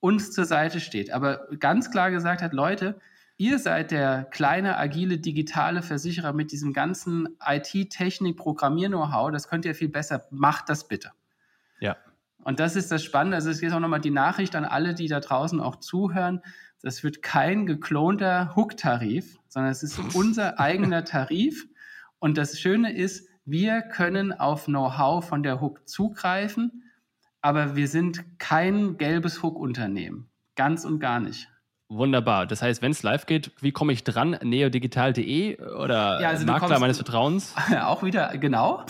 uns 0.00 0.32
zur 0.32 0.44
Seite 0.44 0.80
steht. 0.80 1.12
Aber 1.12 1.46
ganz 1.58 1.90
klar 1.90 2.10
gesagt 2.10 2.42
hat, 2.42 2.52
Leute, 2.52 2.98
ihr 3.36 3.58
seid 3.58 3.90
der 3.90 4.24
kleine, 4.24 4.76
agile, 4.78 5.18
digitale 5.18 5.82
Versicherer 5.82 6.32
mit 6.32 6.52
diesem 6.52 6.72
ganzen 6.72 7.36
IT-Technik, 7.46 8.36
Programmier-Know-how, 8.36 9.30
das 9.30 9.48
könnt 9.48 9.64
ihr 9.64 9.74
viel 9.74 9.88
besser. 9.88 10.26
Macht 10.30 10.68
das 10.68 10.88
bitte. 10.88 11.12
Ja. 11.80 11.96
Und 12.42 12.60
das 12.60 12.76
ist 12.76 12.90
das 12.90 13.04
Spannende. 13.04 13.36
Also 13.36 13.50
es 13.50 13.62
ist 13.62 13.72
auch 13.72 13.80
nochmal 13.80 14.00
die 14.00 14.10
Nachricht 14.10 14.56
an 14.56 14.64
alle, 14.64 14.94
die 14.94 15.08
da 15.08 15.20
draußen 15.20 15.60
auch 15.60 15.76
zuhören. 15.76 16.42
Das 16.82 17.04
wird 17.04 17.22
kein 17.22 17.66
geklonter 17.66 18.56
Hook-Tarif, 18.56 19.38
sondern 19.48 19.70
es 19.70 19.82
ist 19.82 19.98
unser 20.14 20.58
eigener 20.58 21.04
Tarif. 21.04 21.66
Und 22.18 22.38
das 22.38 22.58
Schöne 22.58 22.94
ist, 22.94 23.28
wir 23.44 23.82
können 23.82 24.32
auf 24.32 24.66
Know-how 24.66 25.26
von 25.26 25.42
der 25.42 25.60
Hook 25.60 25.88
zugreifen 25.88 26.84
aber 27.40 27.76
wir 27.76 27.88
sind 27.88 28.38
kein 28.38 28.96
gelbes 28.96 29.42
Hook-Unternehmen. 29.42 30.30
Ganz 30.56 30.84
und 30.84 31.00
gar 31.00 31.20
nicht. 31.20 31.48
Wunderbar. 31.92 32.46
Das 32.46 32.62
heißt, 32.62 32.82
wenn 32.82 32.92
es 32.92 33.02
live 33.02 33.26
geht, 33.26 33.50
wie 33.60 33.72
komme 33.72 33.92
ich 33.92 34.04
dran? 34.04 34.38
neodigital.de 34.42 35.60
oder 35.60 36.20
ja, 36.20 36.28
also 36.28 36.46
Makler 36.46 36.68
kommst, 36.68 36.80
meines 36.80 36.98
Vertrauens? 36.98 37.54
Auch 37.82 38.04
wieder, 38.04 38.38
genau. 38.38 38.84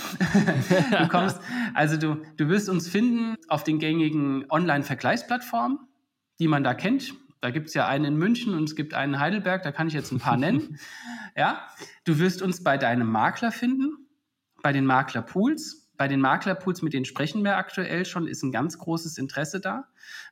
du 0.99 1.09
kommst, 1.09 1.41
also 1.73 1.97
du, 1.97 2.23
du 2.37 2.49
wirst 2.51 2.69
uns 2.69 2.89
finden 2.89 3.37
auf 3.49 3.65
den 3.65 3.79
gängigen 3.79 4.45
Online-Vergleichsplattformen, 4.51 5.79
die 6.41 6.47
man 6.47 6.63
da 6.63 6.75
kennt. 6.75 7.15
Da 7.41 7.49
gibt 7.51 7.69
es 7.69 7.75
ja 7.75 7.87
einen 7.89 8.05
in 8.05 8.17
München 8.17 8.53
und 8.53 8.65
es 8.65 8.77
gibt 8.77 8.93
einen 8.93 9.15
in 9.15 9.21
Heidelberg, 9.21 9.63
da 9.63 9.73
kann 9.73 9.89
ich 9.89 9.95
jetzt 9.95 10.13
ein 10.13 10.19
paar 10.19 10.37
nennen. 10.37 10.79
Ja, 11.37 11.69
du 12.05 12.19
wirst 12.19 12.43
uns 12.43 12.65
bei 12.65 12.77
deinem 12.77 13.09
Makler 13.09 13.53
finden, 13.53 14.09
bei 14.63 14.73
den 14.73 14.85
Maklerpools. 14.85 15.80
Bei 16.01 16.09
den 16.09 16.23
Maklerpools, 16.23 16.81
mit 16.81 16.95
denen 16.95 17.05
sprechen 17.05 17.45
wir 17.45 17.59
aktuell 17.59 18.07
schon, 18.07 18.27
ist 18.27 18.43
ein 18.43 18.53
ganz 18.53 18.79
großes 18.79 19.19
Interesse 19.19 19.61
da, 19.61 19.85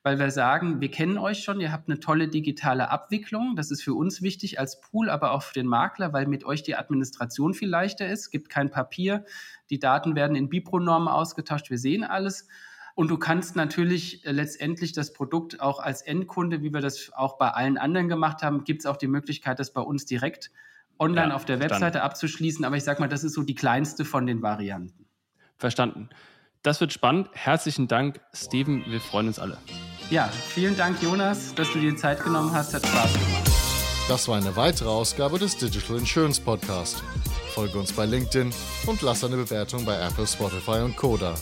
weil 0.02 0.18
wir 0.18 0.30
sagen, 0.30 0.80
wir 0.80 0.90
kennen 0.90 1.18
euch 1.18 1.44
schon, 1.44 1.60
ihr 1.60 1.72
habt 1.72 1.90
eine 1.90 2.00
tolle 2.00 2.28
digitale 2.28 2.90
Abwicklung. 2.90 3.54
Das 3.54 3.70
ist 3.70 3.82
für 3.82 3.92
uns 3.92 4.22
wichtig 4.22 4.58
als 4.58 4.80
Pool, 4.80 5.10
aber 5.10 5.32
auch 5.32 5.42
für 5.42 5.52
den 5.52 5.66
Makler, 5.66 6.14
weil 6.14 6.26
mit 6.26 6.42
euch 6.42 6.62
die 6.62 6.74
Administration 6.74 7.52
viel 7.52 7.68
leichter 7.68 8.08
ist. 8.08 8.20
Es 8.20 8.30
gibt 8.30 8.48
kein 8.48 8.70
Papier, 8.70 9.26
die 9.68 9.78
Daten 9.78 10.14
werden 10.14 10.36
in 10.36 10.48
Bipro-Normen 10.48 11.08
ausgetauscht, 11.08 11.68
wir 11.68 11.76
sehen 11.76 12.02
alles. 12.02 12.48
Und 12.94 13.08
du 13.08 13.18
kannst 13.18 13.54
natürlich 13.54 14.24
äh, 14.24 14.32
letztendlich 14.32 14.92
das 14.94 15.12
Produkt 15.12 15.60
auch 15.60 15.80
als 15.80 16.00
Endkunde, 16.00 16.62
wie 16.62 16.72
wir 16.72 16.80
das 16.80 17.12
auch 17.12 17.36
bei 17.36 17.50
allen 17.50 17.76
anderen 17.76 18.08
gemacht 18.08 18.42
haben, 18.42 18.64
gibt 18.64 18.80
es 18.80 18.86
auch 18.86 18.96
die 18.96 19.06
Möglichkeit, 19.06 19.58
das 19.58 19.74
bei 19.74 19.82
uns 19.82 20.06
direkt 20.06 20.50
online 20.98 21.28
ja, 21.28 21.34
auf 21.34 21.44
der 21.44 21.60
Webseite 21.60 22.02
abzuschließen. 22.02 22.64
Aber 22.64 22.78
ich 22.78 22.84
sage 22.84 23.00
mal, 23.00 23.08
das 23.08 23.22
ist 23.22 23.34
so 23.34 23.42
die 23.42 23.54
kleinste 23.54 24.06
von 24.06 24.24
den 24.24 24.40
Varianten. 24.40 25.07
Verstanden. 25.58 26.08
Das 26.62 26.80
wird 26.80 26.92
spannend. 26.92 27.28
Herzlichen 27.32 27.88
Dank, 27.88 28.20
Steven. 28.32 28.84
Wir 28.86 29.00
freuen 29.00 29.28
uns 29.28 29.38
alle. 29.38 29.58
Ja, 30.10 30.28
vielen 30.28 30.76
Dank, 30.76 31.02
Jonas, 31.02 31.54
dass 31.54 31.72
du 31.72 31.78
dir 31.78 31.96
Zeit 31.96 32.22
genommen 32.24 32.52
hast. 32.52 32.74
Hat 32.74 32.86
Spaß 32.86 33.12
gemacht. 33.12 33.50
Das 34.08 34.26
war 34.26 34.38
eine 34.38 34.56
weitere 34.56 34.88
Ausgabe 34.88 35.38
des 35.38 35.56
Digital 35.56 35.98
Insurance 35.98 36.40
Podcast. 36.40 37.02
Folge 37.54 37.78
uns 37.78 37.92
bei 37.92 38.06
LinkedIn 38.06 38.52
und 38.86 39.02
lass 39.02 39.22
eine 39.22 39.36
Bewertung 39.36 39.84
bei 39.84 40.00
Apple, 40.00 40.26
Spotify 40.26 40.80
und 40.82 40.96
Koda. 40.96 41.34